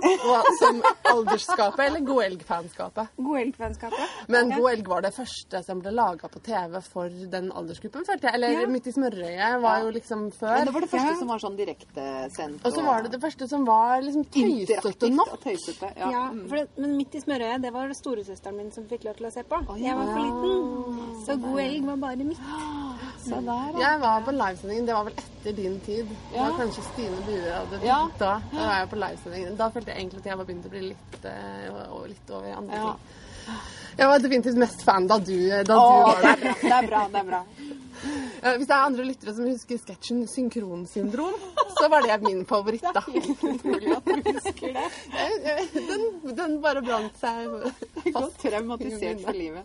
som 0.60 0.82
aldersskapet 1.12 1.80
eller 1.88 2.00
God 2.06 2.24
elg-fanskapet? 2.28 3.08
God 3.18 3.40
elgvennskapet. 3.40 4.00
Men 4.28 4.50
Ja. 4.52 4.58
God 4.60 4.72
elg 4.72 4.88
var 4.88 5.02
det 5.02 5.14
første 5.16 5.64
som 5.66 5.80
ble 5.82 5.92
laga 5.92 6.28
på 6.30 6.40
TV 6.46 6.82
for 6.86 7.10
den 7.10 7.52
aldersgruppen, 7.52 8.06
følte 8.06 8.28
jeg. 8.30 8.34
Eller 8.36 8.62
Ja. 8.62 8.68
Midt 8.68 8.88
i 8.88 8.92
smørøyet 8.92 9.62
var 9.62 9.80
jo 9.82 9.92
liksom 9.92 10.32
før. 10.32 10.58
Men 10.58 10.66
det 10.66 10.74
var 10.74 10.82
det 10.82 10.90
første 10.92 11.08
Ja. 11.14 11.20
som 11.20 11.28
var 11.28 11.40
sånn 11.40 11.58
direktesendt. 11.58 12.66
Og 12.66 12.72
så 12.74 12.84
var 12.86 13.02
det 13.04 13.12
det 13.12 13.22
første 13.22 13.48
som 13.50 13.66
var 13.66 14.02
liksom 14.02 14.26
tøysete 14.26 15.10
nok. 15.10 15.34
og 15.34 15.40
tøysete. 15.42 15.92
Ja. 15.98 16.12
Ja, 16.12 16.30
Mm. 16.32 16.48
for 16.50 16.56
det, 16.58 16.70
men 16.78 16.98
midt 16.98 17.16
i 17.16 17.20
smørøyet, 17.20 17.62
det 17.62 17.74
var 17.74 17.88
det 17.88 17.98
storesøsteren 17.98 18.56
min 18.58 18.72
som 18.72 18.84
fikk 18.86 19.04
lov 19.06 19.16
til 19.18 19.26
å 19.28 19.32
se 19.34 19.44
på. 19.44 19.56
Å, 19.66 19.78
Jeg 19.78 19.96
var 19.96 20.06
for 20.06 20.22
liten. 20.22 21.26
Så 21.26 21.42
god 21.42 21.60
elg 21.60 21.86
var 21.86 21.96
bare 21.98 22.24
mitt. 22.24 22.38
Så 23.24 23.42
der. 23.44 23.80
Jeg 23.80 24.00
var 24.02 24.22
på 24.22 24.32
livesendingen. 24.32 24.86
Det 24.86 24.94
var 24.94 25.04
vel 25.06 25.14
etter 25.18 25.52
din 25.56 25.80
tid. 25.82 26.08
Det 26.32 26.40
var 26.40 26.52
kanskje 26.52 26.84
Stine 26.94 27.18
Bue 27.26 27.52
hadde 27.52 27.84
Ja. 27.84 28.08
da. 28.20 28.40
Da 28.68 28.74
var 28.74 28.80
jeg 28.84 28.90
på 28.92 28.98
livesending. 29.00 29.58
Da 29.58 29.70
følte 29.72 29.92
jeg 29.94 30.02
egentlig 30.02 30.20
at 30.20 30.26
jeg 30.28 30.38
var 30.38 30.48
begynt 30.50 30.66
å 30.68 30.72
bli 30.74 30.82
litt, 30.90 31.18
uh, 31.24 32.02
litt 32.12 32.32
over 32.36 32.48
i 32.50 32.56
andre 32.58 32.76
Ja. 32.76 32.90
ting. 32.92 33.24
Jeg 33.98 34.08
var 34.12 34.20
definitivt 34.20 34.58
mest 34.60 34.82
fan 34.84 35.08
da 35.08 35.18
du, 35.24 35.38
da 35.50 35.64
du 35.64 35.72
var 35.74 36.18
der. 36.22 36.28
er. 36.50 36.58
Det 36.62 36.72
er 36.76 36.88
bra. 36.90 37.04
Det 37.14 37.22
er 37.22 37.30
bra. 37.30 37.40
Hvis 38.02 38.68
det 38.68 38.74
er 38.76 38.86
andre 38.86 39.06
lyttere 39.08 39.34
som 39.36 39.46
husker 39.48 39.78
sketsjen 39.82 40.24
'Synkronsyndrom', 40.28 41.38
så 41.78 41.88
var 41.90 42.02
det 42.06 42.18
min 42.24 42.44
favoritt 42.46 42.82
da. 42.94 43.02
Det 43.08 43.18
er 43.18 43.28
helt 43.28 43.44
Utrolig 43.48 43.92
at 43.98 44.06
du 44.06 44.32
husker 44.32 44.74
det. 44.78 44.88
Den, 45.74 46.36
den 46.38 46.56
bare 46.62 46.82
brant 46.82 47.18
seg 47.20 47.48
fast. 48.14 48.38
traumatisert 48.42 49.22
for 49.26 49.34
livet. 49.38 49.64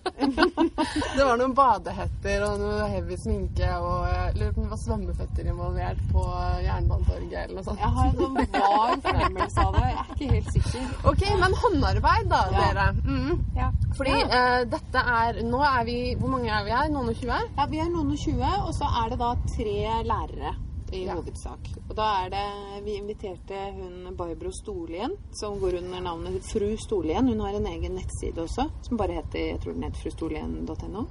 Det 1.16 1.25
var 1.25 1.37
noen 1.40 1.55
badehetter 1.57 2.45
og 2.49 2.59
noe 2.61 2.88
heavy 2.92 3.16
sminke 3.21 3.68
og 3.81 4.07
jeg 4.12 4.35
lurer 4.40 4.53
på 4.53 4.61
om 4.61 4.66
det 4.66 4.73
var 4.73 4.83
svømmeføtter 4.85 5.51
involvert 5.53 6.03
på 6.12 6.25
Jernbanetorget 6.66 7.38
eller 7.45 7.55
noe 7.59 7.64
sånt. 7.66 7.81
Jeg 7.81 7.92
har 7.97 8.07
en 8.07 8.37
vag 8.37 9.03
fornemmelse 9.07 9.66
av 9.66 9.73
det. 9.79 9.85
Jeg 9.88 9.99
er 9.99 10.12
ikke 10.16 10.31
helt 10.35 10.53
sikker. 10.57 10.88
Ok, 11.12 11.23
men 11.42 11.59
håndarbeid 11.64 12.31
da, 12.33 12.42
Ja. 12.53 12.61
dere. 12.73 12.87
Mm. 13.05 13.45
Ja. 13.57 13.71
Fordi 13.97 14.12
eh, 14.23 14.64
dette 14.73 14.99
er 14.99 15.42
Nå 15.45 15.59
er 15.62 15.85
vi 15.85 15.97
Hvor 16.18 16.29
mange 16.33 16.49
er 16.51 16.64
vi 16.64 16.71
her? 16.73 16.88
Noen 16.92 17.09
og 17.12 17.16
tjue? 17.18 17.37
Ja, 17.59 17.66
Vi 17.68 17.79
er 17.83 17.88
noen 17.92 18.12
og 18.14 18.18
tjue, 18.24 18.50
og 18.66 18.74
så 18.76 18.88
er 19.02 19.11
det 19.12 19.18
da 19.22 19.32
tre 19.56 19.78
lærere 20.06 20.54
i 20.92 21.04
Ja. 21.06 21.14
hovedsak. 21.16 21.68
Og 21.88 21.96
da 21.96 22.06
er 22.24 22.28
det 22.30 22.85
Vi 22.85 22.96
inviterte 22.98 23.58
hun 23.76 24.14
Barbro 24.16 24.50
Storlien, 24.52 25.12
som 25.40 25.58
går 25.61 25.78
under 25.78 26.00
navnet 26.00 26.42
Fru 26.52 26.76
Storlien. 26.76 27.28
Hun 27.28 27.40
har 27.40 27.54
en 27.54 27.66
egen 27.66 27.94
nettside 27.94 28.38
også, 28.42 28.68
som 28.82 28.96
bare 28.98 29.12
heter 29.20 29.38
jeg 29.52 29.61
tror 29.61 29.72
den 29.72 29.82
heter 29.85 30.02
frustorlien.no. 30.02 31.04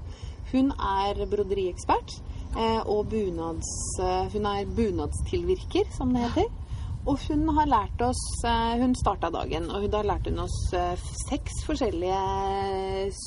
Hun 0.52 0.71
er 0.71 1.26
broderiekspert, 1.32 2.12
eh, 2.58 2.82
og 2.86 3.08
bunads, 3.10 3.71
eh, 4.02 4.28
hun 4.34 4.45
er 4.45 4.65
bunadstilvirker, 4.65 5.86
som 5.97 6.13
det 6.13 6.21
heter. 6.21 6.61
Og 7.10 7.18
hun 7.28 7.48
har 7.58 7.66
lært 7.66 8.02
oss 8.06 8.20
eh, 8.46 8.74
Hun 8.82 8.92
starta 8.96 9.32
dagen, 9.34 9.70
og 9.74 9.88
da 9.90 10.04
lærte 10.06 10.30
hun 10.30 10.44
oss 10.44 10.58
eh, 10.78 10.94
seks 11.28 11.64
forskjellige 11.66 12.20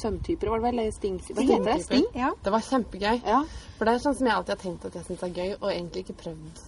sømtyper, 0.01 0.53
var 0.53 0.63
det 0.63 0.71
vel? 0.77 0.93
Sting, 0.95 1.19
hva 1.27 1.43
heter 1.43 1.67
det? 1.73 1.81
Sting? 1.89 2.07
Ja. 2.15 2.31
Det 2.45 2.53
var 2.55 2.63
kjempegøy. 2.69 3.19
Ja. 3.27 3.41
For 3.79 3.89
det 3.89 3.97
er 3.97 4.05
sånn 4.07 4.15
som 4.21 4.31
jeg 4.31 4.37
alltid 4.39 4.55
har 4.57 4.63
tenkt 4.63 4.87
at 4.91 5.01
jeg 5.01 5.09
syns 5.09 5.27
er 5.27 5.35
gøy, 5.35 5.51
og 5.61 5.69
egentlig 5.73 6.05
ikke 6.07 6.21
prøvd 6.23 6.63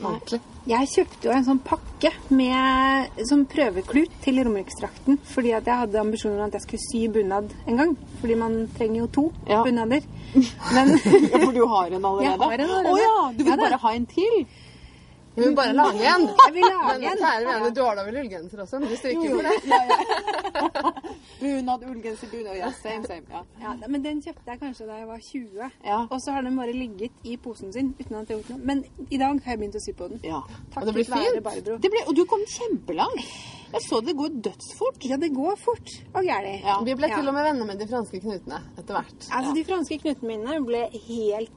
ordentlig. 0.00 0.38
Jeg 0.70 0.88
kjøpte 0.94 1.26
jo 1.28 1.32
en 1.34 1.44
sånn 1.44 1.58
pakke 1.66 2.10
med 2.32 3.18
sånn 3.28 3.42
prøveklut 3.52 4.14
til 4.24 4.38
Romerikstrakten 4.46 5.18
fordi 5.28 5.50
at 5.58 5.66
jeg 5.68 5.76
hadde 5.82 6.00
ambisjoner 6.00 6.38
om 6.40 6.46
at 6.46 6.56
jeg 6.56 6.64
skulle 6.64 6.84
sy 6.86 7.02
bunad 7.12 7.52
en 7.68 7.76
gang. 7.82 7.92
Fordi 8.22 8.38
man 8.40 8.56
trenger 8.78 9.02
jo 9.02 9.10
to 9.18 9.24
Ja. 9.50 9.60
bunader. 9.66 10.00
Men 10.76 10.94
Ja, 10.94 11.42
for 11.42 11.52
du 11.52 11.66
har 11.66 11.92
en 11.92 12.04
allerede? 12.04 12.30
Jeg 12.30 12.38
har 12.40 12.52
en 12.64 12.70
allerede. 12.70 12.94
Å 12.94 13.02
ja, 13.02 13.18
du 13.36 13.42
vil 13.44 13.52
Ja, 13.52 13.58
bare 13.60 13.80
ha 13.84 13.92
en 13.98 14.06
til? 14.08 14.40
Vi 15.40 15.46
vil 15.48 15.56
bare 15.58 15.72
lage 15.76 16.04
en. 16.14 16.26
jeg 16.44 16.54
vil 16.54 16.66
lage 16.68 16.98
Men 17.00 17.10
en. 17.10 17.22
kjære 17.24 17.46
vene, 17.50 17.70
du 17.76 17.82
har 17.86 17.98
da 18.00 18.04
vel 18.08 18.18
ullgenser 18.22 18.62
også? 18.66 18.80
Men 18.82 18.88
du 18.92 18.96
stryker 19.00 19.28
for 19.34 19.42
det. 19.48 19.54
Bunad, 21.40 21.84
ullgenser, 21.90 22.28
bunad. 22.32 22.56
Ja, 22.58 22.72
same, 22.82 23.06
same. 23.06 23.22
Ja. 23.30 23.42
Ja, 23.60 23.88
men 23.88 24.02
den 24.04 24.20
kjøpte 24.24 24.50
jeg 24.52 24.60
kanskje 24.60 24.86
da 24.90 24.98
jeg 25.00 25.08
var 25.08 25.22
20. 25.24 25.70
Ja. 25.86 26.00
Og 26.10 26.18
så 26.20 26.34
har 26.36 26.44
den 26.46 26.58
bare 26.60 26.74
ligget 26.76 27.12
i 27.24 27.36
posen 27.40 27.72
sin 27.72 27.94
uten 28.00 28.18
at 28.20 28.28
jeg 28.28 28.36
har 28.36 28.42
gjort 28.42 28.50
noe. 28.54 28.66
Men 28.72 28.84
i 29.08 29.20
dag 29.20 29.40
har 29.44 29.54
jeg 29.56 29.62
begynt 29.62 29.78
å 29.80 29.84
sy 29.84 29.94
på 29.96 30.10
den. 30.12 30.20
ja. 30.26 30.42
Takk 30.74 30.82
Og 30.84 30.90
det 30.90 30.94
blir 30.98 31.08
fint. 31.08 31.80
Det 31.80 31.90
ble, 31.94 32.04
og 32.06 32.14
du 32.18 32.24
kom 32.28 32.44
kjempelangt. 32.58 33.24
Jeg 33.70 33.84
så 33.86 34.00
det 34.02 34.16
går 34.18 34.32
dødsfort. 34.42 35.04
Ja, 35.06 35.16
det 35.22 35.28
går 35.34 35.54
fort 35.62 35.92
og 36.10 36.24
gæli. 36.26 36.56
Ja. 36.64 36.80
Vi 36.84 36.94
ble 36.98 37.08
Ja. 37.08 37.16
til 37.20 37.28
og 37.30 37.34
med 37.36 37.44
venner 37.46 37.66
med 37.68 37.78
de 37.78 37.86
franske 37.86 38.20
knutene 38.20 38.58
etter 38.76 38.96
hvert. 38.98 39.28
Altså, 39.30 39.54
de 39.54 39.64
franske 39.64 39.98
knutene 40.02 40.28
mine 40.36 40.56
ble 40.66 40.80
helt 41.06 41.52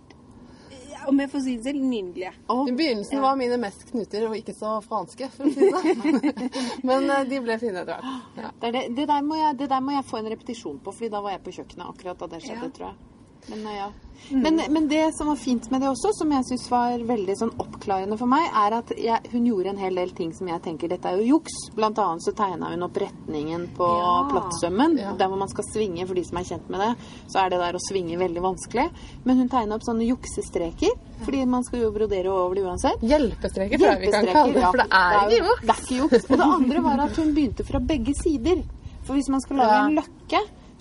Om 1.07 1.19
jeg 1.23 1.29
får 1.31 1.43
si 1.45 1.55
det 1.57 1.63
selv, 1.67 1.83
nydelige. 1.83 2.31
Å, 2.49 2.57
I 2.69 2.75
begynnelsen 2.77 3.17
Ja. 3.17 3.21
var 3.21 3.35
mine 3.39 3.57
mest 3.61 3.85
knuter 3.91 4.27
og 4.29 4.35
ikke 4.37 4.53
så 4.57 4.75
franske, 4.85 5.29
for 5.35 5.45
å 5.47 5.53
si 5.53 5.69
det 5.69 5.71
sånn. 5.71 6.43
Men 6.89 7.09
eh, 7.09 7.23
de 7.29 7.39
ble 7.45 7.57
fine 7.61 7.83
etter 7.83 7.97
hvert. 7.99 8.37
Ja. 8.37 8.51
det, 8.61 8.71
det, 8.75 8.83
det, 8.97 9.07
der 9.09 9.33
jeg, 9.39 9.57
det 9.63 9.69
der 9.73 9.81
må 9.83 9.95
jeg 9.97 10.05
få 10.09 10.21
en 10.21 10.29
repetisjon 10.33 10.79
på, 10.83 10.93
Fordi 10.93 11.09
da 11.13 11.21
var 11.25 11.35
jeg 11.37 11.43
på 11.47 11.55
kjøkkenet 11.59 11.89
akkurat 11.89 12.23
da 12.23 12.31
det 12.35 12.43
skjedde, 12.45 12.71
tror 12.77 12.89
jeg. 12.91 13.01
Men, 13.47 13.75
ja. 13.75 13.91
mm. 14.29 14.39
men, 14.41 14.61
men 14.69 14.87
det 14.87 15.11
som 15.17 15.27
var 15.27 15.35
fint 15.35 15.65
med 15.71 15.81
det 15.81 15.89
også, 15.89 16.13
som 16.15 16.31
jeg 16.31 16.45
syns 16.47 16.65
var 16.71 17.01
veldig 17.09 17.35
sånn 17.37 17.51
oppklarende 17.59 18.17
for 18.19 18.31
meg, 18.31 18.45
er 18.55 18.75
at 18.77 18.93
jeg, 18.97 19.31
hun 19.33 19.47
gjorde 19.49 19.73
en 19.73 19.81
hel 19.83 19.99
del 19.99 20.13
ting 20.15 20.31
som 20.35 20.47
jeg 20.47 20.63
tenker 20.63 20.91
dette 20.93 21.09
er 21.11 21.19
jo 21.19 21.35
juks. 21.35 21.57
Blant 21.75 21.99
annet 21.99 22.23
så 22.23 22.33
tegna 22.37 22.71
hun 22.71 22.85
opp 22.87 22.99
retningen 23.03 23.67
på 23.77 23.89
Ja. 23.99 24.13
plattsømmen. 24.31 24.95
Ja. 25.01 25.11
Der 25.19 25.31
hvor 25.31 25.41
man 25.41 25.51
skal 25.51 25.67
svinge, 25.67 26.07
for 26.07 26.15
de 26.15 26.23
som 26.23 26.39
er 26.39 26.47
kjent 26.53 26.71
med 26.71 26.85
det, 26.85 26.91
så 27.33 27.43
er 27.43 27.53
det 27.53 27.59
der 27.65 27.79
å 27.79 27.83
svinge 27.89 28.21
veldig 28.21 28.45
vanskelig. 28.47 28.87
Men 29.27 29.43
hun 29.43 29.51
tegna 29.51 29.75
opp 29.75 29.85
sånne 29.87 30.07
juksestreker, 30.07 30.95
fordi 31.25 31.45
man 31.45 31.67
skal 31.67 31.83
jo 31.83 31.91
brodere 31.95 32.31
over 32.31 32.55
det 32.55 32.63
uansett. 32.63 33.03
Hjelpestreker 33.03 33.77
tror 33.79 33.93
jeg 33.93 34.05
vi 34.05 34.15
kan 34.15 34.31
kalle 34.31 34.53
det, 34.55 34.65
for 34.69 34.79
det 34.79 34.89
er 35.03 35.19
ikke 35.19 35.43
juks. 35.43 35.61
Det 35.67 35.75
er 35.75 35.83
ikke 35.83 35.99
juks. 36.01 36.29
Og 36.29 36.37
det 36.37 36.49
andre 36.57 36.87
var 36.87 37.05
at 37.09 37.21
hun 37.21 37.35
begynte 37.35 37.67
fra 37.67 37.79
begge 37.93 38.15
sider. 38.23 38.63
For 39.03 39.19
hvis 39.19 39.27
man 39.27 39.41
skal 39.43 39.59
lage 39.59 39.79
en 39.83 39.97
løkke, 39.99 40.39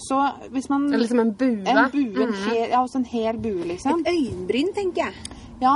så 0.09 0.19
hvis 0.51 0.69
man 0.71 0.87
Eller 0.88 0.99
liksom 1.05 1.21
en 1.21 1.33
bue. 1.33 1.62
En 1.67 1.91
bue, 1.91 2.23
en 2.23 2.31
Mhm. 2.31 2.49
hel, 2.51 2.69
ja, 2.71 2.83
også 2.83 2.97
en 2.97 3.05
hel 3.05 3.37
bue, 3.38 3.65
liksom. 3.65 4.01
Et 4.01 4.07
Øyenbryn, 4.12 4.73
tenker 4.75 5.05
jeg. 5.05 5.15
Ja. 5.61 5.75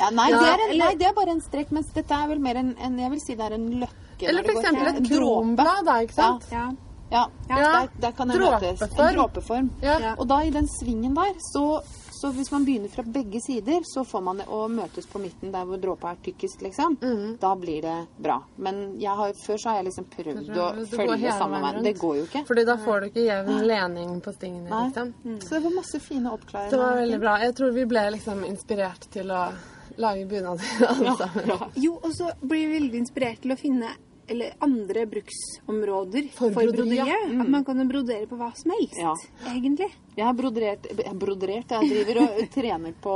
ja 0.00 0.10
nei, 0.10 0.30
Ja, 0.30 0.38
det 0.40 0.48
er 0.48 0.54
en, 0.54 0.70
eller- 0.70 0.84
nei, 0.84 0.94
det 0.96 1.06
er 1.06 1.12
bare 1.14 1.30
en 1.30 1.40
strekk, 1.40 1.70
mens 1.72 1.86
dette 1.94 2.10
er 2.14 2.26
vel 2.28 2.38
mer 2.40 2.56
en, 2.56 2.74
en 2.80 2.98
Jeg 2.98 3.10
vil 3.10 3.20
si 3.20 3.34
det 3.34 3.44
er 3.50 3.54
en 3.54 3.70
løkke. 3.80 4.28
Eller 4.28 4.42
f.eks. 4.42 4.98
et 4.98 5.08
kronblad, 5.18 5.84
da, 5.84 6.00
ikke 6.02 6.14
sant? 6.14 6.44
Ja. 6.52 6.70
Ja, 7.12 7.26
Ja. 7.48 7.56
Der, 7.56 7.88
der 8.00 8.10
kan 8.12 8.28
det 8.28 8.40
møtes. 8.40 8.82
En 8.82 8.88
Dråpeform. 8.88 9.14
dråpeform. 9.14 9.70
Ja. 9.82 9.98
Ja. 10.00 10.14
Og 10.18 10.26
da 10.28 10.38
i 10.42 10.50
den 10.50 10.66
svingen 10.80 11.14
der, 11.14 11.34
så, 11.52 11.80
så 12.20 12.30
hvis 12.36 12.50
man 12.52 12.64
begynner 12.66 12.88
fra 12.92 13.02
begge 13.06 13.40
sider, 13.44 13.80
så 13.84 14.04
får 14.06 14.22
man 14.22 14.40
det 14.42 14.46
å 14.48 14.62
møtes 14.68 15.06
på 15.10 15.20
midten 15.22 15.52
der 15.54 15.64
hvor 15.68 15.80
dråpa 15.82 16.12
er 16.14 16.20
tykkest, 16.24 16.62
liksom. 16.62 16.96
Mm. 17.02 17.36
Da 17.42 17.54
blir 17.58 17.82
det 17.82 17.96
bra. 18.22 18.38
Men 18.56 18.98
jeg 19.00 19.16
har, 19.18 19.32
før 19.46 19.58
så 19.60 19.70
har 19.70 19.80
jeg 19.82 19.88
liksom 19.90 20.08
prøvd 20.14 20.50
å 20.54 20.68
å 20.70 20.86
følge 20.94 21.34
samme 21.38 21.60
veien. 21.64 21.82
Det 21.84 21.94
går 22.00 22.16
jo 22.20 22.24
ikke. 22.28 22.44
Fordi 22.48 22.64
da 22.70 22.76
får 22.84 23.00
du 23.00 23.10
ikke 23.10 23.26
jevn 23.26 23.62
lening 23.68 24.16
på 24.24 24.32
stingene, 24.38 24.70
Nei. 24.70 24.82
liksom. 24.88 25.12
Så 25.44 25.54
det 25.58 25.62
var 25.68 25.76
masse 25.80 26.00
fine 26.00 26.32
oppklaringer. 26.32 26.70
Det 26.70 26.82
var 26.84 26.98
veldig 27.02 27.20
bra. 27.26 27.36
Jeg 27.44 27.54
tror 27.60 27.76
vi 27.76 27.86
ble 27.94 28.06
liksom 28.16 28.44
inspirert 28.48 29.10
til 29.14 29.30
å 29.34 29.44
lage 30.00 30.24
bunader 30.26 30.64
alle 30.88 31.16
sammen. 31.20 31.52
Ja. 31.54 31.70
Jo, 31.76 31.98
og 32.02 32.10
så 32.16 32.30
blir 32.40 32.66
vi 32.68 32.80
veldig 32.80 32.98
inspirert 33.04 33.42
til 33.44 33.54
å 33.54 33.60
finne 33.60 33.92
eller 34.26 34.54
andre 34.64 35.02
bruksområder 35.04 36.30
For 36.32 36.48
for, 36.54 36.64
broderi, 36.64 36.96
ja. 36.96 37.04
broderiet. 37.04 37.40
At 37.44 37.50
man 37.52 37.64
kan 37.66 37.88
brodere 37.88 38.26
på 38.30 38.38
hva 38.40 38.50
som 38.56 38.72
helst, 38.72 38.96
Ja. 38.96 39.12
egentlig. 39.52 39.90
Jeg 40.16 40.26
har 40.28 40.34
broderert, 40.38 40.84
jeg 40.94 41.14
broderert 41.18 41.72
Jeg 41.74 41.88
driver 41.90 42.18
og 42.22 42.36
trener 42.54 42.92
på 43.02 43.14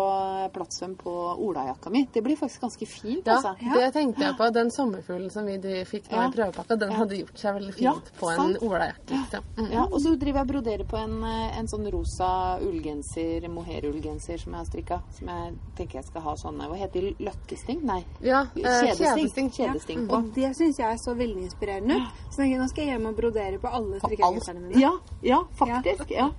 plattsvøm 0.55 0.97
på 0.99 1.13
olajakka 1.47 1.91
mi. 1.95 2.01
Det 2.13 2.23
blir 2.27 2.37
faktisk 2.41 2.65
ganske 2.65 2.87
fint, 2.91 3.27
Ja, 3.29 3.37
altså. 3.37 3.53
det 3.61 3.93
tenkte 3.95 4.25
jeg 4.25 4.37
på. 4.39 4.49
Den 4.55 4.71
sommerfuglen 4.75 5.31
som 5.31 5.47
vi 5.47 5.59
fikk 5.87 6.09
nå 6.11 6.17
Ja. 6.19 6.27
i 6.29 6.33
prøvepakka, 6.35 6.79
den 6.81 6.93
hadde 6.97 7.21
gjort 7.21 7.39
seg 7.39 7.55
veldig 7.59 7.75
fint 7.77 7.87
Ja, 7.87 7.95
på 8.19 8.31
en 8.33 8.57
olajakke. 8.67 9.13
Liksom. 9.15 9.45
Mm. 9.59 9.71
Ja, 9.77 9.85
og 9.87 10.01
så 10.03 10.15
driver 10.19 10.41
jeg 10.41 10.49
og 10.49 10.53
broderer 10.55 10.85
på 10.91 10.97
en, 10.99 11.15
eh, 11.25 11.59
en 11.61 11.69
sånn 11.71 11.87
rosa 11.93 12.59
ullgenser, 12.67 13.47
mohair-ullgenser 13.49 14.39
som 14.43 14.53
jeg 14.53 14.59
har 14.59 14.69
strikka. 14.73 15.01
Som 15.19 15.29
jeg 15.29 15.55
tenker 15.77 16.01
jeg 16.01 16.05
skal 16.11 16.23
ha 16.23 16.35
sånne 16.35 16.69
Hva 16.69 16.77
heter 16.83 17.01
de? 17.07 17.15
Løkkesting? 17.29 17.83
Nei. 17.85 18.01
Ja, 18.23 18.43
eh, 18.57 18.61
Kjedesting. 18.63 19.07
kjedesting. 19.07 19.51
Kjedesting. 19.55 20.11
Og 20.11 20.35
det 20.35 20.51
syns 20.57 20.79
jeg 20.83 20.91
er 20.93 20.99
så 20.99 21.15
veldig 21.15 21.47
inspirerende 21.47 21.97
ut. 22.03 22.13
Så 22.35 22.43
nå 22.43 22.69
skal 22.69 22.85
jeg 22.85 22.99
hjem 22.99 23.07
og 23.07 23.17
brodere 23.17 23.59
på 23.63 23.71
alle 23.73 24.01
På 24.01 24.09
strikkegenserne 24.11 24.61
mine. 24.67 24.81
Ja, 24.81 24.93
ja, 25.23 25.45
faktisk. 25.55 26.11
Ja. 26.11 26.31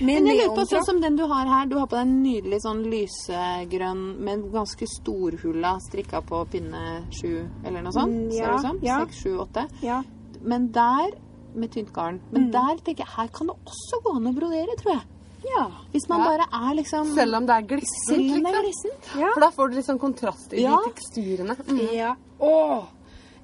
Men 0.00 0.26
jeg 0.26 0.36
lurer 0.38 0.54
på 0.54 0.64
sånn 0.70 0.84
som 0.86 1.00
den 1.02 1.16
du 1.16 1.24
har 1.26 1.46
her. 1.46 1.66
Du 1.66 1.76
har 1.78 1.86
på 1.90 1.96
deg 1.96 2.06
en 2.06 2.22
nydelig 2.22 2.60
sånn 2.62 2.84
lysegrønn 2.86 4.02
med 4.24 4.44
ganske 4.52 4.86
storhulla 4.86 5.76
strikka 5.82 6.20
på 6.26 6.44
pinne 6.52 6.82
sju 7.18 7.32
eller 7.64 7.82
noe 7.82 7.92
sånt. 7.92 8.12
Mm, 8.14 8.30
Ser 8.30 8.38
ja, 8.44 8.50
det 8.50 8.54
ut 8.58 8.66
som? 8.68 8.78
ja. 8.82 8.98
Seks, 9.04 9.22
sju, 9.24 9.32
åtte. 9.42 9.64
Ja. 9.82 10.02
Men 10.42 10.70
der 10.72 11.16
med 11.58 11.72
tynt 11.74 11.92
garn. 11.92 12.20
Men 12.30 12.50
der 12.54 12.76
tenker 12.84 13.02
jeg 13.04 13.14
her 13.16 13.28
kan 13.34 13.48
det 13.50 13.56
også 13.66 13.98
gå 14.04 14.12
an 14.16 14.28
å 14.30 14.34
brodere, 14.36 14.76
tror 14.78 14.92
jeg. 14.94 15.02
ja. 15.48 15.64
Hvis 15.92 16.08
man 16.08 16.20
Ja. 16.20 16.24
bare 16.26 16.46
er 16.70 16.74
liksom 16.74 17.14
Selv 17.14 17.34
om 17.36 17.46
det 17.46 17.54
er 17.56 17.62
glissent, 17.62 18.44
liksom. 18.68 18.90
Ja. 19.18 19.30
For 19.34 19.40
da 19.40 19.50
får 19.50 19.68
du 19.70 19.74
litt 19.76 19.86
sånn 19.86 19.98
kontrast 19.98 20.52
i 20.52 20.62
Ja. 20.62 20.76
de 20.76 20.92
teksturene. 20.92 21.56
Mm. 21.66 21.94
ja. 21.94 22.14
Å! 22.40 22.86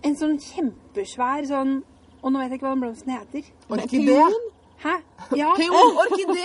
En 0.05 0.15
sånn 0.17 0.39
kjempesvær 0.39 1.47
sånn 1.49 1.83
Og 2.23 2.33
nå 2.33 2.39
vet 2.39 2.51
jeg 2.51 2.61
ikke 2.61 2.67
hva 2.69 2.75
den 2.75 2.81
blomsten 2.81 3.11
heter. 3.19 3.43
Orkidé. 3.69 4.31
Hæ? 4.85 4.95
Ja. 5.37 5.49
Peon, 5.57 5.91
orkidé! 6.03 6.45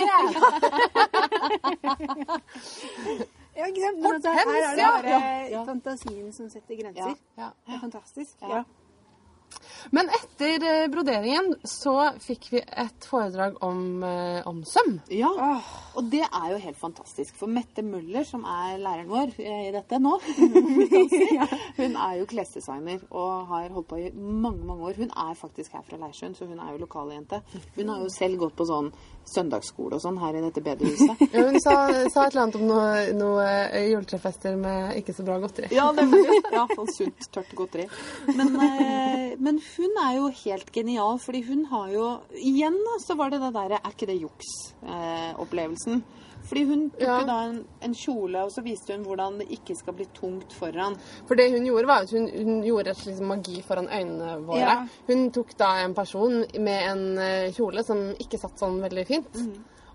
ja 3.56 3.64
ikke 3.66 3.80
sant? 3.80 4.06
Altså, 4.14 4.30
her 4.30 4.38
er 4.40 4.42
det 4.76 4.84
bare 5.04 5.48
Ja. 5.50 5.64
fantasien 5.64 6.32
som 6.32 6.50
setter 6.50 6.74
grenser. 6.82 7.14
Ja. 7.38 7.48
Det 7.66 7.74
er 7.74 7.80
fantastisk. 7.80 8.30
Ja. 8.42 8.62
Men 9.90 10.10
etter 10.12 10.64
eh, 10.68 10.88
broderingen 10.92 11.54
så 11.66 11.94
fikk 12.20 12.48
vi 12.52 12.60
et 12.62 13.06
foredrag 13.08 13.56
om, 13.64 14.02
eh, 14.04 14.40
om 14.48 14.60
søm. 14.68 14.98
Ja, 15.14 15.30
og 15.96 16.10
det 16.12 16.22
er 16.26 16.48
jo 16.52 16.60
helt 16.62 16.78
fantastisk. 16.78 17.34
For 17.40 17.50
Mette 17.50 17.82
Møller, 17.86 18.26
som 18.28 18.44
er 18.44 18.78
læreren 18.82 19.10
vår 19.10 19.34
eh, 19.40 19.68
i 19.68 19.74
dette 19.74 19.98
nå, 20.02 20.16
hun 21.80 21.96
er 21.96 22.18
jo 22.20 22.28
klesdesigner 22.30 23.02
og 23.10 23.48
har 23.50 23.70
holdt 23.74 23.90
på 23.90 24.00
i 24.02 24.10
mange 24.14 24.66
mange 24.68 24.90
år. 24.90 25.00
Hun 25.00 25.10
er 25.10 25.38
faktisk 25.38 25.74
her 25.76 25.86
fra 25.86 25.98
Leirsund, 26.00 26.36
så 26.38 26.48
hun 26.50 26.60
er 26.60 26.74
jo 26.74 26.84
lokaljente. 26.84 27.42
Hun 27.78 27.90
har 27.90 28.04
jo 28.04 28.12
selv 28.12 28.40
gått 28.44 28.58
på 28.58 28.68
sånn 28.68 28.92
søndagsskole 29.28 29.96
og 29.96 30.02
sånn 30.02 30.18
her 30.20 30.38
i 30.38 30.42
dette 30.44 30.62
bedehuset. 30.64 31.24
Ja, 31.34 31.44
hun 31.46 31.58
sa, 31.62 31.74
sa 32.10 32.24
et 32.26 32.32
eller 32.32 32.42
annet 32.44 32.58
om 32.58 32.66
noe, 32.68 32.92
noe 33.16 33.46
eh, 33.68 33.90
juletrefester 33.92 34.56
med 34.58 34.96
ikke 35.00 35.14
så 35.16 35.26
bra 35.26 35.38
godteri. 35.42 35.70
Ja, 35.74 35.90
nemlig. 35.94 36.40
Ja, 36.50 36.64
sånn 36.74 36.90
sunt, 36.94 37.28
tørt 37.34 37.52
godteri. 37.58 37.86
Men, 38.34 38.54
eh, 38.66 39.36
men 39.38 39.60
hun 39.76 40.00
er 40.06 40.16
jo 40.18 40.30
helt 40.42 40.72
genial, 40.74 41.20
fordi 41.22 41.44
hun 41.46 41.66
har 41.70 41.92
jo 41.94 42.08
Igjen 42.40 42.78
så 43.02 43.14
var 43.18 43.30
det 43.32 43.40
det 43.42 43.50
derre 43.54 43.78
Er 43.78 43.92
ikke 43.92 44.08
det 44.08 44.16
juks-opplevelsen? 44.20 46.02
Fordi 46.50 46.64
hun 46.66 46.84
tok 46.90 47.00
Ja. 47.06 47.16
da 47.28 47.36
en, 47.48 47.60
en 47.86 47.94
kjole, 47.94 48.42
og 48.44 48.50
så 48.50 48.64
viste 48.66 48.92
hun 48.96 49.04
hvordan 49.06 49.38
det 49.40 49.46
ikke 49.54 49.76
skal 49.78 49.94
bli 49.94 50.08
tungt 50.16 50.52
foran. 50.58 50.96
For 51.28 51.38
det 51.38 51.48
hun 51.54 51.64
gjorde, 51.70 51.86
var 51.86 52.02
at 52.04 52.10
hun, 52.16 52.26
hun 52.34 52.62
gjorde 52.66 52.90
et 52.90 52.98
slags 53.04 53.20
magi 53.22 53.60
foran 53.62 53.86
øynene 53.88 54.36
våre. 54.48 54.60
Ja. 54.64 54.78
Hun 55.08 55.28
tok 55.30 55.54
da 55.62 55.70
en 55.84 55.94
person 55.94 56.40
med 56.58 56.88
en 56.90 57.04
eh, 57.22 57.52
kjole 57.54 57.84
som 57.86 58.08
ikke 58.18 58.40
satt 58.42 58.58
sånn 58.58 58.80
veldig 58.82 59.06
fint. 59.06 59.38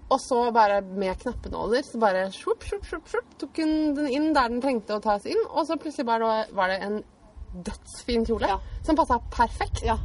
Og 0.05 0.19
så 0.21 0.51
bare 0.53 0.79
med 0.85 1.17
knappenåler 1.17 1.81
så 1.83 1.97
bare 1.99 2.27
shup, 2.31 2.61
shup, 2.63 2.85
shup, 2.85 3.07
shup, 3.09 3.25
tok 3.41 3.57
hun 3.57 3.95
den 3.97 4.07
inn 4.13 4.27
der 4.37 4.49
den 4.53 4.61
trengte 4.61 4.93
å 4.95 5.01
tas 5.01 5.25
inn. 5.25 5.41
Og 5.49 5.65
så 5.67 5.75
plutselig 5.81 6.05
bare 6.07 6.45
var 6.55 6.69
det 6.71 6.79
en 6.85 6.99
dødsfin 7.65 8.25
kjole 8.27 8.47
Ja. 8.47 8.59
som 8.85 8.95
passa 8.95 9.17
perfekt. 9.33 9.81
Ja. 9.83 9.97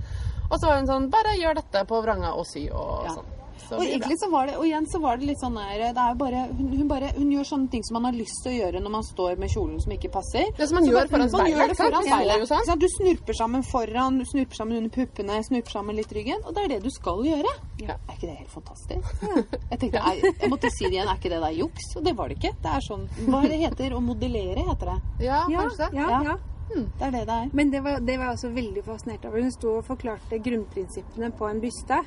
Og 0.50 0.58
så 0.58 0.66
var 0.66 0.76
hun 0.80 0.86
sånn 0.88 1.10
Bare 1.12 1.36
gjør 1.38 1.54
dette 1.60 1.84
på 1.86 2.00
vranga 2.02 2.32
og 2.34 2.46
sy 2.48 2.64
og 2.72 3.06
sånn. 3.12 3.28
Og 3.70 3.80
det 3.82 3.88
egentlig 3.94 4.16
så 4.20 4.28
var 4.32 4.46
det, 4.46 4.54
og 4.56 4.64
igjen 4.66 4.86
så 4.90 5.00
var 5.00 5.16
det 5.20 5.26
litt 5.28 5.40
sånn 5.42 5.54
der, 5.58 5.82
det 5.94 6.02
er 6.04 6.10
jo 6.12 6.18
bare, 6.20 6.40
hun, 6.58 6.68
hun, 6.78 6.88
bare, 6.88 7.10
hun 7.16 7.30
gjør 7.34 7.44
sånne 7.50 7.70
ting 7.70 7.82
som 7.84 7.94
man 7.98 8.04
har 8.08 8.16
lyst 8.18 8.40
til 8.44 8.52
å 8.52 8.56
gjøre 8.60 8.80
når 8.84 8.90
man 8.96 9.04
står 9.06 9.38
med 9.42 9.48
kjolen 9.54 9.80
som 9.84 9.92
ikke 9.92 10.10
passer. 10.14 10.46
Det 10.56 10.68
som 10.68 10.78
man 10.80 10.84
Så 10.84 10.90
gjør 10.90 10.98
bare- 11.00 11.10
foran 11.12 11.20
man 11.20 11.30
speilet, 11.30 11.56
gjør 11.60 11.68
det 11.68 11.78
foran 11.80 12.04
speilet. 12.08 12.48
sånn. 12.48 12.78
Du 12.80 12.88
snurper 12.96 13.32
sammen 13.40 13.62
foran, 13.70 14.18
du 14.18 14.24
snurper 14.24 14.54
sammen 14.60 14.76
under 14.80 14.90
puppene, 14.90 15.40
snurper 15.44 15.70
sammen 15.70 15.96
litt 15.96 16.12
ryggen, 16.12 16.40
og 16.46 16.54
det 16.54 16.64
er 16.64 16.68
det 16.74 16.82
du 16.82 16.90
skal 16.90 17.22
gjøre. 17.24 17.54
Ja. 17.80 17.94
Er 18.08 18.14
ikke 18.16 18.28
det 18.30 18.36
helt 18.38 18.50
fantastisk? 18.50 19.04
Jeg 19.70 19.78
tenkte, 19.78 20.00
jeg, 20.04 20.34
jeg 20.40 20.50
måtte 20.50 20.68
si 20.70 20.84
det 20.84 20.92
igjen, 20.98 21.08
er 21.08 21.16
ikke 21.16 21.30
det 21.30 21.40
der 21.40 21.54
juks? 21.56 21.84
Og 21.96 22.04
det 22.04 22.16
var 22.16 22.28
det 22.28 22.36
ikke. 22.38 22.54
Det 22.62 22.70
er 22.74 22.80
sånn, 22.84 23.08
hva 23.28 23.40
det 23.48 23.58
heter, 23.60 23.94
å 23.96 24.00
modellere 24.02 24.64
heter 24.66 24.86
det. 24.94 24.98
Ja, 25.26 25.44
Ja, 25.48 25.62
kanskje. 25.68 25.92
ja, 25.94 26.08
Ja. 26.10 26.22
ja. 26.32 26.36
Det 26.70 27.02
er 27.02 27.10
det 27.10 27.20
det 27.26 27.34
er. 27.34 27.48
Men 27.52 27.70
det 27.72 27.80
var, 27.82 27.98
det 27.98 28.14
var 28.18 28.26
jeg 28.28 28.34
også 28.36 28.50
veldig 28.54 28.84
fascinert 28.86 29.24
over. 29.26 29.40
Hun 29.42 29.50
sto 29.50 29.72
og 29.78 29.84
forklarte 29.88 30.38
grunnprinsippene 30.38 31.32
på 31.34 31.48
en 31.50 31.60
byste. 31.60 31.98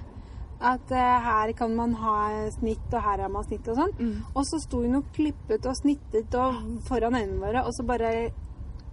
At 0.64 0.92
uh, 0.96 0.98
her 1.28 1.52
kan 1.60 1.76
man 1.76 1.94
ha 2.00 2.18
snitt, 2.56 2.86
og 2.94 3.02
her 3.04 3.26
har 3.26 3.32
man 3.32 3.44
snitt 3.44 3.68
og 3.68 3.80
sånn. 3.82 3.96
Mm. 4.00 4.14
Og 4.32 4.46
så 4.48 4.62
sto 4.64 4.80
hun 4.86 5.02
og 5.02 5.10
klippet 5.16 5.68
og 5.68 5.76
snittet 5.82 6.38
og 6.40 6.62
foran 6.88 7.18
øynene 7.20 7.42
våre, 7.42 7.66
og 7.68 7.76
så 7.76 7.84
bare 7.88 8.14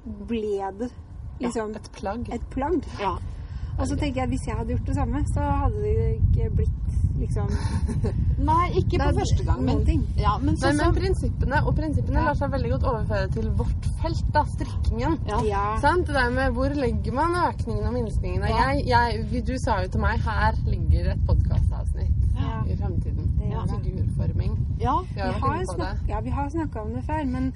ble 0.04 0.72
det 0.80 0.90
liksom 1.40 1.76
Et 1.76 1.92
plagg. 1.92 2.26
et 2.32 2.46
plagg. 2.50 2.84
Ja. 3.00 3.16
Og 3.78 3.86
så 3.88 3.96
tenker 3.96 4.20
jeg 4.20 4.26
at 4.26 4.32
hvis 4.34 4.46
jeg 4.48 4.56
hadde 4.56 4.74
gjort 4.74 4.86
det 4.90 4.96
samme, 4.96 5.22
så 5.32 5.40
hadde 5.62 5.82
det 5.84 6.08
ikke 6.18 6.50
blitt 6.56 6.89
liksom 7.20 7.48
Nei, 8.50 8.66
ikke 8.80 8.98
på 9.02 9.10
første 9.18 9.44
gang, 9.44 9.60
men, 9.66 9.82
ja, 10.16 10.36
men 10.40 10.54
Nei, 10.54 10.60
sånn 10.62 10.78
men 10.80 10.94
prinsippene, 10.96 11.58
og 11.66 11.74
prinsippene 11.76 12.18
Ja. 12.22 12.24
lar 12.30 12.38
seg 12.38 12.52
veldig 12.54 12.70
godt 12.74 12.86
overføre 12.92 13.28
til 13.34 13.50
vårt 13.58 13.88
felt, 14.02 14.24
da, 14.32 14.44
strikkingen. 14.54 15.18
ja. 15.28 15.40
Ja. 15.44 15.64
Sant? 15.82 16.06
Det 16.06 16.14
der 16.16 16.30
med 16.30 16.52
hvor 16.56 16.72
legger 16.74 17.12
man 17.12 17.36
økningen 17.44 17.86
og 17.86 17.92
minskningen? 17.98 18.46
Ja. 18.48 18.70
Jeg, 18.72 18.86
jeg, 18.88 19.42
du 19.46 19.52
sa 19.60 19.80
jo 19.84 19.88
til 19.92 20.00
meg 20.00 20.20
her 20.24 20.56
ligger 20.66 21.12
et 21.12 21.26
podkastavsnitt 21.28 22.16
Ja. 22.40 22.62
i 22.66 22.76
fremtiden. 22.76 23.26
Det. 23.36 23.50
Figurforming. 23.84 24.54
ja. 24.80 24.94
Vi 25.14 25.20
har 25.20 25.34
Vi 25.34 25.40
har, 25.40 25.54
inne 25.60 25.74
snak 25.74 26.08
ja, 26.08 26.20
vi 26.20 26.30
har 26.30 26.48
snakka 26.50 26.80
om 26.82 26.94
det 26.94 27.04
før, 27.04 27.24
men 27.26 27.52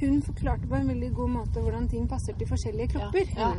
hun 0.00 0.22
forklarte 0.22 0.66
på 0.66 0.74
en 0.74 0.88
veldig 0.88 1.12
god 1.14 1.28
måte 1.30 1.60
hvordan 1.62 1.88
ting 1.88 2.08
passer 2.08 2.32
til 2.38 2.48
forskjellige 2.48 2.88
kropper. 2.96 3.28
Ja. 3.36 3.52
ja. 3.52 3.54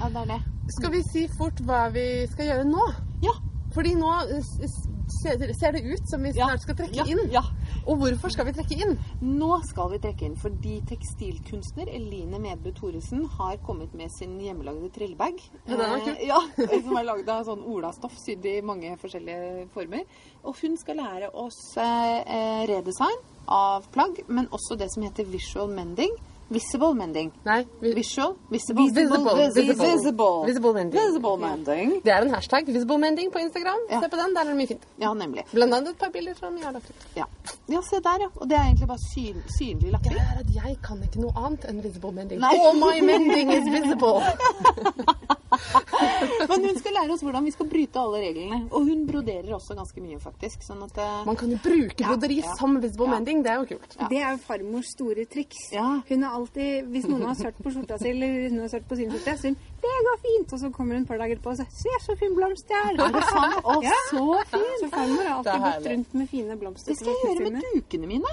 ja, 0.00 0.08
det 0.08 0.16
er 0.22 0.30
det. 0.32 0.40
Skal 0.78 0.92
vi 0.94 1.02
si 1.02 1.26
fort 1.36 1.60
hva 1.66 1.88
vi 1.92 2.06
skal 2.32 2.46
gjøre 2.52 2.64
nå? 2.70 2.86
Ja. 3.22 3.34
Fordi 3.76 3.92
nå 3.98 4.10
s- 4.40 4.86
ser, 5.22 5.72
det 5.72 5.82
ut 5.84 6.08
som 6.10 6.22
vi 6.24 6.32
snart 6.32 6.62
skal 6.64 6.74
trekke 6.78 6.96
Ja, 6.96 7.04
inn. 7.12 7.28
ja. 7.30 7.42
Og 7.86 7.98
hvorfor 8.00 8.32
skal 8.32 8.46
vi 8.48 8.52
trekke 8.56 8.78
inn? 8.82 8.96
Nå 9.22 9.58
skal 9.68 9.90
vi 9.92 9.98
trekke 10.02 10.24
inn 10.26 10.36
fordi 10.40 10.78
tekstilkunstner 10.88 11.88
Eline 11.94 12.40
Medbu 12.42 12.72
Thoresen 12.74 13.26
har 13.36 13.56
kommet 13.66 13.92
med 13.94 14.10
sin 14.18 14.38
hjemmelagde 14.40 14.88
trillebag. 14.94 15.38
Ja, 15.68 15.76
den 15.76 16.00
kul. 16.00 16.14
Eh, 16.16 16.26
ja, 16.26 16.40
som 16.82 16.96
er 16.96 17.04
lagd 17.06 17.28
av 17.28 17.44
sånn 17.46 17.62
olastoff 17.64 18.16
sydd 18.24 18.44
i 18.50 18.56
mange 18.66 18.96
forskjellige 19.00 19.68
former. 19.74 20.04
Og 20.44 20.56
hun 20.62 20.76
skal 20.80 20.96
lære 21.02 21.30
oss 21.34 21.60
eh, 21.76 22.22
eh, 22.26 22.62
redesign 22.72 23.20
av 23.48 23.86
plagg, 23.94 24.24
men 24.28 24.48
også 24.48 24.76
det 24.80 24.88
som 24.94 25.04
heter 25.06 25.28
visual 25.30 25.68
mending. 25.70 26.10
Visible 26.48 26.94
mending. 26.94 27.32
Nei, 27.44 27.64
vi, 27.80 27.92
Visual, 27.94 28.36
visible, 28.50 28.84
Visible, 28.84 29.34
visible. 29.34 29.86
visible. 29.86 30.44
Visible 30.46 30.72
mending. 30.72 31.00
Visible 31.00 31.36
mending. 31.42 31.94
det 32.04 32.12
er 32.12 32.22
en 32.22 32.30
hashtag. 32.34 32.66
Visible 32.66 32.98
mending 32.98 33.32
på 33.32 33.38
Instagram. 33.38 33.80
Ja. 33.90 34.00
Se 34.00 34.08
på 34.08 34.16
den, 34.16 34.34
der 34.34 34.40
er 34.40 34.52
det 34.52 34.56
mye 34.56 34.66
fint. 34.66 34.84
Ja, 35.02 35.14
nemlig. 35.14 35.42
Blant 35.52 35.74
annet 35.74 35.88
et 35.96 35.98
par 35.98 36.12
bilder 36.14 36.34
som 36.38 36.54
jeg 36.56 36.64
har 36.68 36.72
lagt 36.72 36.90
ut. 36.90 37.06
Ja. 37.16 37.24
ja, 37.68 37.82
se 37.82 37.98
der, 38.04 38.26
ja. 38.26 38.28
Og 38.36 38.50
det 38.50 38.58
er 38.58 38.68
egentlig 38.68 38.88
bare 38.88 39.02
syn, 39.12 39.42
synlig 39.58 39.94
er 39.94 40.38
at 40.40 40.54
jeg 40.54 40.78
kan 40.84 41.02
ikke 41.02 41.24
noe 41.24 41.34
annet 41.46 41.66
enn 41.68 41.82
visible 41.82 42.12
mending. 42.12 42.40
Nei. 42.40 42.54
All 42.54 42.78
my 42.78 43.00
mending 43.00 43.50
is 43.50 43.66
visible. 43.66 44.22
Men 46.50 46.64
hun 46.68 46.78
skal 46.78 46.94
lære 46.96 47.12
oss 47.14 47.22
hvordan 47.24 47.44
vi 47.46 47.52
skal 47.54 47.68
bryte 47.70 48.00
alle 48.00 48.20
reglene. 48.22 48.58
Og 48.70 48.86
hun 48.88 49.04
broderer 49.08 49.52
også 49.56 49.76
ganske 49.78 50.02
mye, 50.04 50.18
faktisk. 50.22 50.64
Sånn 50.66 50.82
at 50.86 50.98
eh, 51.02 51.16
Man 51.28 51.38
kan 51.40 51.52
jo 51.52 51.58
bruke 51.62 52.06
broderi 52.06 52.40
ja. 52.42 52.54
som 52.58 52.76
visible 52.82 53.06
Ja. 53.08 53.14
mending. 53.16 53.42
Det 53.46 53.52
er 53.52 53.62
jo 53.62 53.68
kult. 53.74 53.96
Ja. 54.00 54.08
Det 54.12 54.20
er 54.22 54.30
jo 54.36 54.42
farmors 54.46 54.92
store 54.96 55.26
triks. 55.30 55.66
Ja. 55.74 55.88
Hun 56.08 56.22
har 56.26 56.36
alltid, 56.40 56.90
Hvis 56.92 57.08
noen 57.10 57.26
har 57.28 57.36
sørt 57.38 57.58
på 57.62 57.72
skjorta 57.74 57.98
si, 58.00 58.10
eller 58.10 58.48
hun 58.50 58.60
har 58.64 58.68
sørt 58.72 58.88
på 58.88 58.96
sin 58.98 59.10
skjorte, 59.12 59.36
så 59.40 59.50
hun 59.52 59.56
'Det 59.86 60.04
går 60.06 60.18
fint', 60.26 60.52
og 60.52 60.58
så 60.60 60.70
kommer 60.76 60.94
hun 60.96 61.02
et 61.02 61.08
par 61.08 61.18
dager 61.22 61.38
på 61.42 61.50
og 61.52 61.56
sier 61.56 61.70
'Se, 61.70 61.92
så 62.06 62.16
fin 62.18 62.34
blomst 62.36 62.68
jeg 62.68 62.82
har!' 62.84 63.06
Er 63.06 63.12
det 63.16 63.24
sant? 63.30 63.64
Å, 63.70 63.74
Ja. 63.82 63.96
så 64.10 64.24
fint! 64.52 64.78
Så 64.82 64.88
farmor 64.90 65.22
har 65.28 65.34
alltid 65.38 65.60
gått 65.66 65.86
rundt 65.92 66.14
med 66.14 66.28
fine 66.30 66.56
blomster. 66.60 66.90
Det 66.92 66.96
skal 66.98 67.12
jeg 67.12 67.22
gjøre 67.26 67.50
med 67.50 67.62
dukene 67.74 68.06
mine. 68.06 68.32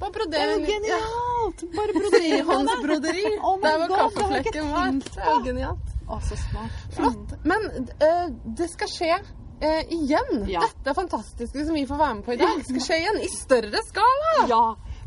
Bare 0.00 0.10
Det 0.10 0.16
brodere 0.18 0.52
er 0.52 0.58
litt- 0.58 0.70
genialt! 0.74 1.58
Bare 1.76 1.92
brodere 1.92 2.20
det. 2.20 2.44
Frihåndsbroderi. 2.44 3.24
Oh 3.48 3.56
my 3.56 3.62
Der 3.62 3.84
ikke 3.84 3.96
kaffeflekken 3.96 4.70
var. 4.72 4.90
Det 4.90 5.18
er 5.18 5.30
jo 5.30 5.42
genialt. 5.44 5.86
Å, 6.10 6.20
så 6.26 6.36
smart. 6.36 6.80
Flott. 6.96 7.36
Men 7.44 7.60
uh, 8.02 8.28
det 8.58 8.66
skal 8.72 8.88
skje 8.90 9.10
eh, 9.62 9.82
igjen. 9.94 10.46
Ja. 10.50 10.60
Dette 10.66 10.94
fantastiske 10.96 11.66
som 11.66 11.74
vi 11.76 11.84
får 11.86 11.98
være 12.00 12.14
med 12.18 12.24
på 12.26 12.32
i 12.34 12.36
dag, 12.40 12.62
skal 12.66 12.80
skje 12.86 12.96
igjen 13.04 13.20
i 13.22 13.28
større 13.30 13.82
skala. 13.86 14.32
Ja, 14.50 14.62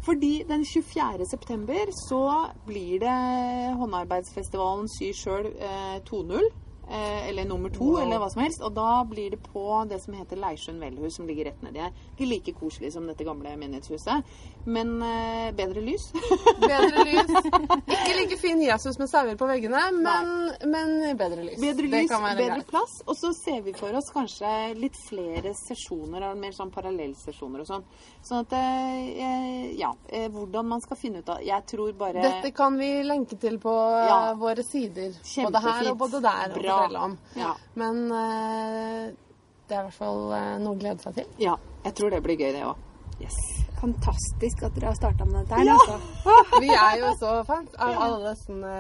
fordi 0.06 0.44
den 0.48 0.66
24. 0.66 1.26
september 1.30 1.92
så 2.10 2.24
blir 2.68 3.00
det 3.00 3.78
håndarbeidsfestivalen 3.80 4.90
Sy 4.92 5.14
sjøl 5.16 5.48
eh, 5.56 5.98
2.0. 6.10 6.52
Eh, 6.84 7.30
eller 7.30 7.46
nummer 7.48 7.70
to, 7.72 7.86
Wow. 7.94 8.02
eller 8.02 8.20
hva 8.20 8.28
som 8.30 8.42
helst. 8.44 8.62
Og 8.62 8.74
da 8.76 9.04
blir 9.08 9.32
det 9.32 9.40
på 9.40 9.64
det 9.88 10.02
som 10.04 10.14
heter 10.14 10.36
Leirsund 10.36 10.84
velhus, 10.84 11.16
som 11.16 11.26
ligger 11.28 11.46
rett 11.48 11.62
nedi 11.64 11.80
her. 11.80 11.94
Ikke 12.12 12.28
like 12.28 12.54
koselig 12.60 12.92
som 12.92 13.08
dette 13.08 13.24
gamle 13.24 13.54
menighetshuset, 13.56 14.24
men 14.66 14.92
uh, 15.04 15.52
bedre 15.56 15.82
lys. 15.84 16.06
Bedre 16.64 17.04
lys. 17.04 17.32
Ikke 17.96 18.14
like 18.18 18.38
fin 18.40 18.62
Jesus 18.64 18.98
med 19.02 19.10
sauer 19.12 19.36
på 19.40 19.48
veggene, 19.50 19.82
men, 19.98 20.30
men 20.72 20.94
bedre 21.20 21.44
lys. 21.44 21.60
Bedre 21.62 21.90
lys, 21.92 22.10
bedre 22.14 22.48
greit. 22.54 22.68
plass. 22.70 22.94
Og 23.06 23.18
så 23.20 23.34
ser 23.36 23.62
vi 23.66 23.74
for 23.76 23.92
oss 24.00 24.08
kanskje 24.14 24.52
litt 24.80 24.96
flere 25.10 25.52
sesjoner, 25.58 26.30
mer 26.40 26.56
sånn 26.56 26.72
parallellsesjoner 26.74 27.64
og 27.66 27.70
sånn. 27.70 27.84
Sånn 28.24 28.46
at 28.46 28.56
uh, 28.56 29.74
Ja. 29.80 29.92
Uh, 30.14 30.28
hvordan 30.34 30.70
man 30.72 30.82
skal 30.84 30.98
finne 31.00 31.20
ut 31.24 31.30
av 31.30 31.42
Jeg 31.44 31.66
tror 31.70 31.92
bare 32.00 32.22
Dette 32.24 32.54
kan 32.56 32.78
vi 32.80 32.92
lenke 33.04 33.36
til 33.42 33.60
på 33.64 33.74
Ja. 34.08 34.34
våre 34.40 34.64
sider. 34.64 35.12
Både 35.44 35.60
her 35.64 35.92
og 35.92 35.98
Kjempefint. 35.98 36.00
både 36.00 36.24
der. 36.24 36.56
Bra. 36.60 36.80
om. 37.04 37.18
Ja. 37.36 37.54
Men 37.76 38.08
det 38.08 39.76
er 39.76 39.82
i 39.82 39.86
hvert 39.88 39.96
fall 39.98 40.26
noe 40.64 40.74
å 40.76 40.80
glede 40.80 41.02
seg 41.04 41.16
til. 41.20 41.30
ja. 41.40 41.58
Jeg 41.84 41.96
tror 42.00 42.14
det 42.16 42.22
blir 42.24 42.38
gøy, 42.40 42.52
det 42.56 42.64
òg. 42.64 42.78
Yes. 43.20 43.36
Fantastisk 43.84 44.64
at 44.64 44.78
dere 44.78 44.94
har 44.94 44.96
starta 45.00 45.28
med 45.28 45.42
dette 45.42 45.60
her. 45.60 45.68
Ja. 45.68 45.76
Altså. 45.76 46.62
Vi 46.64 46.72
er 46.72 47.02
jo 47.02 47.12
så 47.20 47.34
fans 47.48 47.76
av 47.76 48.00
alle 48.08 48.32
sånne 48.40 48.78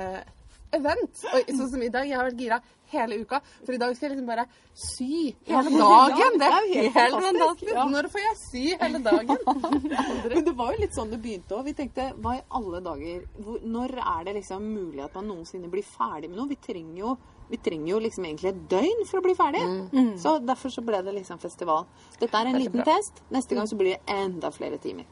event. 0.78 1.26
Og 1.34 1.52
sånn 1.52 1.70
som 1.76 1.84
i 1.84 1.92
dag, 1.94 2.08
jeg 2.08 2.18
har 2.18 2.30
vært 2.30 2.42
gira 2.42 2.60
hele 2.94 3.18
uka. 3.24 3.40
For 3.66 3.76
i 3.76 3.80
dag 3.82 3.96
skal 3.96 4.08
jeg 4.08 4.16
liksom 4.16 4.30
bare 4.30 4.46
sy 4.78 5.34
hele 5.50 5.74
dagen. 5.76 6.40
Det 6.40 6.50
er 6.50 6.68
jo 6.70 6.82
helt 6.82 6.96
fantastisk. 6.96 7.28
fantastisk. 7.28 7.74
Ja. 7.74 7.86
Når 7.94 8.10
får 8.14 8.24
jeg 8.24 8.40
sy 8.44 8.64
hele 8.82 9.04
dagen? 9.08 9.38
Men 10.34 10.48
det 10.48 10.56
var 10.62 10.74
jo 10.74 10.82
litt 10.84 10.98
sånn 10.98 11.14
det 11.14 11.22
begynte 11.24 11.58
òg. 11.58 11.68
Vi 11.70 11.76
tenkte 11.78 12.10
hva 12.24 12.38
i 12.38 12.44
alle 12.60 12.82
dager 12.86 13.24
Når 13.64 13.96
er 14.00 14.28
det 14.28 14.38
liksom 14.40 14.66
mulig 14.66 15.04
at 15.06 15.16
man 15.20 15.30
noensinne 15.32 15.72
blir 15.74 15.86
ferdig 15.88 16.32
med 16.32 16.40
noe? 16.40 16.52
Vi 16.54 16.60
trenger 16.64 17.02
jo, 17.02 17.16
vi 17.54 17.60
trenger 17.62 17.92
jo 17.94 18.00
liksom 18.02 18.26
egentlig 18.26 18.50
et 18.50 18.62
døgn 18.72 19.04
for 19.06 19.20
å 19.22 19.26
bli 19.26 19.36
ferdig. 19.38 19.64
Så 20.22 20.38
derfor 20.42 20.74
så 20.74 20.82
ble 20.86 21.04
det 21.06 21.14
liksom 21.20 21.38
festival. 21.42 21.86
Dette 22.20 22.34
er 22.40 22.50
en 22.50 22.56
Veldig 22.58 22.66
liten 22.66 22.82
bra. 22.82 22.96
test. 22.98 23.22
Neste 23.36 23.56
gang 23.60 23.70
så 23.70 23.78
blir 23.78 23.94
det 23.94 24.16
enda 24.16 24.50
flere 24.56 24.80
timer. 24.82 25.06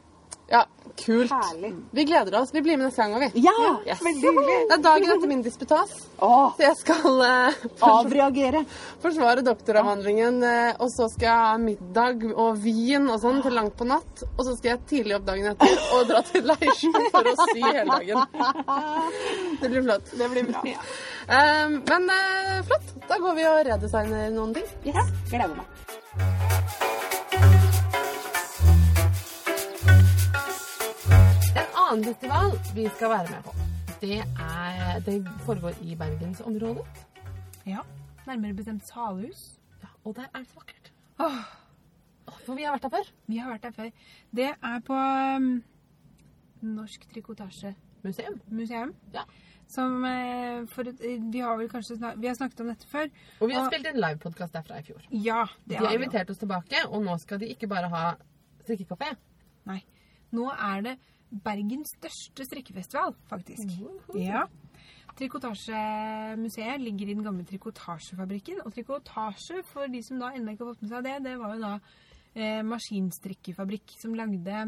Ja, 0.52 0.66
kult. 1.00 1.30
Herlig. 1.32 1.70
Vi 1.96 2.04
gleder 2.04 2.34
oss. 2.42 2.50
Vi 2.52 2.60
blir 2.62 2.76
med 2.76 2.90
neste 2.90 3.00
gang 3.06 3.14
òg, 3.16 3.22
vi. 3.32 3.40
Ja! 3.46 3.54
Yes. 3.86 4.02
Veldig 4.04 4.20
hyggelig. 4.26 4.56
Det 4.68 4.74
er 4.76 4.82
dagen 4.84 5.12
etter 5.14 5.30
min 5.30 5.40
disputas. 5.46 5.94
Åh, 6.22 6.50
Så 6.58 6.64
jeg 6.66 6.76
skal 6.82 7.22
eh, 7.24 7.62
avreagere. 7.88 8.60
forsvare 9.02 9.44
doktoravhandlingen, 9.46 10.42
uh, 10.44 10.82
og 10.84 10.92
så 10.92 11.08
skal 11.14 11.26
jeg 11.30 11.46
ha 11.46 11.56
middag 11.62 12.26
og 12.34 12.60
vin 12.62 13.08
og 13.08 13.16
sånn 13.24 13.40
til 13.46 13.56
langt 13.56 13.78
på 13.80 13.88
natt. 13.88 14.24
Og 14.36 14.44
så 14.44 14.52
skal 14.58 14.74
jeg 14.74 14.84
tidlig 14.92 15.16
opp 15.16 15.24
dagen 15.30 15.48
etter 15.54 15.80
og 15.96 16.04
dra 16.12 16.20
til 16.28 16.44
Leirsjøen 16.52 17.08
for 17.16 17.32
å 17.32 17.34
sy 17.48 17.64
hele 17.64 17.86
dagen. 17.88 18.20
Det 19.62 19.72
blir 19.72 19.88
flott. 19.88 20.12
Det 20.20 20.30
blir 20.36 20.52
bra. 20.52 20.62
Eh, 20.68 21.66
men 21.80 22.12
uh, 22.12 22.60
flott. 22.68 22.94
Da 23.08 23.18
går 23.24 23.40
vi 23.40 23.48
og 23.48 23.64
redesigner 23.72 24.28
noen 24.36 24.54
ting. 24.60 24.68
Yes, 24.84 25.08
gleder 25.32 25.56
meg. 25.56 25.91
Annen 31.92 32.04
festival 32.08 32.52
vi 32.76 32.84
skal 32.96 33.10
være 33.12 33.30
med 33.30 33.42
på, 33.46 33.54
det, 34.02 34.18
er, 34.42 35.00
det 35.06 35.16
foregår 35.46 35.76
i 35.84 35.94
bergensområdet. 35.98 37.02
Ja. 37.68 37.82
Nærmere 38.26 38.54
bestemt 38.58 38.86
Salhus. 38.86 39.42
Ja, 39.82 39.88
og 40.04 40.16
der 40.16 40.28
er 40.32 40.38
det 40.42 40.48
så 40.50 40.60
vakkert. 40.60 40.90
Åh, 41.22 41.42
For 42.46 42.54
vi 42.58 42.64
har 42.66 42.74
vært 42.76 42.82
der 42.88 42.94
før. 42.96 43.12
vi 43.28 43.38
har 43.42 43.50
vært 43.52 43.62
der 43.68 43.76
før. 43.76 43.90
Det 44.34 44.48
er 44.54 44.82
på 44.86 44.94
um, 44.98 45.48
Norsk 46.62 47.06
Trikotasje 47.12 47.74
Museum. 48.02 48.40
Museum. 48.50 48.92
Ja. 49.14 49.22
Som 49.70 50.02
eh, 50.04 50.64
for 50.68 50.86
eh, 50.90 51.20
Vi 51.32 51.40
har 51.40 51.56
vel 51.56 51.68
kanskje 51.70 51.96
snak, 51.96 52.16
vi 52.20 52.26
har 52.28 52.34
snakket 52.38 52.60
om 52.64 52.70
dette 52.72 52.86
før. 52.90 53.06
Og 53.40 53.48
vi 53.48 53.54
har 53.54 53.62
Og- 53.66 53.70
spilt 53.72 53.86
en 53.92 54.00
livepodkast 54.02 54.54
derfra 54.56 54.80
i 54.80 54.86
fjor. 54.86 55.02
Ja, 55.10 55.44
det 55.64 55.78
De 55.78 55.84
har 55.86 55.94
invitert 55.94 56.30
oss 56.30 56.38
tilbake, 56.42 56.82
og 56.88 57.02
nå 57.06 57.14
skal 57.22 57.38
de 57.40 57.46
ikke 57.54 57.68
bare 57.70 57.88
ha 57.88 58.02
strikkekafé. 58.66 59.14
Nei. 59.70 59.80
Nå 60.32 60.48
er 60.50 60.82
det 60.82 60.96
Bergens 61.32 61.94
største 61.96 62.44
strikkefestival, 62.44 63.14
faktisk. 63.30 63.70
Woohoo. 63.80 64.18
Ja. 64.20 64.44
Trikotasjemuseet 65.16 66.80
ligger 66.80 67.08
i 67.08 67.14
den 67.16 67.24
gamle 67.24 67.44
trikotasjefabrikken. 67.48 68.62
Og 68.66 68.72
trikotasje, 68.74 69.62
for 69.68 69.88
de 69.92 70.02
som 70.04 70.20
da 70.20 70.32
ennå 70.36 70.54
ikke 70.54 70.66
har 70.66 70.74
fått 70.74 70.84
med 70.84 70.92
seg 70.92 71.06
det, 71.08 71.16
det 71.26 71.34
var 71.40 71.54
jo 71.56 71.64
da 71.64 71.72
eh, 72.36 72.60
maskinstrikkefabrikk 72.68 73.96
som 74.00 74.16
lagde 74.16 74.64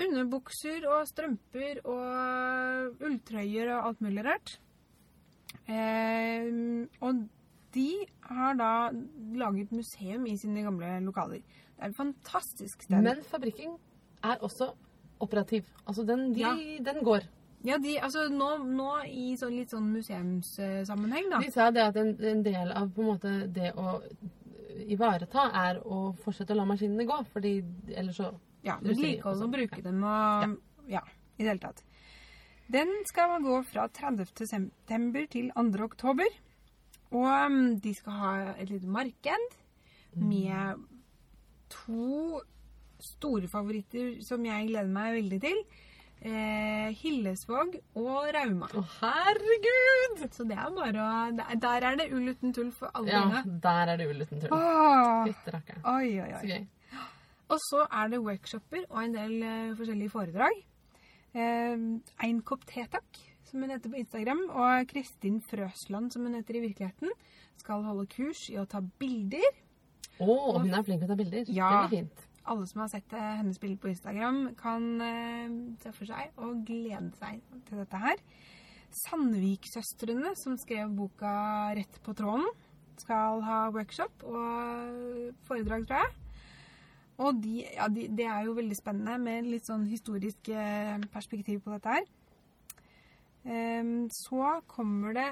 underbukser 0.00 0.86
og 0.88 1.08
strømper 1.10 1.82
og 1.84 3.04
ulltrøyer 3.04 3.74
og 3.74 3.90
alt 3.90 4.04
mulig 4.04 4.24
rart. 4.26 4.54
Eh, 5.70 6.46
og 7.04 7.26
de 7.74 7.88
har 8.26 8.56
da 8.58 8.72
laget 9.38 9.72
museum 9.72 10.26
i 10.26 10.36
sine 10.40 10.64
gamle 10.66 10.98
lokaler. 11.04 11.42
Det 11.44 11.86
er 11.86 11.92
et 11.92 11.96
fantastisk 11.96 12.82
sted. 12.82 13.02
Men 13.02 13.22
fabrikken 13.24 13.76
er 14.24 14.40
også 14.42 14.72
operativ. 15.20 15.68
Altså, 15.86 16.04
den, 16.08 16.32
de, 16.34 16.40
Ja. 16.40 16.54
den 16.92 17.02
går. 17.04 17.26
Ja, 17.64 17.76
de, 17.78 17.98
altså 18.00 18.28
nå, 18.32 18.50
nå 18.64 18.90
i 19.04 19.34
sånn, 19.36 19.52
litt 19.58 19.70
sånn 19.70 19.90
museumssammenheng, 19.92 21.26
da. 21.30 21.40
De 21.44 21.50
sa 21.52 21.70
det 21.70 21.82
at 21.84 21.96
en, 22.00 22.14
en 22.24 22.42
del 22.42 22.72
av 22.72 22.88
på 22.94 23.02
en 23.04 23.10
måte 23.10 23.32
det 23.52 23.72
å 23.76 23.98
ivareta 24.90 25.50
er 25.66 25.80
å 25.84 26.14
fortsette 26.24 26.54
å 26.54 26.56
la 26.56 26.64
maskinene 26.68 27.04
gå, 27.08 27.18
fordi 27.34 27.58
ellers 27.94 28.16
så 28.16 28.30
Ja, 28.62 28.74
Industri 28.76 29.14
liker 29.16 29.24
vedlikeholde 29.24 29.36
og 29.36 29.42
sånn. 29.44 29.52
bruke 29.56 29.82
dem 29.82 30.02
og 30.04 30.90
ja. 30.92 31.00
i 31.38 31.42
det 31.44 31.48
hele 31.48 31.62
tatt. 31.62 31.82
Den 32.70 32.90
skal 33.08 33.40
gå 33.42 33.62
fra 33.66 33.88
30. 33.88 34.46
september 34.46 35.26
til 35.32 35.50
2. 35.56 35.84
oktober. 35.84 36.28
Og 37.10 37.26
um, 37.26 37.78
de 37.80 37.94
skal 37.96 38.12
ha 38.12 38.32
et 38.60 38.70
lite 38.70 38.86
marked 38.86 39.56
med 40.14 40.84
to 41.72 42.40
store 43.04 43.48
favoritter 43.48 44.20
som 44.24 44.44
jeg 44.44 44.68
gleder 44.70 44.88
meg 44.92 45.14
veldig 45.22 45.40
til. 45.44 45.62
Eh, 46.20 46.90
Hillesvåg 47.00 47.78
og 47.96 48.26
Rauma. 48.36 48.66
Å, 48.76 48.82
herregud! 49.00 50.26
Så 50.34 50.44
det 50.48 50.56
er 50.58 50.70
bare 50.76 51.00
å 51.00 51.36
der- 51.36 51.56
Der 51.62 51.86
er 51.92 51.96
det 51.96 52.12
ull 52.12 52.28
uten 52.28 52.52
tull 52.52 52.70
for 52.70 52.90
alle 52.94 53.08
Ja, 53.08 53.42
der 53.44 53.88
er 53.88 53.96
det 53.96 54.08
ull 54.10 54.20
uten 54.22 54.40
tull. 54.40 54.50
Rakkeren. 54.50 55.80
Oi, 55.84 56.20
oi, 56.20 56.32
Så 56.40 56.46
gøy. 56.46 56.66
Og 57.50 57.58
så 57.70 57.86
er 57.90 58.08
det 58.10 58.20
workshoper 58.22 58.84
og 58.90 59.02
en 59.02 59.12
del 59.12 59.42
eh, 59.42 59.74
forskjellige 59.74 60.10
foredrag. 60.12 60.60
Eh, 61.34 61.76
en 62.28 62.42
kopp 62.42 62.64
te, 62.66 62.84
takk, 62.86 63.18
som 63.44 63.62
hun 63.62 63.70
heter 63.70 63.88
på 63.90 63.98
Instagram. 64.04 64.44
Og 64.50 64.86
Kristin 64.92 65.40
Frøsland, 65.40 66.12
som 66.12 66.22
hun 66.26 66.34
heter 66.34 66.56
i 66.60 66.68
virkeligheten, 66.68 67.10
skal 67.56 67.82
holde 67.82 68.06
kurs 68.12 68.48
i 68.50 68.56
å 68.60 68.66
ta 68.68 68.80
bilder. 68.80 69.50
Å, 70.20 70.28
og 70.28 70.60
hun 70.60 70.74
er 70.74 70.82
flink 70.84 71.00
til 71.00 71.08
å 71.08 71.12
ta 71.14 71.16
bilder. 71.16 71.44
Ja. 71.48 71.70
Det 71.88 71.88
blir 71.90 71.98
fint. 72.04 72.26
Alle 72.48 72.66
som 72.66 72.80
har 72.80 72.88
sett 72.92 73.12
eh, 73.12 73.34
hennes 73.40 73.58
bilder 73.60 73.80
på 73.82 73.90
Instagram, 73.92 74.40
kan 74.58 74.86
eh, 75.04 75.52
se 75.82 75.92
for 75.92 76.08
seg 76.08 76.40
og 76.40 76.62
glede 76.66 77.10
seg 77.18 77.42
til 77.68 77.82
dette 77.82 78.00
her. 78.00 78.22
Sandvik-søstrene, 79.04 80.32
som 80.38 80.56
skrev 80.58 80.90
boka 80.96 81.34
'Rett 81.76 82.00
på 82.02 82.14
tråden', 82.16 82.48
skal 82.98 83.40
ha 83.46 83.60
workshop 83.70 84.24
og 84.24 85.36
foredrag, 85.46 85.86
tror 85.86 86.02
jeg. 86.02 86.16
Og 87.20 87.36
de, 87.42 87.60
ja, 87.76 87.86
de, 87.92 88.08
det 88.16 88.26
er 88.26 88.48
jo 88.48 88.56
veldig 88.56 88.76
spennende 88.76 89.18
med 89.20 89.48
litt 89.48 89.68
sånn 89.68 89.84
historisk 89.88 90.48
eh, 90.48 90.96
perspektiv 91.12 91.60
på 91.64 91.74
dette 91.74 91.96
her. 91.98 92.08
Ehm, 93.44 94.08
så 94.12 94.60
kommer 94.68 95.16
det 95.16 95.28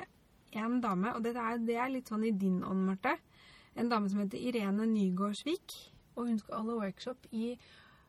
en 0.56 0.80
dame, 0.84 1.14
og 1.16 1.24
det 1.24 1.34
er 1.36 1.92
litt 1.92 2.08
sånn 2.08 2.24
i 2.28 2.32
din 2.36 2.60
ånd, 2.64 2.84
Marte. 2.88 3.16
En 3.78 3.88
dame 3.88 4.08
som 4.10 4.20
heter 4.20 4.40
Irene 4.40 4.88
Nygårdsvik. 4.90 5.76
Og 6.18 6.26
hun 6.26 6.40
skal 6.42 6.62
holde 6.62 6.80
workshop 6.82 7.28
i 7.30 7.52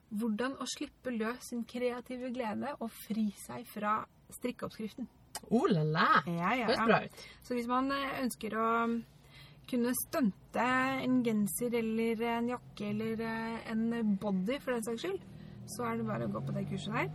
hvordan 0.10 0.56
å 0.58 0.66
slippe 0.70 1.14
løs 1.14 1.52
sin 1.52 1.62
kreative 1.70 2.32
glede 2.34 2.74
og 2.80 2.90
fri 3.06 3.28
seg 3.38 3.68
fra 3.70 4.00
strikkeoppskriften. 4.34 5.08
Oh 5.54 5.68
la 5.70 5.84
la! 5.86 6.10
Ja, 6.26 6.54
ja, 6.58 6.68
Høres 6.70 6.86
bra 6.90 7.00
ut. 7.06 7.24
Så 7.46 7.56
hvis 7.58 7.70
man 7.70 7.92
eh, 7.94 8.18
ønsker 8.24 8.56
å 8.58 8.70
kunne 9.70 9.94
stunte 9.98 10.66
en 11.06 11.20
genser 11.26 11.76
eller 11.78 12.24
en 12.34 12.50
jakke 12.56 12.90
eller 12.90 13.22
eh, 13.22 13.70
en 13.70 14.16
body 14.22 14.58
for 14.64 14.74
den 14.74 14.88
saks 14.88 15.06
skyld, 15.06 15.20
så 15.70 15.86
er 15.86 16.00
det 16.00 16.08
bare 16.10 16.26
å 16.26 16.34
gå 16.34 16.42
på 16.48 16.56
det 16.56 16.66
kurset 16.72 16.96
der. 16.98 17.12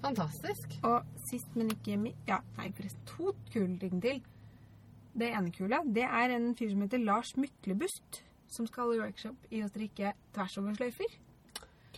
Fantastisk. 0.00 0.78
Og 0.86 1.20
sist, 1.28 1.50
men 1.58 1.72
ikke 1.74 1.98
minst 2.00 2.30
Ja, 2.30 2.40
nei, 2.56 2.70
forresten. 2.76 3.04
To 3.12 3.34
kule 3.52 3.76
ting 3.82 4.00
til. 4.02 4.22
Det 5.18 5.32
ene 5.34 5.50
kule, 5.52 5.80
det 5.90 6.04
er 6.06 6.32
en 6.36 6.52
fyr 6.56 6.70
som 6.70 6.84
heter 6.84 7.02
Lars 7.02 7.32
Myklebust, 7.36 8.22
som 8.48 8.66
skal 8.66 8.84
holde 8.88 9.02
workshop 9.02 9.46
i 9.50 9.62
å 9.64 9.68
strikke 9.70 10.12
tversoversløyfer. 10.36 11.16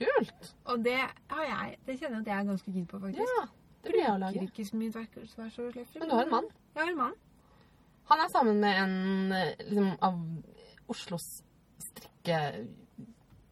Kult. 0.00 0.52
Og 0.72 0.84
det 0.84 0.96
har 1.30 1.44
jeg 1.44 1.76
Det 1.86 1.98
kjenner 2.00 2.16
jeg 2.20 2.22
at 2.24 2.30
jeg 2.32 2.38
er 2.40 2.48
ganske 2.50 2.72
keen 2.72 2.86
på, 2.88 3.00
faktisk. 3.02 3.34
Ja, 3.36 3.46
det 3.84 3.92
blir 3.92 4.00
jeg 4.00 4.10
å 4.12 4.18
Bruker 4.18 4.24
lage. 4.40 4.46
ikke 4.48 4.64
så 4.70 4.76
mye 4.80 4.92
tvers- 4.94 5.34
tversoversløyfer. 5.34 6.00
Men 6.00 6.08
du 6.08 6.14
har 6.14 6.24
en 6.24 6.30
mann. 6.36 6.48
Jeg 6.74 6.82
har 6.84 6.90
en 6.94 6.96
mann. 7.02 7.14
Han 8.10 8.18
er 8.24 8.28
sammen 8.32 8.60
med 8.60 8.78
en 8.82 9.32
eh, 9.32 9.54
liksom, 9.68 9.90
av 10.02 10.16
Oslos 10.90 11.26
strikke 11.84 12.40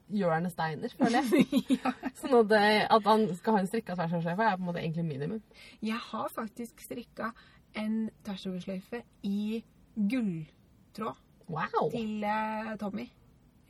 Jørne 0.08 0.48
Steiner, 0.50 0.88
føler 0.96 1.20
jeg. 1.28 1.62
ja. 1.84 1.92
Sånn 2.16 2.34
at, 2.40 2.52
at 2.96 3.04
han 3.10 3.26
skal 3.36 3.58
ha 3.58 3.60
en 3.60 3.68
strikka 3.68 3.94
tversoversløyfe, 3.98 4.42
er 4.48 4.56
på 4.56 4.62
en 4.64 4.68
måte 4.70 4.80
egentlig 4.82 5.04
minimum. 5.04 5.42
Jeg 5.84 6.00
har 6.10 6.28
faktisk 6.32 6.80
strikka 6.80 7.32
en 7.76 8.08
tversoversløyfe 8.24 9.02
i 9.28 9.60
gulltråd 9.94 11.20
Wow! 11.48 11.90
til 11.92 12.24
uh, 12.24 12.74
Tommy. 12.80 13.06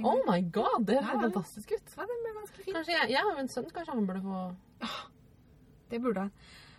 Oh 0.05 0.21
my 0.29 0.39
god, 0.55 0.85
det 0.87 0.95
Ja, 0.99 1.03
høres 1.03 1.19
ja. 1.19 1.27
fantastisk 1.29 1.73
ut. 1.75 1.93
Ja, 1.97 2.07
den 2.07 2.23
ble 2.25 2.33
ganske 2.37 2.63
fin. 2.63 2.75
Kanskje 2.77 2.95
jeg, 2.95 3.11
jeg 3.17 3.19
har 3.25 3.33
jo 3.35 3.43
en 3.43 3.49
sønn, 3.51 3.69
kanskje 3.75 3.95
han 3.97 4.07
burde 4.07 4.23
få 4.23 4.89
Det 5.91 6.01
burde 6.05 6.21
han. 6.27 6.33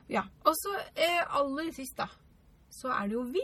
Ja. 0.10 0.24
Og 0.48 0.56
så 0.58 0.72
eh, 0.96 1.22
aller 1.40 1.72
sist, 1.76 1.98
da, 2.00 2.08
så 2.74 2.92
er 2.96 3.08
det 3.10 3.18
jo 3.18 3.24
vi. 3.30 3.44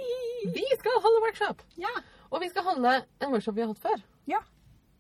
Vi 0.56 0.64
skal 0.80 0.99
holde 1.03 1.22
workshop! 1.26 1.64
Ja. 1.82 1.91
Og 2.32 2.41
vi 2.41 2.49
skal 2.49 2.64
holde 2.68 2.93
en 3.22 3.32
workshop 3.34 3.56
vi 3.58 3.66
har 3.66 3.72
hatt 3.74 3.82
før. 3.84 4.03
Ja. 4.32 4.39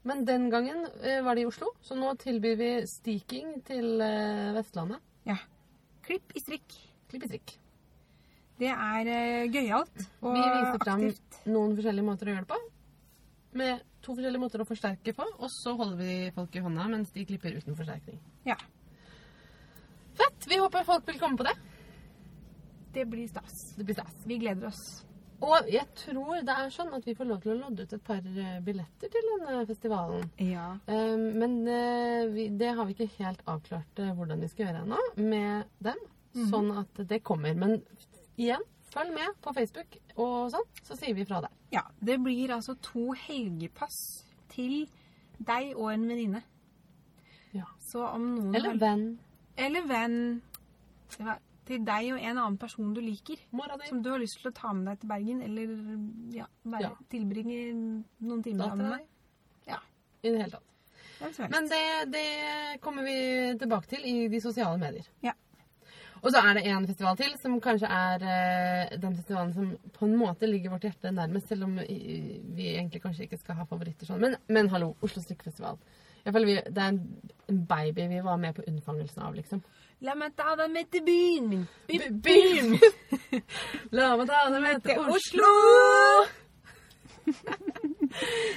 Men 0.05 0.25
den 0.27 0.49
gangen 0.53 0.83
eh, 1.01 1.21
var 1.25 1.35
det 1.35 1.45
i 1.45 1.49
Oslo, 1.49 1.71
så 1.81 1.95
nå 1.97 2.11
tilbyr 2.21 2.57
vi 2.59 2.69
stiking 2.89 3.55
til 3.65 4.01
eh, 4.05 4.51
Vestlandet. 4.57 5.01
ja. 5.25 5.37
Klipp 6.05 6.35
i 6.37 6.41
strikk. 6.43 6.75
Klipp 7.09 7.23
i 7.25 7.27
strikk. 7.31 7.55
Det 8.61 8.69
er 8.69 9.07
eh, 9.09 9.47
gøyalt 9.49 10.03
og 10.21 10.35
Vi 10.35 10.43
viser 10.43 10.77
frem, 10.83 10.99
aktivt. 11.07 11.34
Noen 11.49 11.75
forskjellige 11.77 12.07
måter 12.07 12.29
å 12.29 12.35
gjøre 12.35 12.45
det 12.45 12.51
på. 12.53 12.59
Med 13.55 13.83
to 14.03 14.15
forskjellige 14.15 14.41
måter 14.41 14.61
å 14.63 14.67
forsterke 14.67 15.13
på, 15.15 15.25
og 15.39 15.49
så 15.53 15.75
holder 15.79 15.97
vi 16.01 16.15
folk 16.35 16.55
i 16.59 16.63
hånda 16.65 16.87
mens 16.91 17.13
de 17.15 17.23
klipper 17.27 17.55
uten 17.55 17.77
forsterkning. 17.77 18.19
Ja. 18.47 18.57
Fett! 20.15 20.47
Vi 20.47 20.59
håper 20.61 20.85
folk 20.87 21.07
vil 21.07 21.19
komme 21.19 21.39
på 21.39 21.47
det. 21.47 21.55
Det 22.95 23.05
blir 23.11 23.27
stas. 23.27 23.73
Det 23.75 23.83
blir 23.83 23.97
stas. 23.97 24.13
Vi 24.25 24.37
gleder 24.39 24.69
oss. 24.69 24.83
Og 25.43 25.67
jeg 25.67 25.83
tror 25.99 26.37
det 26.47 26.53
er 26.53 26.69
sånn 26.71 26.93
at 26.95 27.03
vi 27.05 27.13
får 27.17 27.27
lov 27.27 27.41
til 27.43 27.51
å 27.51 27.57
lodde 27.59 27.83
ut 27.83 27.93
et 27.97 28.03
par 28.07 28.23
eh, 28.23 28.59
billetter 28.63 29.11
til 29.11 29.25
denne 29.33 29.65
festivalen. 29.67 30.29
Ja. 30.39 30.69
Eh, 30.87 31.15
Men 31.35 31.57
eh, 31.67 32.37
det 32.55 32.69
har 32.77 32.87
vi 32.87 32.95
ikke 32.95 33.09
helt 33.17 33.43
avklart 33.51 33.99
eh, 33.99 34.13
hvordan 34.15 34.39
vi 34.45 34.47
skal 34.53 34.69
gjøre 34.69 34.85
ennå 34.85 35.01
med 35.19 35.67
dem. 35.83 35.99
Sånn 36.49 36.71
at 36.79 37.03
det 37.07 37.21
kommer. 37.23 37.53
Men 37.55 37.77
igjen, 38.35 38.63
følg 38.95 39.13
med 39.13 39.35
på 39.43 39.53
Facebook 39.53 39.97
og 40.15 40.51
sånn, 40.55 40.67
så 40.87 40.95
sier 40.97 41.13
vi 41.17 41.25
fra 41.27 41.41
der. 41.45 41.53
ja. 41.75 41.83
Det 41.99 42.17
blir 42.23 42.53
altså 42.55 42.75
to 42.81 43.11
helgepass 43.27 43.97
til 44.55 44.85
deg 45.39 45.73
og 45.75 45.91
en 45.93 46.07
venninne. 46.07 46.43
Ja. 47.55 47.65
Så 47.79 48.03
om 48.07 48.29
noen 48.35 48.55
Eller 48.55 48.77
venn. 48.79 49.05
Eller 49.57 49.85
venn. 49.87 50.41
Ja, 51.19 51.37
Til 51.65 51.81
deg 51.81 52.11
og 52.13 52.19
en 52.21 52.37
annen 52.37 52.57
person 52.61 52.91
du 52.93 52.99
liker. 53.01 53.39
Som 53.89 54.03
du 54.03 54.11
har 54.11 54.19
lyst 54.21 54.37
til 54.41 54.51
å 54.51 54.53
ta 54.53 54.69
med 54.73 54.85
deg 54.85 54.99
til 55.01 55.09
Bergen, 55.09 55.39
eller 55.41 55.71
ja, 56.35 56.45
bare 56.63 56.81
Ja. 56.83 56.91
tilbringe 57.09 58.03
noen 58.21 58.43
timer 58.45 58.69
sammen 58.69 58.89
med. 58.91 58.99
Deg. 58.99 59.07
Ja. 59.71 59.79
I 60.21 60.29
det 60.29 60.41
hele 60.43 60.51
tatt. 60.51 60.61
Det 61.39 61.49
Men 61.49 61.67
det, 61.71 62.11
det 62.11 62.81
kommer 62.81 63.03
vi 63.03 63.57
tilbake 63.57 63.87
til 63.87 64.05
i 64.05 64.27
de 64.27 64.41
sosiale 64.41 64.77
medier. 64.77 65.07
Ja. 65.23 65.33
Og 66.25 66.31
så 66.33 66.41
er 66.41 66.57
det 66.57 66.63
en 66.71 66.87
festival 66.89 67.17
til, 67.19 67.35
som 67.37 67.59
kanskje 67.61 67.85
er 67.93 68.23
eh, 68.25 68.95
den 68.97 69.13
festivalen 69.19 69.51
som 69.53 69.67
på 69.93 70.07
en 70.07 70.15
måte 70.17 70.47
ligger 70.49 70.71
vårt 70.73 70.87
hjerte 70.87 71.11
nærmest, 71.13 71.51
selv 71.51 71.67
om 71.67 71.75
vi 71.77 72.71
egentlig 72.71 73.01
kanskje 73.03 73.27
ikke 73.27 73.37
skal 73.43 73.59
ha 73.59 73.65
favoritter 73.69 74.09
sånn. 74.09 74.23
Men, 74.23 74.33
men 74.49 74.69
hallo, 74.73 74.95
Oslo 75.05 75.21
Strikkefestival. 75.21 75.77
Føler 76.25 76.47
vi, 76.49 76.55
Det 76.73 76.81
er 76.81 76.95
en, 76.95 77.65
baby 77.69 78.07
vi 78.09 78.23
var 78.25 78.39
med 78.41 78.55
på 78.57 78.63
unnfangelsen 78.65 79.21
av, 79.27 79.35
liksom. 79.37 79.61
La 80.01 80.15
meg 80.17 80.33
ta 80.35 80.55
deg 80.57 80.73
med 80.73 80.89
til 80.91 81.03
byen 81.05 81.45
min. 81.51 81.67
By- 81.87 82.09
byen 82.25 82.73
La 83.95 84.09
meg 84.17 84.25
ta 84.33 84.41
deg 84.49 84.65
med 84.65 84.81
Til 84.89 85.05
Oslo! 85.05 85.51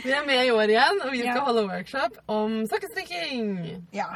vi 0.04 0.12
er 0.12 0.24
med 0.26 0.46
i 0.46 0.50
år 0.52 0.72
igjen, 0.72 0.98
og 1.04 1.12
vi 1.12 1.20
skal 1.22 1.36
Ja. 1.36 1.44
holde 1.44 1.66
workshop 1.68 2.18
om 2.28 2.58
sokkestrikking. 2.68 3.52
Ja. 3.96 4.08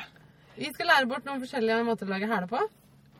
Vi 0.56 0.68
skal 0.74 0.86
lære 0.90 1.08
bort 1.08 1.24
noen 1.28 1.40
forskjellige 1.44 1.84
måter 1.86 2.08
å 2.08 2.12
lage 2.16 2.28
hæler 2.28 2.48
på. 2.50 2.60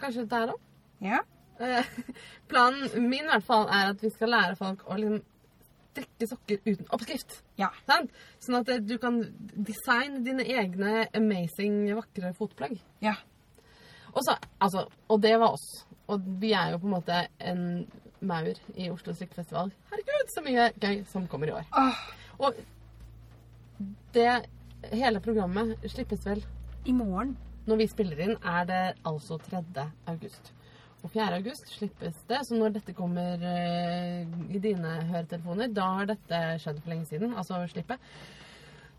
Kanskje 0.03 0.24
dette 0.24 0.40
her 0.42 0.55
òg. 0.55 0.62
Ja. 1.03 1.20
Eh, 1.62 1.92
Planen 2.50 3.09
min 3.09 3.24
i 3.24 3.30
hvert 3.30 3.46
fall 3.46 3.68
er 3.70 3.92
at 3.92 4.03
vi 4.03 4.11
skal 4.14 4.34
lære 4.34 4.59
folk 4.59 4.82
å 4.90 4.98
liksom 4.98 5.22
strikke 5.92 6.26
sokker 6.30 6.62
uten 6.64 6.88
oppskrift. 6.94 7.34
Ja. 7.61 7.68
Sant? 7.88 8.12
Sånn 8.42 8.59
at 8.62 8.70
eh, 8.72 8.80
du 8.84 8.96
kan 9.00 9.20
designe 9.53 10.22
dine 10.26 10.46
egne 10.48 11.07
amazing, 11.16 11.84
vakre 11.98 12.32
fotplagg. 12.38 12.78
Ja. 13.05 13.18
Og, 14.12 14.20
så, 14.24 14.36
altså, 14.61 14.86
og 15.09 15.20
det 15.24 15.34
var 15.40 15.55
oss. 15.57 15.66
Og 16.12 16.24
vi 16.40 16.53
er 16.57 16.72
jo 16.72 16.80
på 16.82 16.88
en 16.88 16.96
måte 16.96 17.20
en 17.40 17.62
maur 18.22 18.59
i 18.78 18.88
Oslo 18.92 19.14
strikkefestival. 19.16 19.72
Herregud, 19.92 20.32
så 20.34 20.42
mye 20.44 20.70
gøy 20.80 21.03
som 21.11 21.28
kommer 21.30 21.50
i 21.50 21.55
år. 21.57 21.68
Åh, 21.78 22.03
Og 22.42 22.59
det 24.14 24.28
hele 24.92 25.20
programmet 25.22 25.76
slippes 25.90 26.26
vel 26.26 26.42
I 26.86 26.94
morgen. 26.96 27.36
Når 27.66 27.78
vi 27.78 27.86
spiller 27.90 28.20
inn, 28.24 28.36
er 28.42 28.64
det 28.66 28.80
altså 29.06 29.38
3. 29.38 29.62
august. 30.10 30.52
Og 31.02 31.10
4. 31.10 31.28
august 31.40 31.66
slippes 31.70 32.18
det, 32.30 32.38
så 32.46 32.58
når 32.58 32.76
dette 32.76 32.94
kommer 32.94 33.42
eh, 33.42 34.22
i 34.54 34.60
dine 34.62 34.96
høretelefoner, 35.10 35.70
da 35.74 35.88
har 35.98 36.10
dette 36.12 36.40
skjedd 36.62 36.78
for 36.82 36.92
lenge 36.94 37.08
siden, 37.10 37.34
altså 37.38 37.58
slippet. 37.70 38.02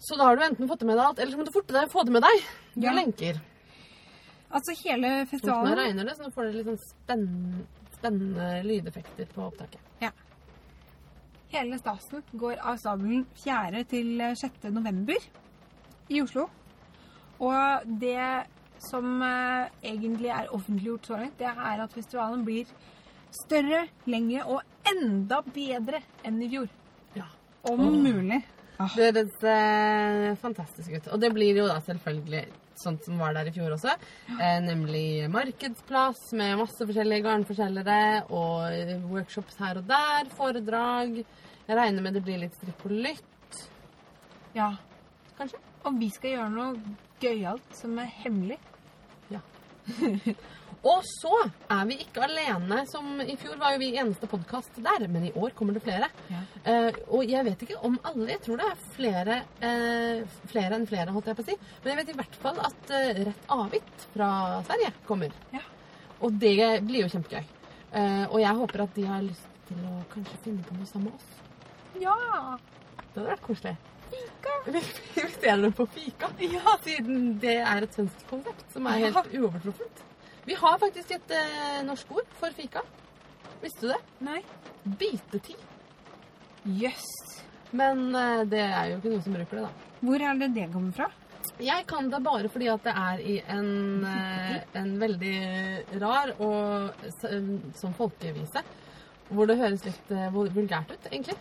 Så 0.04 0.18
da 0.20 0.28
har 0.28 0.36
du 0.40 0.44
enten 0.44 0.68
fått 0.68 0.84
det 0.84 0.90
med 0.90 0.98
deg 1.00 1.06
alt, 1.06 1.20
eller 1.24 1.32
så 1.32 1.40
må 1.40 1.46
du 1.48 1.54
forte 1.56 1.76
deg 1.76 1.88
å 1.88 1.94
få 1.94 2.04
det 2.08 2.16
med 2.16 2.26
deg. 2.26 2.44
Du 2.76 2.88
Ja. 2.88 2.94
lenker. 2.98 3.40
Altså 4.54 4.76
hele 4.84 5.26
festivalen 5.26 5.72
Nå 5.72 5.80
regner 5.80 6.06
det, 6.06 6.16
så 6.18 6.24
nå 6.28 6.34
får 6.36 6.44
dere 6.44 6.58
litt 6.60 6.68
sånn 6.68 6.84
spennende, 6.90 7.64
spennende 7.96 8.50
lydeffekter 8.68 9.32
på 9.34 9.48
opptaket. 9.48 9.80
Hele 11.54 11.78
stasen 11.78 12.24
går 12.34 12.58
av 12.66 12.78
stabelen 12.82 13.28
4. 13.38 13.84
til 13.86 14.18
6. 14.36 14.72
november 14.74 15.20
i 16.10 16.22
Oslo. 16.24 16.48
Og 17.40 17.86
det 18.02 18.46
som 18.90 19.22
eh, 19.24 19.70
egentlig 19.94 20.32
er 20.34 20.52
offentliggjort 20.54 21.08
så 21.10 21.20
langt, 21.20 21.38
det 21.40 21.50
er 21.50 21.84
at 21.84 21.94
festivalen 21.96 22.44
blir 22.48 22.70
større, 23.34 23.86
lengre 24.10 24.44
og 24.46 24.62
enda 24.92 25.40
bedre 25.54 26.04
enn 26.28 26.42
i 26.44 26.50
fjor. 26.52 26.68
Ja. 27.18 27.30
Om 27.70 27.80
Åh. 27.88 27.96
mulig. 28.04 28.42
Ah, 28.82 28.90
Det 28.98 29.12
høres 29.14 29.44
eh, 29.48 30.36
fantastisk 30.42 30.92
ut. 30.98 31.08
Og 31.14 31.22
det 31.22 31.32
blir 31.34 31.58
jo 31.62 31.68
da 31.70 31.80
selvfølgelig 31.86 32.44
sånt 32.84 33.06
som 33.06 33.20
var 33.22 33.36
der 33.38 33.48
i 33.48 33.54
fjor 33.56 33.76
også. 33.76 33.94
Eh, 34.34 34.58
nemlig 34.66 35.30
markedsplass 35.32 36.32
med 36.36 36.58
masse 36.60 36.82
forskjellige 36.90 37.24
garnforselgere 37.24 38.24
og 38.34 39.06
workshops 39.14 39.60
her 39.62 39.80
og 39.80 39.88
der. 39.88 40.30
Foredrag. 40.36 41.20
Jeg 41.68 41.78
regner 41.80 42.04
med 42.04 42.18
det 42.18 42.24
blir 42.26 42.42
litt 42.42 42.58
strippolytt. 42.60 43.62
ja. 44.58 44.74
kanskje. 45.38 45.62
Og 45.84 45.98
vi 46.00 46.08
skal 46.16 46.32
gjøre 46.38 46.52
noe 46.54 46.96
gøyalt 47.20 47.74
som 47.76 47.98
er 48.00 48.12
hemmelig. 48.24 48.58
Og 50.84 51.00
så 51.08 51.32
er 51.72 51.86
vi 51.88 51.96
ikke 52.04 52.26
alene. 52.26 52.82
Som 52.92 53.22
I 53.24 53.38
fjor 53.40 53.56
var 53.62 53.76
jo 53.76 53.80
vi 53.80 53.94
eneste 53.96 54.28
podkast 54.28 54.82
der, 54.84 55.06
men 55.12 55.30
i 55.30 55.32
år 55.32 55.54
kommer 55.56 55.78
det 55.78 55.84
flere. 55.86 56.10
Ja. 56.28 56.42
Eh, 56.68 56.98
og 57.08 57.24
jeg 57.30 57.48
vet 57.48 57.64
ikke 57.64 57.80
om 57.88 57.96
alle. 58.04 58.28
Jeg 58.34 58.42
tror 58.44 58.60
det 58.60 58.68
er 58.68 58.82
flere, 58.98 59.38
eh, 59.64 60.36
flere 60.52 60.76
enn 60.76 60.88
flere, 60.90 61.16
holdt 61.16 61.32
jeg 61.32 61.40
på 61.40 61.46
å 61.46 61.48
si. 61.48 61.56
Men 61.86 61.94
jeg 61.94 62.02
vet 62.02 62.12
i 62.12 62.18
hvert 62.20 62.36
fall 62.44 62.60
at 62.68 62.94
eh, 63.00 63.24
Rett 63.30 63.48
Avit 63.56 64.06
fra 64.12 64.30
Sverige 64.68 64.92
kommer. 65.08 65.32
Ja. 65.56 65.64
Og 66.20 66.36
det 66.44 66.58
blir 66.84 67.06
jo 67.06 67.14
kjempegøy. 67.16 67.48
Eh, 67.94 68.26
og 68.28 68.38
jeg 68.44 68.60
håper 68.60 68.84
at 68.84 69.00
de 69.00 69.08
har 69.08 69.24
lyst 69.24 69.50
til 69.70 69.80
å 69.88 70.04
kanskje 70.12 70.44
finne 70.44 70.68
på 70.68 70.76
noe 70.76 70.92
sammen 70.92 71.14
med 71.14 71.16
oss. 71.16 71.42
Ja! 72.04 72.20
Det 73.14 73.22
hadde 73.22 73.30
vært 73.30 73.48
koselig. 73.48 73.78
Fika! 74.14 74.56
Vi 74.68 74.80
inviterer 75.22 75.62
dem 75.66 75.74
på 75.78 75.86
fika. 75.98 76.30
Ja. 76.40 76.78
Siden 76.86 77.40
det 77.42 77.58
er 77.64 77.84
et 77.88 77.96
svensk 77.98 78.26
konsept 78.30 78.66
som 78.74 78.88
er 78.88 79.00
Ja. 79.02 79.12
helt 79.18 79.34
uovertruffent. 79.40 80.04
Vi 80.46 80.54
har 80.60 80.78
faktisk 80.82 81.12
et 81.16 81.32
eh, 81.32 81.82
norsk 81.88 82.12
ord 82.12 82.28
for 82.40 82.52
fika. 82.56 82.82
Visste 83.64 83.88
du 83.88 83.94
det? 83.94 84.00
Nei. 84.28 84.42
Bitetid. 84.84 85.60
Jøss. 86.84 87.08
Men 87.72 88.10
eh, 88.16 88.44
det 88.52 88.62
er 88.64 88.92
jo 88.92 88.98
ikke 89.00 89.12
noen 89.14 89.24
som 89.26 89.36
bruker 89.38 89.60
det, 89.60 89.66
da. 89.68 89.90
Hvor 90.04 90.22
er 90.30 90.40
det 90.42 90.50
det 90.56 90.70
kommer 90.74 90.96
fra? 90.98 91.10
Jeg 91.64 91.86
kan 91.88 92.08
det 92.10 92.20
bare 92.26 92.50
fordi 92.50 92.68
at 92.72 92.84
det 92.84 92.94
er 92.98 93.20
i 93.30 93.36
en, 93.56 94.04
eh, 94.10 94.62
en 94.80 94.94
veldig 95.00 96.00
rar 96.02 96.32
og 96.42 97.04
sånn 97.22 97.50
som 97.78 97.94
folkevise. 97.98 98.64
Hvor 99.30 99.48
det 99.50 99.58
høres 99.62 99.86
litt 99.88 100.12
eh, 100.12 100.28
vulgært 100.34 100.92
ut, 100.96 101.08
egentlig. 101.12 101.38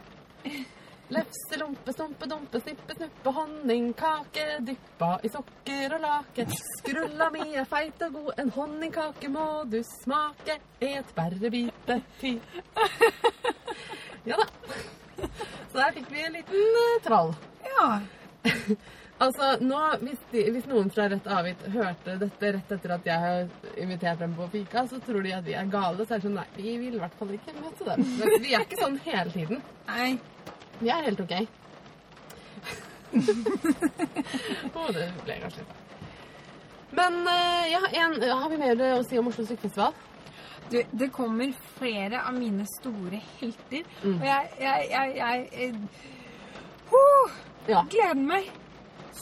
Lefse, 1.12 1.58
lompe, 1.60 1.92
stumpe, 1.92 2.26
dumpe, 2.30 2.60
snippe, 2.60 2.94
snuppe, 2.96 3.32
honningkake, 3.36 4.46
dyppa 4.64 5.10
i 5.22 5.28
sukker 5.28 5.96
og 5.98 6.00
lake. 6.06 6.46
Skrulla 6.78 7.28
mi 7.34 7.50
er 7.52 7.68
feit 7.68 8.00
og 8.06 8.16
god, 8.16 8.30
en 8.40 8.52
honningkake 8.54 9.28
må 9.32 9.46
du 9.68 9.82
smake. 9.88 10.56
Et 10.80 11.12
bare 11.18 11.52
bite 11.52 11.98
ti. 12.22 12.38
Ja 14.24 14.36
da. 14.38 14.46
Så 15.72 15.78
der 15.78 15.94
fikk 15.98 16.10
vi 16.12 16.24
en 16.24 16.36
liten 16.38 16.80
eh, 16.86 16.98
trall. 17.04 17.32
Ja. 17.66 17.86
Altså, 19.22 19.52
nå, 19.62 19.78
hvis, 20.02 20.18
de, 20.32 20.42
hvis 20.50 20.64
noen 20.66 20.88
fra 20.90 21.04
Rett 21.12 21.26
Avit 21.30 21.60
hørte 21.70 22.16
dette 22.18 22.48
rett 22.56 22.72
etter 22.74 22.94
at 22.96 23.04
jeg 23.06 23.22
har 23.22 23.76
invitert 23.78 24.18
dem 24.18 24.32
på 24.34 24.48
fika, 24.50 24.82
så 24.90 24.98
tror 25.04 25.22
de 25.22 25.34
at 25.36 25.46
vi 25.46 25.54
er 25.54 25.68
gale. 25.70 26.02
Så 26.02 26.16
er 26.16 26.22
det 26.22 26.26
sånn, 26.26 26.38
nei, 26.40 26.46
vi 26.56 26.74
vil 26.80 26.96
i 26.96 27.02
hvert 27.02 27.14
fall 27.20 27.30
ikke 27.36 27.54
møte 27.60 27.86
dem. 27.86 28.02
Men 28.18 28.42
vi 28.42 28.56
er 28.56 28.64
ikke 28.66 28.80
sånn 28.80 28.98
hele 29.04 29.34
tiden. 29.36 29.62
Nei. 29.92 30.08
Vi 30.82 30.90
er 30.90 31.04
helt 31.06 31.20
ok. 31.22 31.32
oh, 34.74 34.88
det 34.90 35.04
ble 35.22 35.36
kanskje 35.44 35.62
litt. 35.62 35.74
Men 36.92 37.20
eh, 37.28 37.68
ja, 37.72 37.82
en, 38.02 38.16
har 38.22 38.48
vi 38.50 38.58
mer 38.60 38.82
å 38.98 39.02
si 39.06 39.20
om 39.20 39.28
Oslo 39.30 39.44
Strikkefestival? 39.46 39.94
Du, 40.72 40.80
det 40.90 41.08
kommer 41.14 41.52
flere 41.76 42.22
av 42.26 42.34
mine 42.34 42.66
store 42.80 43.20
helter. 43.38 43.86
Mm. 44.02 44.16
Og 44.16 44.26
jeg, 44.26 44.50
jeg, 44.60 44.88
jeg, 44.90 45.14
jeg 45.20 45.48
jeg 45.52 45.72
oh, 46.98 47.38
Ja. 47.68 47.84
gleder 47.86 48.26
meg 48.26 48.50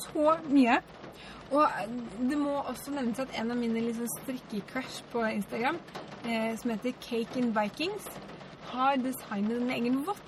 så 0.01 0.39
mye. 0.49 0.81
Og 1.51 1.63
eh, 1.67 1.95
det 2.31 2.41
må 2.41 2.57
også 2.63 2.95
nevnes 2.97 3.21
at 3.21 3.37
en 3.37 3.53
av 3.53 3.61
mine 3.61 3.85
liksom 3.85 4.09
strikkecrush 4.17 5.05
på 5.13 5.29
Instagram, 5.29 5.77
eh, 6.25 6.57
som 6.57 6.73
heter 6.73 6.97
Cake 7.05 7.37
in 7.43 7.53
Vikings, 7.57 8.09
har 8.73 8.97
designet 9.03 9.61
en 9.61 9.73
egen 9.77 10.03
vott 10.09 10.27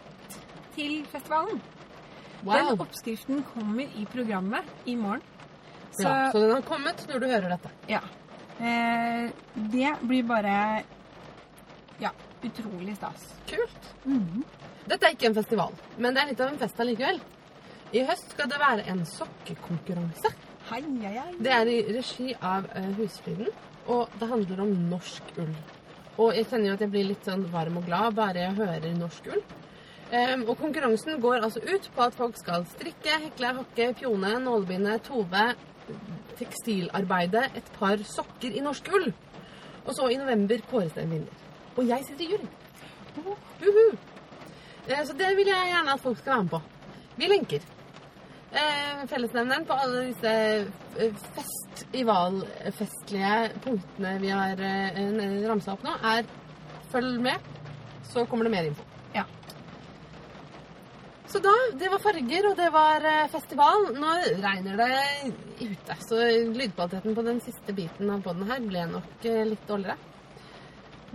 til 0.77 1.05
festivalen. 1.13 1.61
Den 2.43 2.67
Wow. 2.67 2.81
oppskriften 2.83 3.45
kommer 3.55 3.87
i 3.99 4.05
programmet 4.11 4.65
i 4.87 4.97
morgen. 4.97 5.23
Så 5.93 6.03
Ja, 6.03 6.31
så 6.33 6.41
den 6.41 6.51
har 6.51 6.63
kommet 6.63 7.07
når 7.09 7.21
du 7.21 7.27
hører 7.27 7.49
dette. 7.57 7.71
ja. 7.89 8.01
Eh, 8.61 9.31
det 9.55 9.97
blir 10.07 10.23
bare 10.23 10.83
ja, 12.01 12.11
utrolig 12.45 12.97
stas. 12.97 13.35
Kult. 13.47 13.95
Mhm. 14.05 14.45
Dette 14.87 15.07
er 15.07 15.11
ikke 15.15 15.27
en 15.27 15.35
festival, 15.35 15.73
men 15.99 16.15
det 16.15 16.23
er 16.23 16.27
litt 16.29 16.41
av 16.41 16.49
en 16.53 16.59
fest 16.59 16.77
allikevel. 16.81 17.21
I 17.93 18.05
høst 18.07 18.31
skal 18.31 18.49
det 18.49 18.59
være 18.59 18.87
en 18.89 19.05
sokkekonkurranse. 19.05 20.33
Hei, 20.71 20.81
hei, 21.03 21.13
hei. 21.19 21.33
Det 21.39 21.53
er 21.53 21.67
i 21.69 21.83
regi 21.93 22.35
av 22.41 22.65
uh, 22.77 22.93
Husfriden, 22.97 23.49
og 23.89 24.09
det 24.19 24.29
handler 24.29 24.61
om 24.65 24.73
norsk 24.91 25.23
ull. 25.39 25.55
Og 26.19 26.35
jeg 26.35 26.47
kjenner 26.47 26.67
jo 26.69 26.73
at 26.75 26.81
jeg 26.81 26.91
blir 26.91 27.05
litt 27.09 27.25
sånn 27.27 27.45
varm 27.53 27.77
og 27.81 27.87
glad 27.87 28.15
bare 28.15 28.35
jeg 28.47 28.55
hører 28.57 28.95
norsk 28.99 29.27
ull. 29.33 29.43
Em, 30.13 30.43
og 30.45 30.59
konkurransen 30.61 31.17
går 31.21 31.41
altså 31.47 31.61
ut 31.65 31.91
på 31.95 32.03
at 32.05 32.15
folk 32.15 32.37
skal 32.37 32.67
strikke, 32.69 33.11
hekle, 33.25 33.47
hakke, 33.63 33.95
pjone, 33.97 34.33
nålbinde, 34.45 34.99
tove, 35.07 35.45
tekstilarbeide 36.37 37.43
et 37.57 37.73
par 37.79 37.97
sokker 38.05 38.53
i 38.53 38.61
norsk 38.65 38.89
ull. 38.93 39.13
Og 39.87 39.95
så 39.97 40.09
i 40.13 40.17
november 40.21 40.59
kåres 40.71 40.93
det 40.97 41.03
en 41.07 41.15
vinner. 41.17 41.35
Og 41.77 41.89
jeg 41.89 42.05
sitter 42.05 42.25
i 42.27 42.31
juryen. 42.35 42.51
Uhu. 43.17 43.33
Eh, 44.89 45.05
Så 45.07 45.13
det 45.17 45.37
vil 45.37 45.47
jeg 45.49 45.71
gjerne 45.73 45.93
at 45.95 46.01
folk 46.01 46.19
skal 46.19 46.33
være 46.35 46.43
med 46.43 46.51
på. 46.51 46.61
Vi 47.17 47.27
lenker. 47.33 47.61
Eh, 48.53 49.07
fellesnevneren 49.09 49.65
på 49.65 49.73
alle 49.81 50.05
disse 50.11 50.33
eh, 51.01 51.15
festivalfestlige 51.37 53.37
punktene 53.65 54.21
vi 54.21 54.29
har 54.29 54.53
eh, 54.61 54.93
ramsa 55.49 55.73
opp 55.73 55.81
nå, 55.87 55.93
er 56.05 56.23
følg 56.93 57.17
med, 57.25 57.37
så 58.13 58.27
kommer 58.29 58.45
det 58.45 58.53
mer 58.53 58.69
info. 58.69 58.92
Så 61.33 61.39
da, 61.41 61.53
det 61.81 61.89
var 61.89 62.01
farger, 62.05 62.47
og 62.51 62.57
det 62.59 62.67
var 62.75 63.05
eh, 63.09 63.29
festival. 63.33 63.87
Nå 63.97 64.09
regner 64.43 64.77
det 64.77 64.97
ute, 65.63 65.95
så 66.05 66.19
lydkvaliteten 66.53 67.15
på 67.17 67.25
den 67.25 67.39
siste 67.41 67.73
biten 67.73 68.11
av 68.13 68.21
podden 68.27 68.51
her 68.51 68.61
ble 68.67 68.83
nok 68.91 69.25
eh, 69.31 69.39
litt 69.49 69.63
dårligere. 69.69 69.97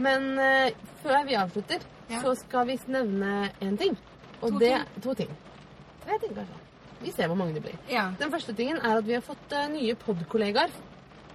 Men 0.01 0.25
eh, 0.41 0.71
før 1.03 1.21
vi 1.29 1.37
avslutter, 1.37 1.85
Ja. 2.09 2.21
så 2.23 2.33
skal 2.39 2.65
vi 2.69 2.79
nevne 2.87 3.51
én 3.61 3.77
ting. 3.77 3.93
Og 4.41 4.53
To 4.55 4.59
det 4.61 4.73
ting. 4.73 5.01
To 5.03 5.13
ting. 5.21 5.31
Tre 6.05 6.17
ting, 6.23 6.33
kanskje. 6.37 6.59
Vi 7.03 7.11
ser 7.13 7.27
hvor 7.29 7.37
mange 7.37 7.53
det 7.53 7.65
blir. 7.67 7.77
Ja. 7.91 8.07
Den 8.17 8.31
første 8.33 8.55
tingen 8.57 8.77
er 8.81 8.97
at 8.97 9.05
vi 9.05 9.13
har 9.17 9.25
fått 9.25 9.53
nye 9.73 9.93
podkollegaer. 10.01 10.71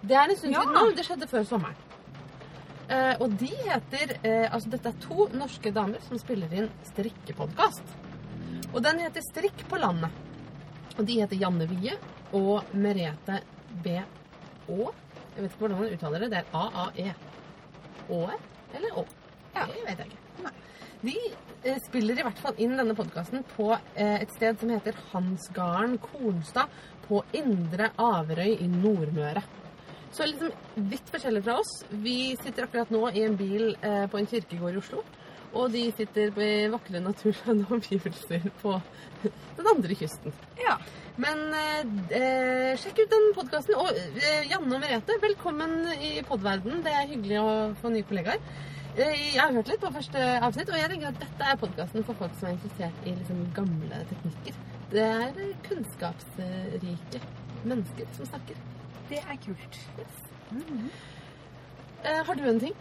Det 0.02 0.16
er 0.16 0.26
en 0.32 0.38
stund 0.40 0.56
siden 0.56 0.72
nå. 0.74 0.86
Det 0.96 1.04
skjedde 1.06 1.28
før 1.30 1.44
sommeren. 1.46 1.76
Og 3.22 3.36
de 3.40 3.48
heter 3.62 4.16
Altså, 4.50 4.72
dette 4.72 4.90
er 4.90 4.96
to 5.04 5.28
norske 5.38 5.70
damer 5.72 6.00
som 6.08 6.18
spiller 6.18 6.50
inn 6.56 6.66
strikkepodkast. 6.88 7.94
Og 8.72 8.80
den 8.84 9.02
heter 9.04 9.24
Strikk 9.26 9.66
på 9.68 9.78
landet. 9.80 10.12
Og 10.96 11.04
de 11.08 11.18
heter 11.20 11.40
Janne 11.40 11.68
Wie 11.68 11.94
og 12.36 12.72
Merete 12.72 13.42
B. 13.84 13.98
Å. 14.72 14.90
Jeg 15.32 15.44
vet 15.44 15.50
ikke 15.50 15.62
hvordan 15.64 15.80
man 15.80 15.94
uttaler 15.96 16.24
det. 16.24 16.30
Det 16.32 16.40
er 16.40 16.56
AAE. 16.56 17.14
Åe 18.12 18.36
eller 18.72 18.98
Å? 19.00 19.06
Ja. 19.52 19.66
Det 19.68 19.84
vet 19.86 20.02
jeg 20.02 20.12
ikke. 20.12 20.44
Nei. 20.46 20.52
De 21.02 21.16
eh, 21.68 21.80
spiller 21.84 22.20
i 22.20 22.24
hvert 22.24 22.40
fall 22.40 22.60
inn 22.62 22.76
denne 22.78 22.96
podkasten 22.96 23.44
på 23.56 23.72
eh, 23.74 24.22
et 24.22 24.32
sted 24.36 24.60
som 24.60 24.70
heter 24.72 24.96
Hansgarden 25.10 25.98
Kornstad 26.00 26.72
på 27.08 27.20
Indre 27.36 27.90
Averøy 28.00 28.54
i 28.54 28.68
Nordmøre. 28.70 29.42
Så 30.12 30.28
liksom 30.28 30.52
vidt 30.92 31.08
forskjellig 31.12 31.42
fra 31.44 31.58
oss. 31.60 31.72
Vi 31.90 32.34
sitter 32.40 32.66
akkurat 32.66 32.92
nå 32.92 33.06
i 33.12 33.24
en 33.26 33.36
bil 33.36 33.74
eh, 33.80 34.04
på 34.12 34.20
en 34.20 34.28
kirkegård 34.28 34.76
i 34.76 34.80
Oslo. 34.80 35.04
Og 35.52 35.68
de 35.72 35.82
sitter 35.96 36.32
i 36.40 36.50
vakre 36.72 37.00
naturlige 37.04 37.66
omgivelser 37.76 38.48
på 38.62 38.78
den 39.22 39.72
andre 39.74 39.94
kysten. 39.94 40.34
ja. 40.60 40.76
Men 41.20 41.42
eh, 41.52 42.72
sjekk 42.80 43.02
ut 43.02 43.10
den 43.12 43.26
podkasten. 43.36 43.76
Og 43.76 43.90
eh, 43.92 44.46
Janne 44.48 44.78
og 44.78 44.80
Merete, 44.80 45.18
velkommen 45.20 45.90
i 46.00 46.14
podverden. 46.24 46.80
Det 46.86 46.94
er 46.96 47.10
hyggelig 47.10 47.40
å 47.42 47.50
få 47.82 47.90
nye 47.92 48.06
kollegaer. 48.08 48.40
Eh, 48.96 49.34
jeg 49.34 49.40
har 49.42 49.52
hørt 49.52 49.68
litt 49.68 49.82
på 49.82 49.92
første 49.92 50.22
avsnitt, 50.48 50.72
og 50.72 50.80
jeg 50.80 50.88
tenker 50.94 51.10
at 51.10 51.20
dette 51.20 51.50
er 51.50 51.60
podkasten 51.60 52.06
for 52.08 52.16
folk 52.16 52.32
som 52.40 52.48
er 52.48 52.56
interessert 52.56 53.04
i 53.04 53.12
liksom, 53.18 53.44
gamle 53.58 54.00
teknikker. 54.08 54.56
Det 54.92 55.04
er 55.04 55.52
kunnskapsrike 55.68 57.22
mennesker 57.68 58.10
som 58.16 58.32
snakker. 58.32 58.64
Det 59.12 59.20
er 59.20 59.38
kult. 59.44 59.78
Eh, 62.02 62.24
har 62.24 62.34
du 62.40 62.48
en 62.48 62.60
ting? 62.64 62.74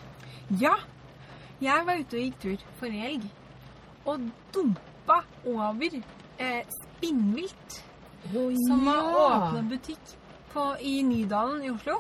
Ja. 0.64 0.78
Jeg 1.62 1.86
var 1.86 2.00
ute 2.02 2.18
og 2.18 2.24
gikk 2.26 2.40
tur 2.42 2.64
forrige 2.80 3.02
helg 3.06 3.28
og 4.10 4.24
dumpa 4.54 5.20
over 5.46 5.98
eh, 6.42 6.64
spinnvilt 6.82 7.76
som 8.32 8.88
har 8.88 9.12
åpna 9.18 9.62
butikk 9.70 10.16
på, 10.54 10.64
i 10.82 11.02
Nydalen 11.06 11.64
i 11.66 11.70
Oslo. 11.72 12.00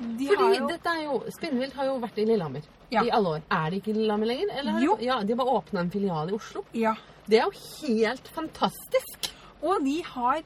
De 0.00 0.26
Fordi 0.30 0.42
har 0.42 0.54
jo 0.56 0.68
dette 0.70 0.92
er 0.96 1.02
jo, 1.04 1.16
Spinnvilt 1.36 1.76
har 1.76 1.90
jo 1.90 1.98
vært 2.00 2.18
i 2.20 2.24
Lillehammer 2.28 2.64
Ja. 2.90 3.02
i 3.04 3.10
alle 3.12 3.36
år. 3.36 3.42
Er 3.52 3.70
det 3.70 3.82
ikke 3.82 3.92
i 3.92 3.98
Lillehammer 3.98 4.26
lenger? 4.32 4.52
Eller 4.58 4.80
Jo. 4.82 4.96
Ja, 5.00 5.20
de 5.22 5.34
har 5.34 5.40
bare 5.44 5.56
åpna 5.60 5.80
en 5.84 5.90
filial 5.92 6.30
i 6.32 6.32
Oslo. 6.34 6.64
Ja. 6.74 6.94
Det 7.28 7.38
er 7.38 7.44
jo 7.44 7.52
helt 7.86 8.28
fantastisk! 8.34 9.30
Og 9.62 9.84
de 9.84 10.02
har 10.02 10.40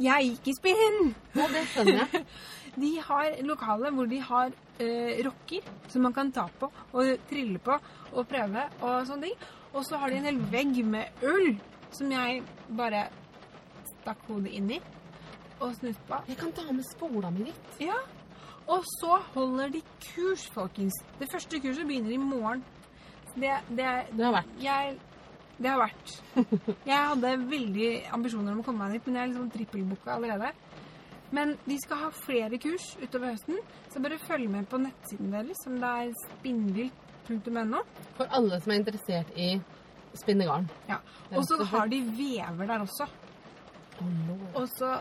Jeg 0.00 0.30
gikk 0.32 0.48
i 0.48 0.54
spinn! 0.56 1.14
Og 1.36 1.52
det 1.52 1.66
skjønner 1.70 2.00
jeg. 2.08 2.24
De 2.80 2.88
har 3.06 3.36
lokaler 3.46 3.92
hvor 3.94 4.08
de 4.10 4.18
har 4.18 4.50
eh, 4.78 5.20
rocker 5.26 5.66
som 5.92 6.02
man 6.06 6.14
kan 6.16 6.32
ta 6.34 6.46
på 6.60 6.70
og 6.92 7.12
trille 7.30 7.60
på 7.62 7.76
og 8.14 8.26
prøve 8.30 8.66
og 8.80 9.06
sånne 9.08 9.28
ting. 9.28 9.38
Og 9.74 9.82
så 9.86 9.98
har 9.98 10.10
de 10.10 10.20
en 10.20 10.28
hel 10.30 10.40
vegg 10.52 10.82
med 10.86 11.24
ull 11.26 11.54
som 11.94 12.10
jeg 12.10 12.42
bare 12.74 13.06
stakk 14.00 14.26
hodet 14.28 14.52
inn 14.54 14.70
i 14.76 14.80
og 15.62 15.72
snust 15.78 16.02
på. 16.08 16.18
Jeg 16.28 16.36
kan 16.40 16.52
ta 16.52 16.64
med 16.72 16.84
spola 16.86 17.30
mi 17.32 17.46
litt. 17.48 17.74
Ja. 17.82 17.96
Og 18.70 18.84
så 18.98 19.18
holder 19.34 19.70
de 19.74 19.80
kurs, 20.02 20.46
folkens. 20.54 20.96
Det 21.20 21.28
første 21.30 21.60
kurset 21.60 21.86
begynner 21.86 22.14
i 22.14 22.20
morgen. 22.20 22.62
Det, 23.34 23.50
det, 23.68 23.88
Det 24.14 24.24
har 24.24 24.32
vært. 24.38 24.52
jeg, 24.62 24.94
det 25.58 25.70
har 25.70 25.78
vært. 25.80 26.14
Jeg 26.90 26.98
hadde 27.10 27.32
veldig 27.50 27.88
ambisjoner 28.14 28.52
om 28.54 28.62
å 28.62 28.66
komme 28.66 28.84
meg 28.86 28.96
dit, 28.96 29.06
men 29.06 29.16
jeg 29.18 29.22
er 29.24 29.30
liksom 29.32 29.50
trippelbooka 29.54 30.14
allerede. 30.16 30.50
Men 31.34 31.56
de 31.64 31.78
skal 31.82 32.04
ha 32.04 32.10
flere 32.14 32.58
kurs 32.62 32.92
utover 33.02 33.32
høsten, 33.32 33.58
så 33.90 34.02
bare 34.02 34.20
følg 34.22 34.50
med 34.50 34.68
på 34.70 34.78
nettsiden 34.82 35.32
deres, 35.34 35.58
som 35.64 35.80
det 35.82 35.90
er 36.04 36.12
spinnvilt.no. 36.28 37.82
For 38.18 38.30
alle 38.38 38.60
som 38.62 38.74
er 38.74 38.82
interessert 38.82 39.34
i 39.34 39.48
spinnegarn. 40.14 40.68
Ja. 40.88 41.00
Og 41.34 41.42
så 41.48 41.58
så 41.58 41.66
har 41.72 41.90
de 41.90 42.00
vever 42.14 42.70
der 42.70 42.86
også. 42.86 43.08
Oh. 44.02 44.62
Og 44.62 44.68
så 44.78 44.98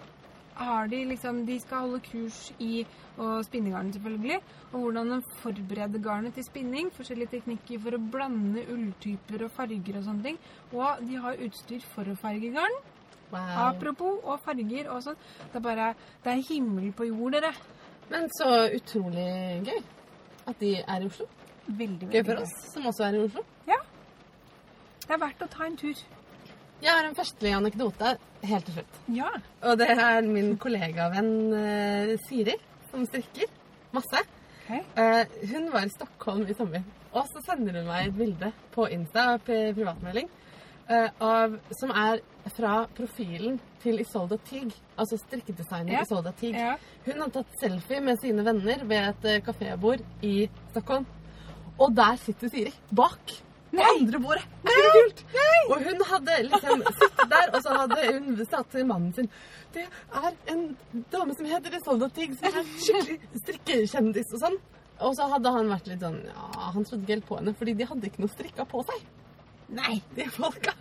har 0.54 0.88
de 0.88 1.00
liksom 1.10 1.46
De 1.46 1.60
skal 1.60 1.78
holde 1.86 2.00
kurs 2.06 2.52
i 2.60 2.86
og 3.18 3.46
spinnegarn, 3.46 3.94
selvfølgelig. 3.94 4.40
Og 4.72 4.80
hvordan 4.80 5.12
de 5.12 5.22
forbereder 5.42 6.02
garnet 6.02 6.34
til 6.34 6.46
spinning. 6.46 6.90
Forskjellige 6.94 7.36
teknikker 7.36 7.82
for 7.82 7.98
å 7.98 8.02
blande 8.16 8.66
ulltyper 8.74 9.46
og 9.46 9.54
farger 9.54 10.00
og 10.00 10.06
sånne 10.08 10.24
ting. 10.30 10.42
Og 10.74 11.06
de 11.06 11.22
har 11.22 11.42
utstyr 11.46 11.86
for 11.94 12.10
å 12.10 12.18
farge 12.22 12.54
garn. 12.56 12.82
Wow. 13.34 13.54
Apropos 13.68 14.20
og 14.24 14.42
farger 14.46 14.90
og 14.94 15.02
sånn. 15.06 15.18
Det 15.50 15.58
er 15.58 15.66
bare 15.66 15.94
Det 16.24 16.34
er 16.34 16.44
himmel 16.50 16.92
på 16.94 17.08
jord, 17.10 17.34
dere. 17.34 17.54
Men 18.12 18.28
så 18.38 18.50
utrolig 18.76 19.30
gøy 19.66 19.80
at 20.52 20.60
de 20.60 20.76
er 20.82 21.02
i 21.02 21.08
Oslo. 21.08 21.26
Veldig, 21.66 22.10
veldig 22.10 22.20
Gøy 22.20 22.26
for 22.28 22.44
oss 22.44 22.54
som 22.74 22.90
også 22.92 23.08
er 23.08 23.18
i 23.18 23.24
Oslo. 23.24 23.46
Ja. 23.70 23.80
Det 25.04 25.16
er 25.16 25.24
verdt 25.24 25.46
å 25.46 25.50
ta 25.52 25.66
en 25.66 25.80
tur. 25.80 26.04
Jeg 26.84 26.92
har 26.92 27.08
en 27.08 27.16
festlig 27.16 27.54
anekdote 27.56 28.18
helt 28.44 28.66
til 28.68 28.78
slutt. 28.78 29.02
Ja. 29.16 29.30
Og 29.64 29.78
det 29.80 29.90
er 29.96 30.26
min 30.28 30.58
kollegavenn 30.60 31.34
eh, 31.56 32.14
Siri 32.26 32.58
som 32.92 33.06
strikker 33.08 33.48
masse. 33.96 34.24
Ok. 34.64 34.74
Eh, 35.00 35.38
hun 35.54 35.70
var 35.72 35.88
i 35.88 35.94
Stockholm 35.94 36.44
i 36.48 36.56
sommer, 36.58 36.84
og 37.14 37.28
så 37.32 37.44
sender 37.48 37.80
hun 37.80 37.88
meg 37.88 38.10
et 38.10 38.18
bilde 38.18 38.52
på 38.76 38.88
Insta, 38.92 39.38
privatmelding, 39.48 40.30
eh, 40.90 41.10
av, 41.24 41.56
som 41.80 41.92
er 41.92 42.22
fra 42.52 42.88
profilen 42.96 43.60
til 43.84 44.00
Isolda 44.04 44.38
Tig, 44.48 44.74
altså 45.00 45.18
strikkedesigner 45.22 45.94
Ja. 45.94 46.02
Isolda 46.04 46.32
Tig. 46.40 46.56
Ja. 46.56 46.76
Hun 47.06 47.22
har 47.24 47.30
tatt 47.30 47.54
selfie 47.60 48.02
med 48.04 48.20
sine 48.22 48.44
venner 48.46 48.84
ved 48.86 49.10
et 49.10 49.26
eh, 49.26 49.42
kafébord 49.46 50.04
i 50.22 50.50
Stockholm. 50.72 51.06
Og 51.80 51.96
der 51.96 52.18
sitter 52.22 52.50
Siri, 52.50 52.74
bak. 52.92 53.34
På 53.74 53.82
andre 53.90 54.20
bordet. 54.22 54.44
Det 54.62 54.74
kult? 54.94 55.24
Og 55.72 55.80
hun 55.82 56.04
hadde 56.06 56.36
liksom 56.46 56.84
sittet 57.00 57.30
der, 57.32 57.48
og 57.56 57.64
så 57.66 57.74
hadde 57.80 58.04
hun 58.12 58.46
sagt 58.46 58.70
til 58.76 58.86
mannen 58.86 59.14
sin 59.16 59.30
Det 59.74 59.88
er 60.14 60.36
en 60.54 60.78
dame 61.10 61.34
som 61.34 61.48
heter 61.50 61.80
Isolda 61.80 62.10
Tig, 62.14 62.36
som 62.38 62.52
er 62.52 62.68
skikkelig 62.78 63.42
strikkekjendis 63.42 64.36
og 64.38 64.44
sånn. 64.44 64.60
Og 65.02 65.16
så 65.18 65.26
hadde 65.32 65.50
han 65.56 65.72
vært 65.74 65.88
litt 65.90 66.04
sånn 66.06 66.20
Ja, 66.28 66.70
han 66.76 66.86
trodde 66.86 67.02
ikke 67.02 67.16
helt 67.16 67.26
på 67.32 67.40
henne, 67.40 67.56
fordi 67.58 67.74
de 67.80 67.88
hadde 67.90 68.12
ikke 68.12 68.22
noe 68.22 68.36
strikka 68.36 68.68
på 68.70 68.84
seg 68.86 69.02
Nei. 69.74 69.96
de 70.14 70.28
folka. 70.30 70.76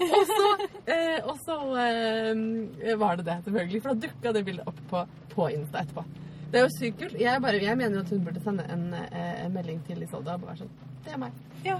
Og 0.00 0.24
så, 0.30 0.48
eh, 0.86 1.18
og 1.24 1.36
så 1.44 1.56
eh, 1.82 2.96
var 3.00 3.16
det 3.20 3.26
det, 3.28 3.36
selvfølgelig. 3.44 3.82
For 3.84 3.92
da 3.94 4.06
dukka 4.08 4.32
det 4.36 4.44
bildet 4.46 4.68
opp 4.70 4.80
på, 4.90 5.04
på 5.34 5.48
Insta 5.54 5.82
etterpå. 5.84 6.04
Det 6.48 6.60
er 6.60 6.64
jo 6.64 6.74
sykt 6.78 7.00
kult. 7.02 7.16
Jeg, 7.20 7.42
bare, 7.44 7.60
jeg 7.62 7.76
mener 7.76 7.98
jo 7.98 8.04
at 8.06 8.12
hun 8.14 8.22
burde 8.24 8.40
sende 8.44 8.64
en, 8.72 8.86
eh, 8.94 9.44
en 9.44 9.52
melding 9.52 9.80
til 9.86 10.02
Isolda 10.06 10.38
og 10.38 10.46
bare 10.46 10.56
sånn 10.62 10.70
Det 11.04 11.12
er 11.12 11.18
meg. 11.20 11.32
Ja. 11.66 11.78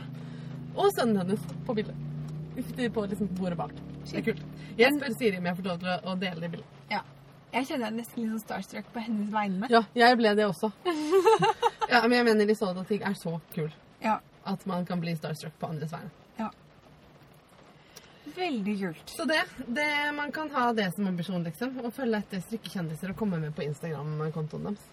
Og 0.76 0.90
sønnen 0.96 1.22
hennes 1.22 1.46
på 1.66 1.74
bildet. 1.78 1.96
De 2.76 2.88
på 2.90 3.04
liksom 3.06 3.30
bordet 3.38 3.56
bak. 3.58 3.72
Det 4.08 4.18
er 4.18 4.26
kult. 4.32 4.42
Jeg 4.78 4.92
spør 4.96 5.14
Siri 5.18 5.38
om 5.38 5.46
jeg 5.48 5.56
får 5.60 5.68
lov 5.70 5.78
til 5.84 6.10
å 6.10 6.16
dele 6.18 6.40
det 6.44 6.50
bildet. 6.56 6.82
ja. 6.92 7.04
Jeg 7.48 7.64
kjenner 7.64 7.86
jeg 7.88 7.94
nesten 7.96 8.20
litt 8.20 8.28
sånn 8.34 8.40
starstruck 8.42 8.88
på 8.92 9.00
hennes 9.00 9.30
vegne. 9.32 9.68
Ja, 9.72 9.80
jeg 9.96 10.16
ble 10.20 10.34
det 10.36 10.44
også. 10.50 10.68
Ja, 11.88 12.02
Men 12.04 12.12
jeg 12.18 12.24
mener 12.26 12.50
Isolda-ting 12.52 13.00
er 13.08 13.14
så 13.16 13.38
kul 13.54 13.70
Ja. 14.04 14.18
at 14.44 14.66
man 14.68 14.84
kan 14.84 15.00
bli 15.00 15.14
starstruck 15.16 15.54
på 15.58 15.70
andres 15.70 15.94
vegne. 15.94 16.10
Veldig 18.38 18.74
kult. 18.80 19.10
Så 19.10 19.24
det, 19.26 19.40
det, 19.66 19.88
man 20.14 20.32
kan 20.32 20.50
ha 20.54 20.68
det 20.72 20.92
som 20.94 21.06
ambisjon, 21.10 21.42
liksom. 21.46 21.74
Å 21.82 21.90
følge 21.94 22.20
etter 22.22 22.42
strikkekjendiser 22.44 23.12
og 23.12 23.18
komme 23.18 23.40
med 23.42 23.54
på 23.56 23.64
Instagram-kontoen 23.66 24.68
deres. 24.68 24.84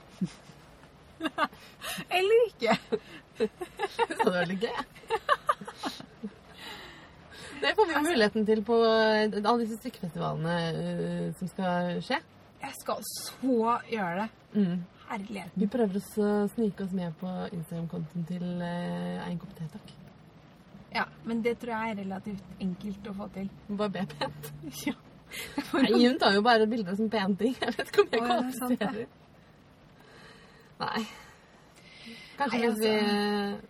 Eller 2.17 2.47
ikke. 2.47 2.77
Så 3.37 3.47
Det 4.09 4.23
var 4.23 4.39
veldig 4.41 4.57
gøy. 4.63 4.79
Det 7.61 7.71
får 7.75 7.87
vi 7.87 7.93
jo 7.95 8.01
muligheten 8.03 8.45
til 8.45 8.63
på 8.67 8.75
alle 8.83 9.59
disse 9.61 9.77
strikkefestivalene 9.79 10.55
eh, 10.69 11.29
som 11.39 11.49
skal 11.49 12.01
skje. 12.03 12.19
Jeg 12.65 12.73
skal 12.81 13.05
så 13.07 13.77
gjøre 13.89 14.25
det. 14.25 14.27
Mm. 14.57 14.83
Herligheten. 15.05 15.61
Vi 15.61 15.69
prøver 15.71 16.01
å 16.01 16.29
snike 16.51 16.85
oss 16.85 16.97
med 16.97 17.13
på 17.21 17.31
Instagram-kontoen 17.51 18.25
til 18.29 18.65
eh, 18.65 19.29
En 19.29 19.39
kopp 19.41 19.53
te, 19.57 19.69
takk. 19.71 19.95
Ja, 20.95 21.03
men 21.27 21.41
det 21.43 21.57
tror 21.59 21.73
jeg 21.75 21.91
er 21.91 21.99
relativt 22.03 22.43
enkelt 22.63 23.07
å 23.11 23.13
få 23.17 23.27
til. 23.35 23.49
Bare 23.69 23.91
be 23.97 24.05
pent. 24.15 24.51
Ja. 24.87 24.93
Nei, 25.73 25.89
hun 26.05 26.19
tar 26.21 26.35
jo 26.37 26.41
bare 26.45 26.67
bildet 26.69 26.95
som 26.99 27.09
pen 27.11 27.33
ting. 27.35 27.55
Jeg 27.59 27.73
vet 27.75 27.89
ikke 27.89 28.03
om 28.05 28.11
jeg 28.13 28.21
er 28.21 28.27
kvalifiserer. 28.29 29.07
Nei. 30.79 31.01
Kanskje 32.37 32.59
Nei, 32.59 32.67
hvis 32.69 32.79
vi 32.79 32.91
altså. 32.93 33.65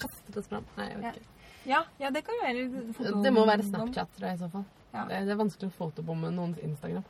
eh, 0.00 0.38
oss 0.40 0.48
fram. 0.50 0.64
Nei, 0.78 0.86
jeg 0.88 0.96
Ja. 0.96 1.02
vet 1.04 1.20
ikke. 1.20 1.26
Ja, 1.68 1.80
ja, 2.00 2.10
det 2.10 2.22
kan 2.24 2.34
jo 2.34 2.42
være 2.46 2.92
foto... 2.96 3.22
Det 3.22 3.32
må 3.36 3.42
være 3.46 3.62
Snapchat, 3.68 4.08
tror 4.16 4.26
jeg, 4.30 4.34
i 4.38 4.40
så 4.40 4.48
fall. 4.50 4.64
Ja. 4.94 5.04
Det 5.10 5.30
er 5.34 5.38
vanskelig 5.38 5.68
å 5.70 5.76
fotobomme 5.76 6.30
noens 6.34 6.58
Instagram. 6.64 7.04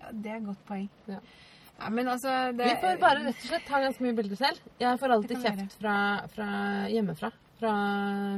Ja, 0.00 0.10
det 0.12 0.30
er 0.32 0.36
et 0.40 0.46
godt 0.48 0.62
poeng. 0.66 0.88
Ja. 1.12 1.18
Ja, 1.78 1.90
men 1.90 2.08
altså 2.08 2.30
det, 2.54 2.68
Vi 2.68 2.76
får 2.82 3.00
bare 3.02 3.24
rett 3.24 3.40
og 3.40 3.48
slett 3.48 3.66
ta 3.68 3.80
ganske 3.82 4.04
mye 4.04 4.16
bilder 4.16 4.38
selv. 4.38 4.60
Jeg 4.80 5.00
får 5.00 5.16
alltid 5.16 5.42
kjeft 5.42 5.76
fra, 5.80 5.96
fra 6.34 6.48
hjemmefra. 6.92 7.32
Fra 7.58 7.74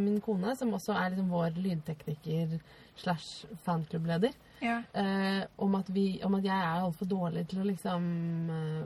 min 0.01 0.19
kone, 0.25 0.53
som 0.57 0.75
også 0.77 0.95
er 0.97 1.13
liksom 1.13 1.31
vår 1.33 1.57
lydtekniker 1.61 2.59
slash 3.01 3.47
fanklubbleder. 3.65 4.35
Ja. 4.65 4.81
Eh, 4.93 5.45
om, 5.57 5.75
at 5.79 5.89
vi, 5.93 6.21
om 6.25 6.37
at 6.39 6.45
jeg 6.45 6.57
er 6.57 6.85
altfor 6.85 7.09
dårlig 7.11 7.47
til 7.51 7.61
å 7.63 7.69
liksom 7.69 8.07
eh, 8.53 8.83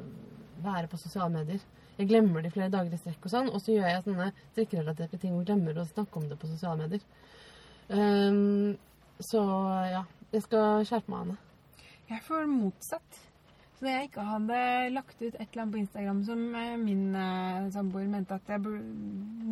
være 0.65 0.91
på 0.91 1.01
sosiale 1.01 1.31
medier. 1.35 1.63
Jeg 2.01 2.09
glemmer 2.09 2.43
det 2.43 2.51
i 2.51 2.55
flere 2.55 2.73
dager 2.73 2.95
i 2.95 2.99
strekk, 2.99 3.27
og 3.27 3.33
sånn, 3.33 3.51
og 3.53 3.61
så 3.61 3.75
gjør 3.75 3.91
jeg 3.91 4.05
sånne 4.07 4.31
strikkerelaterte 4.53 5.19
ting 5.21 5.35
og 5.37 5.45
glemmer 5.49 5.79
å 5.79 5.89
snakke 5.89 6.21
om 6.21 6.31
det 6.31 6.39
på 6.41 6.49
sosiale 6.49 6.87
medier. 6.87 7.03
Um, 7.91 8.79
så 9.21 9.43
ja, 9.91 10.05
jeg 10.33 10.47
skal 10.47 10.87
skjerpe 10.89 11.13
meg, 11.13 11.27
Anne. 11.27 11.91
Jeg 12.09 12.25
får 12.25 12.47
motsatt. 12.49 13.21
Så 13.81 13.87
da 13.87 13.93
jeg 13.97 14.11
ikke 14.11 14.24
hadde 14.28 14.57
lagt 14.93 15.22
ut 15.22 15.35
et 15.35 15.41
eller 15.41 15.62
annet 15.62 15.72
på 15.72 15.78
Instagram 15.81 16.18
som 16.28 16.41
eh, 16.55 16.76
min 16.76 17.14
eh, 17.16 17.70
samboer 17.72 18.07
mente 18.12 18.37
at 18.37 18.45
det 18.51 18.59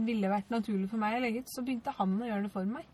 ville 0.05 0.29
vært 0.29 0.51
naturlig 0.53 0.91
for 0.91 1.01
meg 1.01 1.16
å 1.16 1.22
legge 1.24 1.41
ut, 1.47 1.49
så 1.49 1.64
begynte 1.64 1.95
han 1.97 2.12
å 2.20 2.29
gjøre 2.29 2.45
det 2.45 2.51
for 2.53 2.68
meg. 2.68 2.85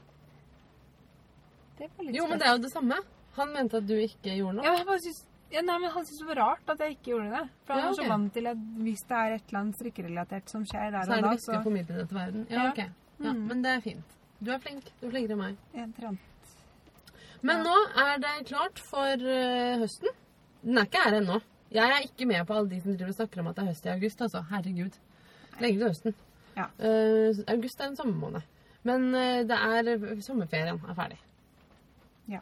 Det 1.78 1.89
var 1.97 2.07
litt 2.07 2.14
Jo, 2.20 2.26
men 2.30 2.39
det 2.39 2.47
er 2.47 2.55
jo 2.55 2.62
det 2.62 2.70
samme. 2.70 3.01
Han 3.35 3.51
mente 3.57 3.80
at 3.82 3.87
du 3.89 3.95
ikke 3.99 4.37
gjorde 4.39 4.61
noe. 4.61 4.66
Ja, 4.68 4.76
jeg 4.78 4.87
bare 4.87 5.03
synes, 5.03 5.24
ja, 5.51 5.62
nei, 5.66 5.78
men 5.82 5.91
han 5.91 6.07
syntes 6.07 6.20
det 6.22 6.28
var 6.30 6.39
rart 6.39 6.70
at 6.70 6.85
jeg 6.85 6.95
ikke 6.97 7.11
gjorde 7.16 7.30
det. 7.35 7.43
For 7.66 7.74
han 7.74 7.82
Ja, 7.82 7.89
er 7.91 7.99
så 7.99 8.09
vant 8.12 8.32
til 8.39 8.47
at 8.53 8.62
hvis 8.87 9.03
det 9.11 9.16
er 9.18 9.35
et 9.35 9.49
eller 9.49 9.61
annet 9.64 9.78
strikkerelatert 9.80 10.55
som 10.55 10.64
skjer 10.70 10.93
der 10.95 11.03
Så 11.09 11.16
er 11.16 11.16
det 11.16 11.24
da, 11.26 11.32
viktig 11.35 11.49
så 11.51 11.59
å 11.59 11.64
formidle 11.66 11.97
det 11.99 12.07
til 12.12 12.18
verden. 12.20 12.47
Ja, 12.51 12.61
Ja. 12.62 12.70
ok. 12.70 12.78
Ja, 12.85 13.32
Mm. 13.32 13.43
Men 13.49 13.62
det 13.62 13.70
er 13.70 13.80
fint. 13.80 14.14
Du 14.43 14.51
er 14.51 14.59
flink. 14.59 14.85
Du 15.01 15.07
er 15.07 15.11
flinkere 15.11 15.32
enn 15.35 15.39
meg. 15.39 15.57
Jeg 15.74 15.91
trant. 15.99 16.18
Men 17.43 17.62
nå 17.62 17.74
er 18.03 18.18
det 18.18 18.32
klart 18.49 18.78
for 18.78 19.07
eh, 19.35 19.78
høsten. 19.78 20.09
Den 20.65 20.79
er 20.81 20.87
ikke 20.89 21.03
her 21.05 21.19
ennå. 21.21 21.41
Jeg 21.75 21.91
er 21.91 22.05
ikke 22.07 22.27
med 22.27 22.45
på 22.47 22.55
alle 22.57 22.71
de 22.71 22.81
som 22.81 22.95
driver 22.97 23.09
og 23.12 23.15
snakker 23.19 23.41
om 23.41 23.47
at 23.51 23.57
det 23.57 23.62
er 23.65 23.67
høst 23.73 23.87
i 23.87 23.93
august. 23.93 24.21
altså. 24.23 24.43
Herregud. 24.51 24.99
Lenge 25.61 25.79
til 25.79 25.87
høsten. 25.89 26.15
Ja. 26.57 26.67
Uh, 26.79 27.45
august 27.55 27.81
er 27.81 27.89
en 27.91 27.97
sommermåned. 27.99 28.43
Men 28.85 29.09
uh, 29.15 29.43
det 29.49 29.59
er 29.59 30.21
sommerferien 30.23 30.81
er 30.89 30.95
ferdig. 30.95 31.19
Ja. 32.31 32.41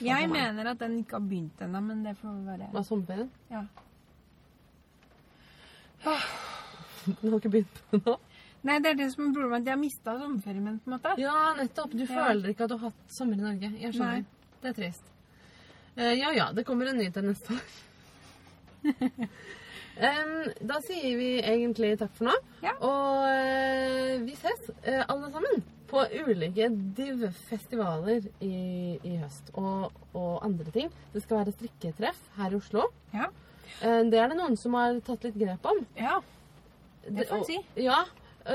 Jeg 0.00 0.28
mener 0.30 0.70
at 0.70 0.78
den 0.80 0.98
ikke 0.98 1.16
har 1.18 1.24
begynt 1.26 1.62
ennå, 1.62 1.80
men 1.80 2.04
det 2.06 2.16
får 2.18 2.34
være 2.46 2.68
Hva 2.72 2.78
er 2.78 2.88
sommerferien? 2.88 3.30
ja. 3.50 3.62
Den 7.06 7.30
har 7.30 7.38
ikke 7.40 7.50
begynt 7.52 7.80
ennå. 7.96 8.16
Nei, 8.62 8.76
det 8.84 8.90
er 8.92 8.96
det 8.98 9.06
som 9.14 9.24
er 9.28 9.32
problemet. 9.34 9.62
at 9.62 9.66
Jeg 9.70 9.72
har 9.72 9.80
mista 9.80 10.14
sommerferien 10.20 10.64
min, 10.64 10.78
på 10.84 10.90
en 10.90 10.96
måte. 10.98 11.14
Ja, 11.20 11.36
nettopp. 11.56 11.92
Du 11.96 12.02
Ja. 12.04 12.10
føler 12.12 12.48
ikke 12.52 12.64
at 12.66 12.70
du 12.70 12.76
har 12.76 12.90
hatt 12.90 13.14
sommer 13.16 13.38
i 13.38 13.44
Norge. 13.46 13.70
Jeg 13.80 13.94
skjønner. 13.94 14.20
Nei. 14.20 14.58
Det 14.62 14.68
er 14.68 14.76
trist. 14.82 15.04
Eh, 15.96 16.12
ja 16.12 16.32
ja, 16.32 16.52
det 16.52 16.64
kommer 16.64 16.86
en 16.90 16.98
ny 17.00 17.10
til 17.12 17.30
neste 17.30 17.56
år. 17.56 17.64
Da 20.00 20.78
sier 20.80 21.16
vi 21.18 21.42
egentlig 21.44 21.90
takk 22.00 22.14
for 22.16 22.30
nå. 22.30 22.34
Ja. 22.64 22.70
Og 22.88 23.26
eh, 23.28 24.14
vi 24.24 24.32
ses 24.38 24.70
eh, 24.80 25.02
alle 25.02 25.28
sammen 25.34 25.60
på 25.90 26.04
ulike 26.22 26.70
div-festivaler 26.96 28.24
i, 28.40 28.96
i 28.96 29.18
høst. 29.20 29.50
Og, 29.60 29.90
og 30.16 30.38
andre 30.46 30.72
ting. 30.72 30.88
Det 31.12 31.20
skal 31.26 31.42
være 31.42 31.52
strikketreff 31.52 32.22
her 32.38 32.54
i 32.54 32.60
Oslo. 32.62 32.86
Ja. 33.12 33.28
Det 33.80 34.22
er 34.22 34.32
det 34.32 34.38
noen 34.38 34.56
som 34.60 34.78
har 34.78 34.96
tatt 35.04 35.26
litt 35.28 35.36
grep 35.40 35.68
om. 35.68 35.84
ja. 36.00 36.20
Det 37.04 37.26
får 37.28 37.42
en 37.42 37.46
si. 37.48 37.60
Ja. 37.80 38.00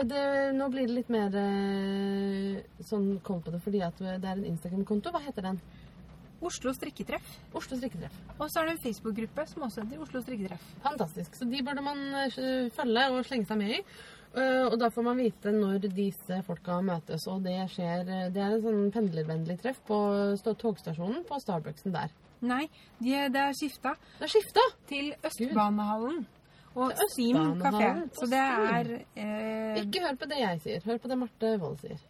Det, 0.06 0.26
nå 0.58 0.68
blir 0.74 0.90
det 0.90 0.96
litt 0.96 1.14
mer 1.14 1.34
sånn 2.86 3.20
koll 3.26 3.42
på 3.46 3.54
det 3.54 3.62
fordi 3.62 3.82
at 3.86 4.02
det 4.02 4.18
er 4.18 4.38
en 4.38 4.50
Instagram-konto. 4.56 5.14
Hva 5.14 5.22
heter 5.28 5.52
den? 5.52 5.62
Oslo 6.46 6.74
strikketreff. 6.78 7.30
Oslo 7.58 7.78
strikketreff. 7.80 8.18
Og 8.40 8.50
så 8.52 8.62
er 8.62 8.70
det 8.70 8.76
en 8.78 8.84
Facebook-gruppe 8.84 9.46
som 9.50 9.64
også 9.68 9.84
heter 9.86 10.04
Oslo 10.06 10.22
strikketreff. 10.22 10.68
Fantastisk. 10.84 11.36
Så 11.40 11.48
de 11.50 11.64
burde 11.66 11.82
man 11.86 12.04
eh, 12.26 12.70
følge 12.76 13.08
og 13.16 13.24
slenge 13.26 13.50
seg 13.50 13.58
med 13.62 13.74
i. 13.80 13.80
Eh, 14.36 14.66
Og 14.68 14.78
da 14.82 14.90
får 14.92 15.06
man 15.08 15.18
vite 15.22 15.52
når 15.56 15.86
disse 15.96 16.42
folka 16.48 16.82
møtes. 16.84 17.26
Og 17.32 17.42
det 17.46 17.58
skjer 17.74 18.04
eh, 18.06 18.30
Det 18.36 18.42
er 18.44 18.56
en 18.58 18.64
sånn 18.66 18.86
pendlervennlig 18.96 19.58
treff 19.64 19.80
på 19.88 19.98
togstasjonen 20.44 21.24
på 21.30 21.40
Starbucksen 21.42 21.94
der. 21.96 22.14
Nei, 22.46 22.66
de, 23.00 23.14
det 23.32 23.40
er 23.42 23.54
skifta 23.58 23.94
Det 24.20 24.28
er 24.28 24.32
skifta! 24.36 24.64
til 24.92 25.14
Østbanehallen 25.26 26.26
og 26.76 26.92
Steam 27.14 27.54
kafé. 27.64 27.88
Så 28.20 28.28
det 28.28 28.42
er 28.44 28.90
eh, 29.16 29.78
Ikke 29.80 30.02
hør 30.04 30.18
på 30.20 30.28
det 30.28 30.42
jeg 30.42 30.60
sier. 30.66 30.84
Hør 30.84 31.00
på 31.00 31.08
det 31.14 31.18
Marte 31.22 31.54
Wold 31.62 31.80
sier. 31.80 32.02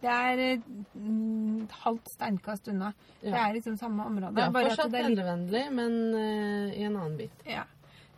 Det 0.00 0.08
er 0.08 0.40
eh, 0.44 0.62
mm, 0.94 1.66
halvt 1.82 2.08
steinkast 2.14 2.70
unna. 2.72 2.92
Det 3.20 3.34
er 3.36 3.52
liksom 3.56 3.76
samme 3.80 4.06
område. 4.08 4.32
Det 4.36 4.46
er 4.46 4.54
bare 4.54 4.70
at 4.70 4.78
fortsatt 4.78 4.94
det 4.94 5.02
er 5.04 5.10
litt 5.12 5.76
men 5.76 5.98
uh, 6.14 6.72
i 6.72 6.86
en 6.86 6.96
annen 6.96 7.18
bit. 7.18 7.44
ja, 7.48 7.66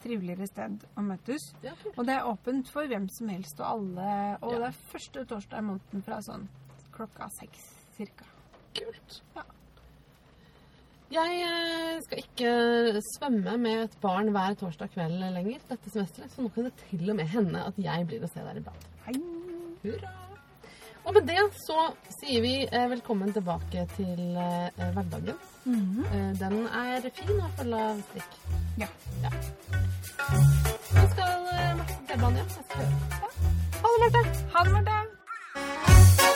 triveligere 0.02 0.46
sted 0.50 0.84
å 0.98 1.04
møtes. 1.06 1.48
Ja. 1.64 1.74
Og 1.96 2.06
det 2.06 2.18
er 2.18 2.28
åpent 2.30 2.70
for 2.70 2.86
hvem 2.90 3.08
som 3.16 3.32
helst 3.32 3.58
og 3.62 3.66
alle. 3.66 4.12
Og 4.42 4.52
Ja. 4.54 4.58
det 4.58 4.68
er 4.70 4.78
første 4.92 5.24
torsdag 5.32 5.58
i 5.58 5.66
måneden 5.72 6.06
fra 6.06 6.20
sånn 6.22 6.46
klokka 6.94 7.28
seks 7.40 7.66
cirka. 7.96 8.28
Kult. 8.78 9.18
Ja. 9.36 9.44
Jeg 11.12 11.42
eh, 11.44 11.98
skal 12.06 12.22
ikke 12.22 13.00
svømme 13.10 13.58
med 13.60 13.82
et 13.82 13.98
barn 14.00 14.30
hver 14.32 14.54
torsdag 14.56 14.94
kveld 14.94 15.20
lenger 15.34 15.60
dette 15.68 15.92
semesteret, 15.92 16.32
så 16.32 16.40
nå 16.40 16.48
kan 16.54 16.70
det 16.70 16.74
til 16.86 17.10
og 17.10 17.18
med 17.18 17.28
hende 17.34 17.66
at 17.68 17.76
jeg 17.76 18.08
blir 18.08 18.24
å 18.24 18.32
se 18.32 18.40
der 18.46 18.62
iblant. 18.62 18.90
Hurra! 19.82 20.21
Og 21.04 21.14
med 21.16 21.26
det 21.26 21.40
så 21.58 21.88
sier 22.20 22.42
vi 22.44 22.52
eh, 22.64 22.90
velkommen 22.90 23.32
tilbake 23.34 23.86
til 23.96 24.20
eh, 24.38 24.84
hverdagen. 24.94 25.38
Mm 25.64 25.80
-hmm. 25.80 26.38
den 26.38 26.66
er 26.66 27.10
fin 27.14 27.40
og 27.40 27.50
full 27.58 27.74
av 27.74 28.02
strikk. 28.02 28.32
Ja. 28.78 28.86
Nå 30.94 31.08
skal 31.10 31.32
Marte 31.76 31.96
til 32.08 32.20
banen 32.20 32.36
hjem. 32.36 32.48
Jeg 32.56 32.64
skal 32.68 32.80
høre. 32.80 32.94
Ja. 33.22 33.28
Ha 33.82 33.88
det, 33.92 33.98
Marte! 34.02 34.22
Ha 34.52 34.64
det, 34.64 34.72
Marte! 34.72 36.31